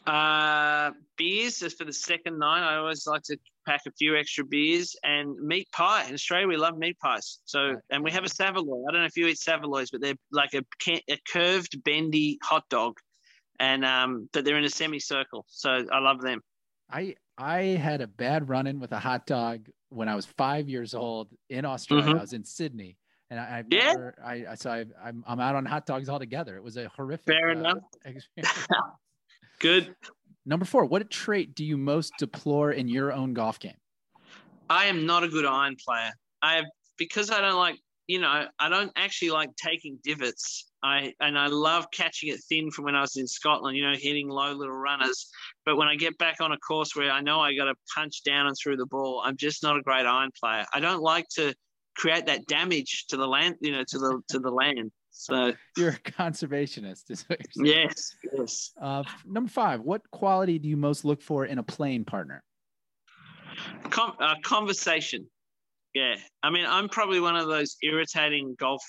[0.06, 2.66] Uh, beers is for the second night.
[2.66, 3.36] I always like to
[3.66, 6.04] pack a few extra beers and meat pie.
[6.08, 7.40] In Australia, we love meat pies.
[7.44, 8.82] So, and we have a Saveloy.
[8.88, 10.64] I don't know if you eat Saveloys, but they're like a,
[11.08, 12.98] a curved, bendy hot dog,
[13.58, 15.44] and um, but they're in a semicircle.
[15.48, 16.40] So I love them.
[16.90, 20.94] I I had a bad run-in with a hot dog when I was five years
[20.94, 22.14] old in Australia.
[22.14, 22.18] Mhm.
[22.18, 22.96] I was in Sydney,
[23.30, 23.92] and I, I've Yeah.
[23.92, 24.14] never.
[24.24, 26.56] I I- so I, I'm I'm out on hot dogs altogether.
[26.56, 27.26] It was a horrific.
[27.26, 27.78] Fair uh, enough.
[28.04, 28.66] experience.
[29.60, 29.94] Good.
[30.46, 30.84] Number four.
[30.86, 33.76] What trait do you most deplore in your own golf game?
[34.68, 36.12] I am not a good iron player.
[36.42, 36.64] I have
[36.96, 37.76] because I don't like,
[38.06, 40.66] you know, I don't actually like taking divots.
[40.82, 43.94] I and I love catching it thin from when I was in Scotland, you know,
[43.96, 45.28] hitting low little runners.
[45.66, 48.22] But when I get back on a course where I know I got to punch
[48.24, 50.64] down and through the ball, I'm just not a great iron player.
[50.72, 51.54] I don't like to
[52.00, 54.90] create that damage to the land, you know, to the to the land.
[55.10, 57.10] So You're a conservationist.
[57.10, 58.70] Is what you're yes, yes.
[58.80, 59.82] Uh, number five.
[59.82, 62.42] What quality do you most look for in a playing partner?
[63.90, 65.28] Com- uh, conversation.
[65.94, 66.14] Yeah.
[66.42, 68.82] I mean, I'm probably one of those irritating golf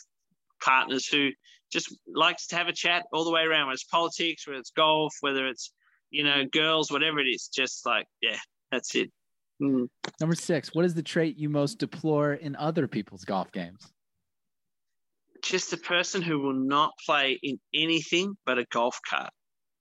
[0.63, 1.31] partners who
[1.73, 4.71] just likes to have a chat all the way around, whether it's politics, whether it's
[4.71, 5.73] golf, whether it's,
[6.11, 7.49] you know, girls, whatever it is.
[7.53, 8.37] Just like, yeah,
[8.71, 9.11] that's it.
[9.61, 9.87] Mm.
[10.19, 10.73] Number six.
[10.73, 13.93] What is the trait you most deplore in other people's golf games?
[15.43, 19.29] Just a person who will not play in anything but a golf cart.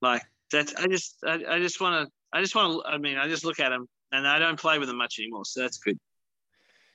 [0.02, 3.16] Like that's, I just, I, I just want to, I just want to, I mean,
[3.16, 5.44] I just look at them and I don't play with them much anymore.
[5.44, 5.98] So that's good.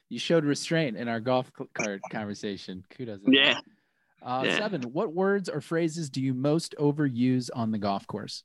[0.10, 2.84] You showed restraint in our golf cart conversation.
[2.96, 3.22] Kudos.
[3.26, 3.58] Yeah.
[4.22, 4.58] Uh, yeah.
[4.58, 4.84] Seven.
[4.84, 8.44] What words or phrases do you most overuse on the golf course?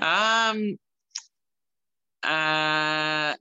[0.00, 0.76] Um.
[2.22, 3.34] Uh.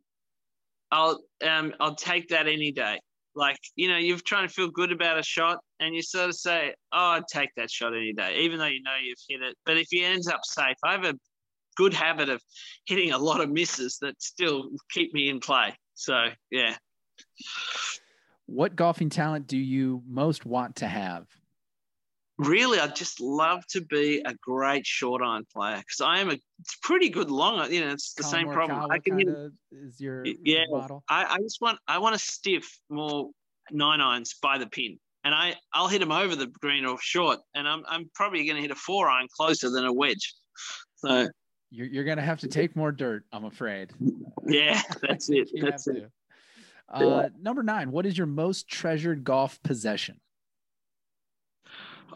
[0.93, 2.99] I'll um I'll take that any day.
[3.35, 6.35] Like you know, you're trying to feel good about a shot, and you sort of
[6.35, 9.55] say, "Oh, I'd take that shot any day," even though you know you've hit it.
[9.65, 11.15] But if you ends up safe, I have a
[11.75, 12.41] good habit of
[12.85, 15.75] hitting a lot of misses that still keep me in play.
[15.95, 16.75] So yeah.
[18.45, 21.25] What golfing talent do you most want to have?
[22.37, 26.37] Really, I'd just love to be a great short iron player because I am a
[26.81, 27.71] pretty good long.
[27.71, 28.91] You know, it's the same problem.
[28.91, 29.27] I can hit.
[29.71, 30.65] Is your yeah?
[30.69, 31.03] Model?
[31.09, 33.29] I, I just want I want to stiff more
[33.71, 37.39] nine irons by the pin, and I I'll hit them over the green or short,
[37.55, 40.33] and I'm I'm probably going to hit a four iron closer than a wedge.
[40.95, 41.27] So
[41.69, 43.91] you're you're going to have to take more dirt, I'm afraid.
[44.45, 45.49] Yeah, that's it.
[45.61, 46.09] that's it.
[46.89, 47.29] Uh.
[47.39, 47.91] Number nine.
[47.91, 50.19] What is your most treasured golf possession?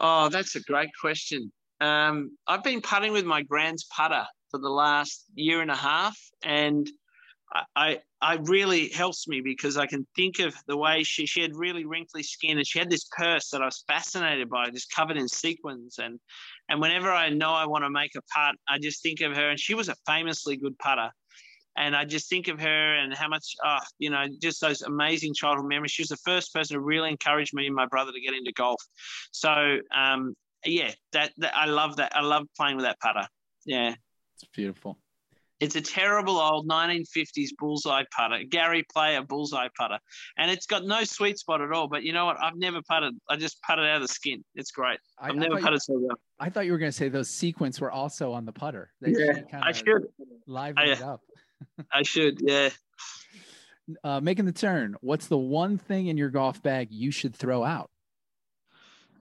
[0.00, 1.52] Oh, that's a great question.
[1.80, 6.18] Um, I've been putting with my grand's putter for the last year and a half,
[6.42, 6.88] and
[7.76, 11.54] I, I really helps me because I can think of the way she she had
[11.54, 15.16] really wrinkly skin and she had this purse that I was fascinated by, just covered
[15.16, 16.20] in sequins and
[16.68, 19.48] and whenever I know I want to make a putt, I just think of her
[19.50, 21.10] and she was a famously good putter.
[21.78, 25.32] And I just think of her and how much, oh, you know, just those amazing
[25.32, 25.92] childhood memories.
[25.92, 28.52] She was the first person to really encourage me and my brother to get into
[28.52, 28.82] golf.
[29.30, 30.34] So, um,
[30.64, 32.12] yeah, that, that I love that.
[32.16, 33.28] I love playing with that putter.
[33.64, 33.94] Yeah,
[34.34, 34.98] it's beautiful.
[35.60, 39.98] It's a terrible old 1950s bullseye putter, Gary Player bullseye putter,
[40.36, 41.88] and it's got no sweet spot at all.
[41.88, 42.40] But you know what?
[42.40, 43.14] I've never putted.
[43.28, 44.44] I just putted out of the skin.
[44.54, 45.00] It's great.
[45.18, 46.18] I've I, never I putted you, so well.
[46.38, 48.92] I thought you were going to say those sequins were also on the putter.
[49.00, 50.06] They yeah, I should
[50.46, 51.22] liven it up.
[51.92, 52.70] I should, yeah.
[54.04, 54.96] Uh, making the turn.
[55.00, 57.90] What's the one thing in your golf bag you should throw out?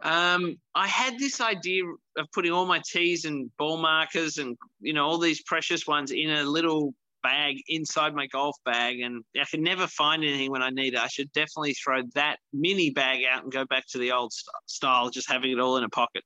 [0.01, 1.84] Um, I had this idea
[2.18, 6.11] of putting all my tees and ball markers and you know all these precious ones
[6.11, 6.93] in a little
[7.23, 10.99] bag inside my golf bag, and I could never find anything when I need it.
[10.99, 14.53] I should definitely throw that mini bag out and go back to the old st-
[14.68, 16.23] style, just having it all in a pocket.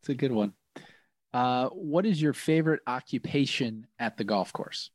[0.00, 0.52] It's a good one.
[1.32, 4.90] Uh, what is your favorite occupation at the golf course?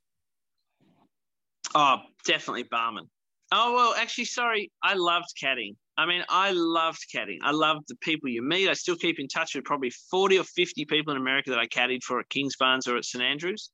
[1.76, 3.10] Oh, definitely barman.
[3.52, 5.76] Oh well, actually, sorry, I loved caddying.
[5.98, 7.40] I mean, I loved caddying.
[7.44, 8.70] I loved the people you meet.
[8.70, 11.68] I still keep in touch with probably forty or fifty people in America that I
[11.68, 13.72] caddied for at Kings Kingsbarns or at St Andrews.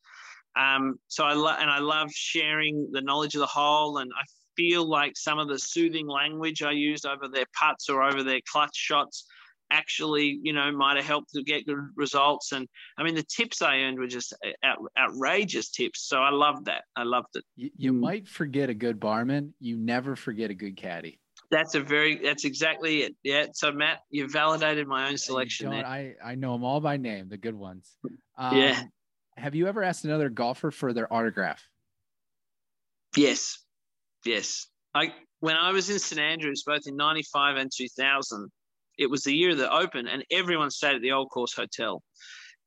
[0.58, 4.24] Um, so I love and I love sharing the knowledge of the hole, and I
[4.56, 8.40] feel like some of the soothing language I used over their putts or over their
[8.50, 9.26] clutch shots
[9.72, 12.52] actually, you know, might have helped to get good results.
[12.52, 12.68] And
[12.98, 14.34] I mean, the tips I earned were just
[14.64, 16.08] out, outrageous tips.
[16.08, 16.84] So I loved that.
[16.96, 17.44] I loved it.
[17.56, 19.54] You, you might forget a good barman.
[19.60, 21.20] You never forget a good caddy.
[21.52, 22.18] That's a very.
[22.18, 23.16] That's exactly it.
[23.24, 23.48] Yeah.
[23.54, 25.70] So Matt, you validated my own selection.
[25.70, 25.86] There.
[25.86, 27.96] I I know them all by name, the good ones.
[28.38, 28.82] Um, yeah.
[29.38, 31.62] Have you ever asked another golfer for their autograph?
[33.16, 33.60] Yes.
[34.26, 34.68] Yes.
[34.94, 38.50] I when I was in St Andrews, both in '95 and 2000,
[38.98, 42.02] it was the year of the Open, and everyone stayed at the Old Course Hotel.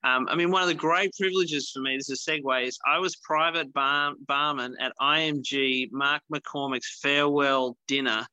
[0.04, 2.78] Um, I mean, one of the great privileges for me, this is a segue, is
[2.86, 8.26] I was private bar, barman at IMG Mark McCormack's farewell dinner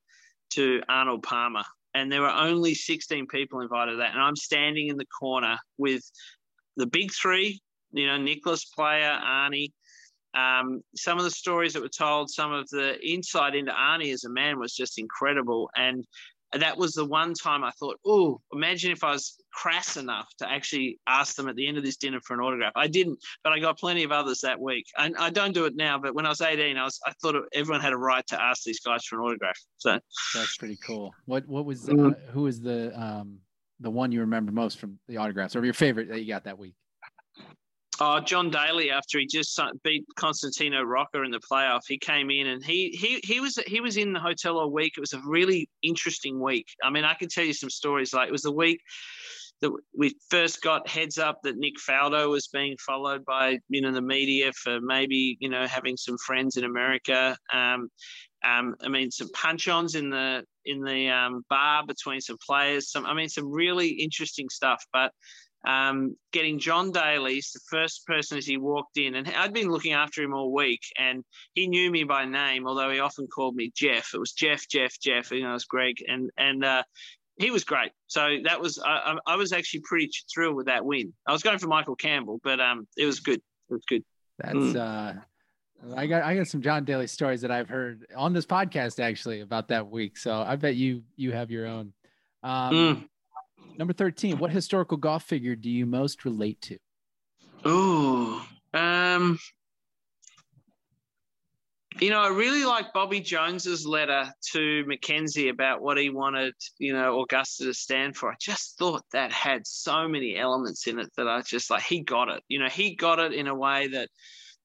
[0.50, 1.64] to Arnold Palmer.
[1.94, 4.12] And there were only 16 people invited to that.
[4.12, 6.02] And I'm standing in the corner with
[6.76, 7.60] the big three,
[7.92, 9.72] you know, Nicklaus Player, Arnie.
[10.34, 14.24] Um, some of the stories that were told, some of the insight into Arnie as
[14.24, 15.70] a man was just incredible.
[15.74, 16.04] And
[16.52, 20.50] that was the one time I thought, oh, imagine if I was crass enough to
[20.50, 22.72] actually ask them at the end of this dinner for an autograph.
[22.76, 24.86] I didn't, but I got plenty of others that week.
[24.98, 27.34] And I don't do it now, but when I was 18, I was I thought
[27.52, 29.58] everyone had a right to ask these guys for an autograph.
[29.78, 29.98] So
[30.34, 31.12] that's pretty cool.
[31.24, 32.12] What what was mm.
[32.12, 33.38] uh, who was the um
[33.80, 36.58] the one you remember most from the autographs or your favorite that you got that
[36.58, 36.74] week?
[37.98, 42.46] Oh, John Daly, after he just beat Costantino Rocca in the playoff, he came in
[42.46, 44.94] and he he he was he was in the hotel all week.
[44.96, 46.66] It was a really interesting week.
[46.84, 48.12] I mean, I can tell you some stories.
[48.12, 48.80] Like it was the week
[49.62, 53.92] that we first got heads up that Nick Faldo was being followed by you know
[53.92, 57.36] the media for maybe you know having some friends in America.
[57.52, 57.88] Um,
[58.44, 62.90] um, I mean, some punch-ons in the in the um, bar between some players.
[62.90, 64.84] Some, I mean, some really interesting stuff.
[64.92, 65.12] But
[65.66, 69.92] um, getting John Daly's the first person as he walked in, and I'd been looking
[69.92, 71.24] after him all week, and
[71.54, 74.14] he knew me by name, although he often called me Jeff.
[74.14, 75.32] It was Jeff, Jeff, Jeff.
[75.32, 76.84] You know, it was Greg, and and uh,
[77.36, 77.90] he was great.
[78.06, 81.12] So that was I, I was actually pretty thrilled with that win.
[81.26, 83.40] I was going for Michael Campbell, but um, it was good.
[83.68, 84.04] It was good.
[84.38, 84.76] That's mm.
[84.76, 85.20] uh.
[85.94, 89.40] I got I got some John Daly stories that I've heard on this podcast actually
[89.40, 90.16] about that week.
[90.16, 91.92] So I bet you you have your own.
[92.42, 93.08] Um, mm
[93.78, 96.78] Number 13, what historical golf figure do you most relate to?
[97.64, 99.38] Oh, um,
[102.00, 106.92] you know, I really like Bobby Jones's letter to MacKenzie about what he wanted, you
[106.92, 108.30] know, Augusta to stand for.
[108.30, 112.02] I just thought that had so many elements in it that I just like, he
[112.02, 112.42] got it.
[112.48, 114.08] You know, he got it in a way that,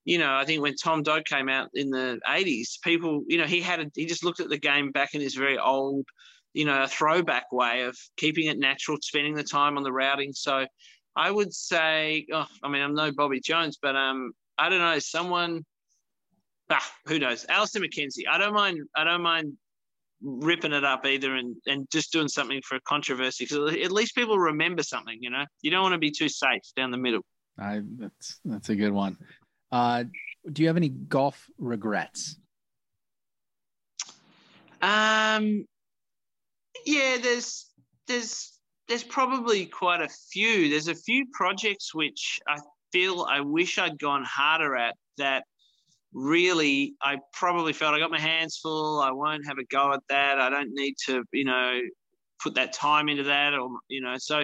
[0.04, 3.46] you know, I think when Tom Doak came out in the 80s, people, you know,
[3.46, 6.04] he had, a, he just looked at the game back in his very old,
[6.52, 10.32] you know, a throwback way of keeping it natural, spending the time on the routing.
[10.32, 10.66] So
[11.16, 14.98] I would say, oh, I mean, I'm no Bobby Jones, but um, I don't know,
[14.98, 15.64] someone
[16.70, 17.46] ah, who knows?
[17.48, 18.24] Alister MacKenzie.
[18.30, 18.80] I don't mind.
[18.96, 19.52] I don't mind
[20.22, 24.14] ripping it up either and, and just doing something for a controversy because at least
[24.14, 25.18] people remember something.
[25.20, 27.22] You know, you don't want to be too safe down the middle.
[27.58, 29.16] I that's that's a good one.
[29.70, 30.04] Uh,
[30.50, 32.36] do you have any golf regrets?
[34.80, 35.64] Um,
[36.84, 37.70] yeah, there's
[38.06, 38.58] there's
[38.88, 40.68] there's probably quite a few.
[40.68, 42.58] There's a few projects which I
[42.92, 45.44] feel I wish I'd gone harder at that
[46.12, 49.00] really, I probably felt I got my hands full.
[49.00, 50.38] I won't have a go at that.
[50.38, 51.80] I don't need to, you know,
[52.42, 54.42] put that time into that or you know so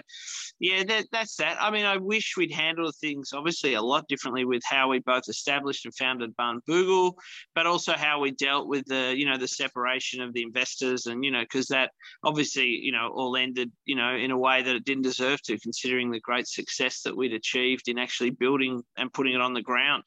[0.60, 4.44] yeah that, that's that i mean i wish we'd handled things obviously a lot differently
[4.44, 7.14] with how we both established and founded Barnbougle
[7.54, 11.24] but also how we dealt with the you know the separation of the investors and
[11.24, 11.90] you know because that
[12.24, 15.58] obviously you know all ended you know in a way that it didn't deserve to
[15.58, 19.62] considering the great success that we'd achieved in actually building and putting it on the
[19.62, 20.04] ground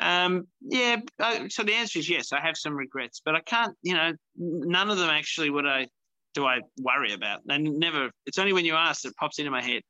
[0.00, 0.96] um, yeah,
[1.48, 2.32] so the answer is yes.
[2.32, 3.76] I have some regrets, but I can't.
[3.82, 5.88] You know, none of them actually would I
[6.38, 7.40] do I worry about.
[7.48, 8.10] And never.
[8.26, 9.82] It's only when you ask it pops into my head.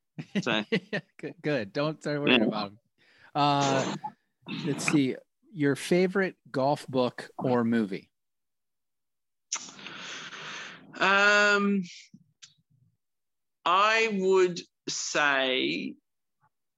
[0.42, 0.64] So
[1.18, 1.72] good, good.
[1.72, 2.46] Don't start worrying yeah.
[2.46, 2.78] about them.
[3.34, 3.94] Uh,
[4.66, 5.16] let's see.
[5.52, 8.10] Your favorite golf book or movie?
[10.98, 11.82] Um,
[13.64, 15.94] I would say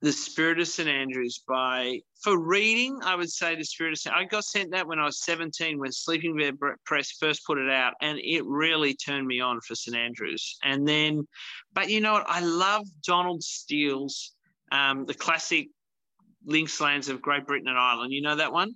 [0.03, 2.99] the Spirit of St Andrews by for reading.
[3.03, 4.15] I would say The Spirit of St.
[4.15, 7.71] I got sent that when I was 17 when Sleeping Bear Press first put it
[7.71, 10.59] out, and it really turned me on for St Andrews.
[10.65, 11.27] And then,
[11.75, 12.25] but you know what?
[12.29, 14.33] I love Donald Steel's
[14.73, 15.69] um, the classic
[16.47, 18.13] Links Lands of Great Britain and Ireland.
[18.13, 18.75] You know that one?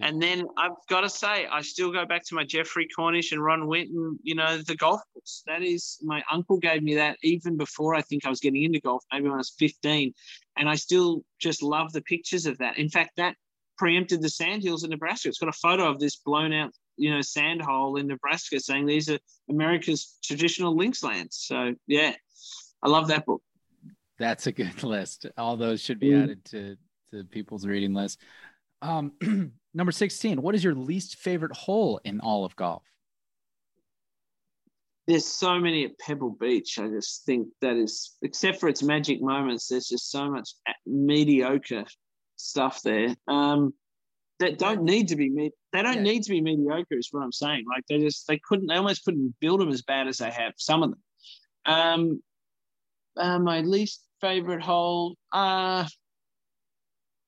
[0.00, 3.42] And then I've got to say, I still go back to my Geoffrey Cornish and
[3.42, 5.42] Ron Whitten, you know, the golf books.
[5.46, 8.80] That is, my uncle gave me that even before I think I was getting into
[8.80, 10.12] golf, maybe when I was 15.
[10.56, 12.78] And I still just love the pictures of that.
[12.78, 13.36] In fact, that
[13.76, 15.28] preempted the sandhills in Nebraska.
[15.28, 18.86] It's got a photo of this blown out, you know, sand hole in Nebraska saying
[18.86, 19.18] these are
[19.50, 21.36] America's traditional links lands.
[21.46, 22.14] So, yeah,
[22.82, 23.42] I love that book.
[24.18, 25.26] That's a good list.
[25.36, 26.22] All those should be mm.
[26.22, 26.76] added to,
[27.10, 28.20] to people's reading list.
[28.82, 29.12] Um,
[29.76, 32.82] number 16, what is your least favorite hole in all of golf?
[35.06, 36.78] There's so many at Pebble Beach.
[36.80, 40.50] I just think that is, except for its magic moments, there's just so much
[40.84, 41.84] mediocre
[42.34, 43.14] stuff there.
[43.28, 43.72] Um,
[44.38, 45.50] that don't need to be me.
[45.72, 46.02] They don't yeah.
[46.02, 46.96] need to be mediocre.
[46.98, 47.64] Is what I'm saying.
[47.68, 48.66] Like they just they couldn't.
[48.66, 50.52] They almost couldn't build them as bad as they have.
[50.56, 51.02] Some of them.
[51.64, 52.22] Um,
[53.16, 55.16] uh, my least favorite hole.
[55.32, 55.86] Uh,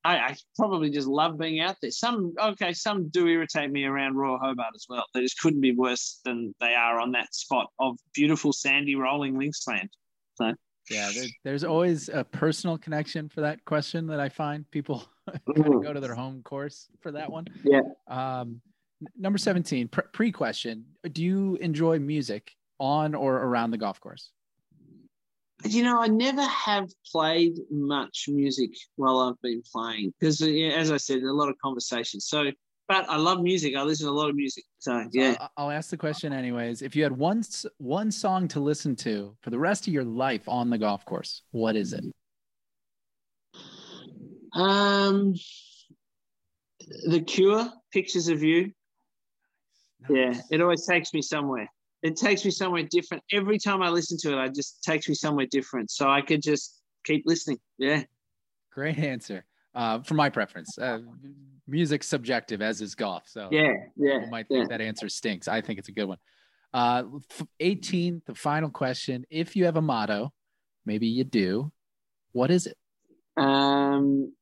[0.08, 1.90] I, I, probably just love being out there.
[1.90, 5.04] Some okay, some do irritate me around Royal Hobart as well.
[5.12, 9.38] They just couldn't be worse than they are on that spot of beautiful sandy rolling
[9.38, 9.90] links land.
[10.36, 10.54] So
[10.88, 15.40] yeah, there, there's always a personal connection for that question that I find people kind
[15.74, 17.46] of go to their home course for that one.
[17.62, 17.82] Yeah.
[18.08, 18.62] Um,
[19.14, 24.30] number seventeen, pre question: Do you enjoy music on or around the golf course?
[25.64, 30.96] You know, I never have played much music while I've been playing because, as I
[30.96, 32.26] said, a lot of conversations.
[32.26, 32.50] So,
[32.86, 33.74] but I love music.
[33.76, 34.64] I listen to a lot of music.
[34.78, 35.48] So, yeah.
[35.56, 36.82] I'll ask the question anyways.
[36.82, 37.42] If you had one
[37.78, 41.42] one song to listen to for the rest of your life on the golf course,
[41.50, 42.04] what is it?
[44.54, 45.34] Um,
[47.08, 48.72] The Cure, "Pictures of You."
[50.08, 50.10] Nice.
[50.10, 51.68] Yeah, it always takes me somewhere
[52.02, 53.22] it takes me somewhere different.
[53.32, 55.90] Every time I listen to it, I just takes me somewhere different.
[55.90, 57.58] So I could just keep listening.
[57.78, 58.04] Yeah.
[58.72, 59.44] Great answer.
[59.74, 60.98] Uh, for my preference, uh,
[61.66, 63.24] music's subjective as is golf.
[63.26, 64.20] So yeah, yeah.
[64.20, 64.76] You might think yeah.
[64.76, 65.48] that answer stinks.
[65.48, 66.18] I think it's a good one.
[66.72, 67.04] Uh,
[67.60, 69.24] 18, the final question.
[69.30, 70.32] If you have a motto,
[70.84, 71.72] maybe you do.
[72.32, 72.76] What is it?
[73.36, 74.32] Um,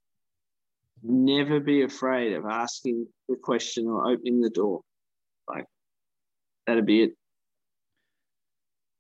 [1.03, 4.81] never be afraid of asking the question or opening the door.
[5.49, 5.67] Like
[6.67, 7.13] that'd be it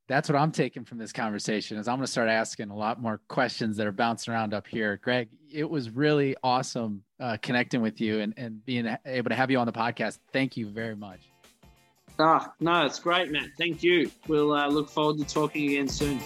[0.08, 3.00] that's what I'm taking from this conversation is I'm going to start asking a lot
[3.00, 5.00] more questions that are bouncing around up here.
[5.02, 9.50] Greg, it was really awesome uh, connecting with you and, and being able to have
[9.50, 10.20] you on the podcast.
[10.32, 11.32] Thank you very much.
[12.18, 13.48] Ah, no, it's great, Matt.
[13.58, 14.10] Thank you.
[14.28, 16.20] We'll uh, look forward to talking again soon.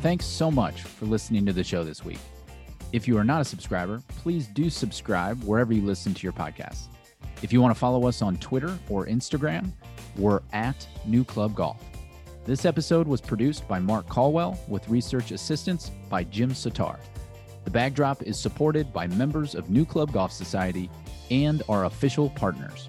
[0.00, 2.18] Thanks so much for listening to the show this week.
[2.92, 6.88] If you are not a subscriber, please do subscribe wherever you listen to your podcast.
[7.42, 9.72] If you want to follow us on Twitter or Instagram,
[10.16, 11.82] we're at NewClub Golf.
[12.44, 16.98] This episode was produced by Mark Caldwell with research assistance by Jim Satar.
[17.64, 20.90] The Bag Drop is supported by members of NewClub Golf Society
[21.30, 22.88] and our official partners.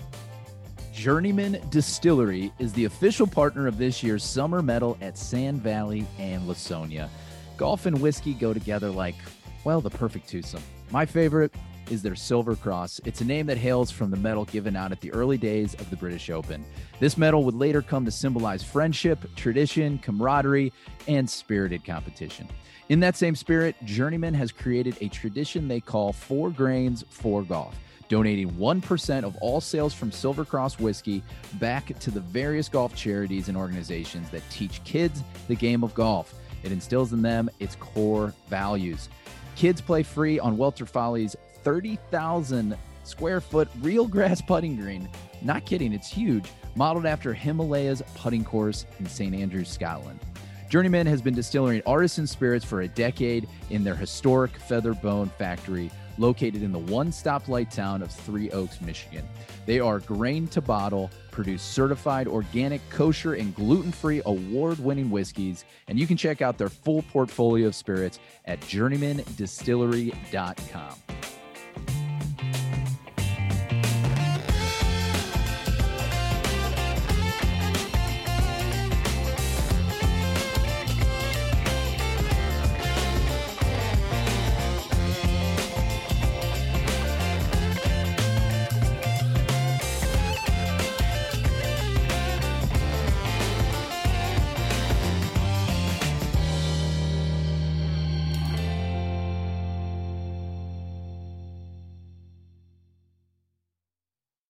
[0.94, 6.44] Journeyman Distillery is the official partner of this year's Summer Medal at Sand Valley and
[6.44, 7.10] Lawsonia.
[7.58, 9.16] Golf and whiskey go together like,
[9.64, 10.64] well, the perfect twosome.
[10.92, 11.54] My favorite
[11.90, 13.02] is their Silver Cross.
[13.06, 15.90] It's a name that hails from the medal given out at the early days of
[15.90, 16.66] the British Open.
[17.00, 20.72] This medal would later come to symbolize friendship, tradition, camaraderie,
[21.08, 22.48] and spirited competition.
[22.90, 27.76] In that same spirit, Journeyman has created a tradition they call Four Grains for Golf,
[28.10, 33.50] donating 1% of all sales from Silver Cross whiskey back to the various golf charities
[33.50, 36.36] and organizations that teach kids the game of golf.
[36.64, 39.10] It instills in them its core values.
[39.56, 41.36] Kids play free on Welter Folly's
[41.66, 45.10] 30,000 square foot real grass putting green.
[45.42, 49.36] Not kidding, it's huge, modeled after Himalayas putting course in St.
[49.36, 50.22] Andrews, Scotland.
[50.70, 56.64] Journeyman has been distilling artisan spirits for a decade in their historic Featherbone factory located
[56.64, 59.28] in the one stoplight town of Three Oaks, Michigan.
[59.66, 65.66] They are grain to bottle, produce certified organic, kosher, and gluten free award winning whiskeys.
[65.88, 70.96] And you can check out their full portfolio of spirits at journeymandistillery.com.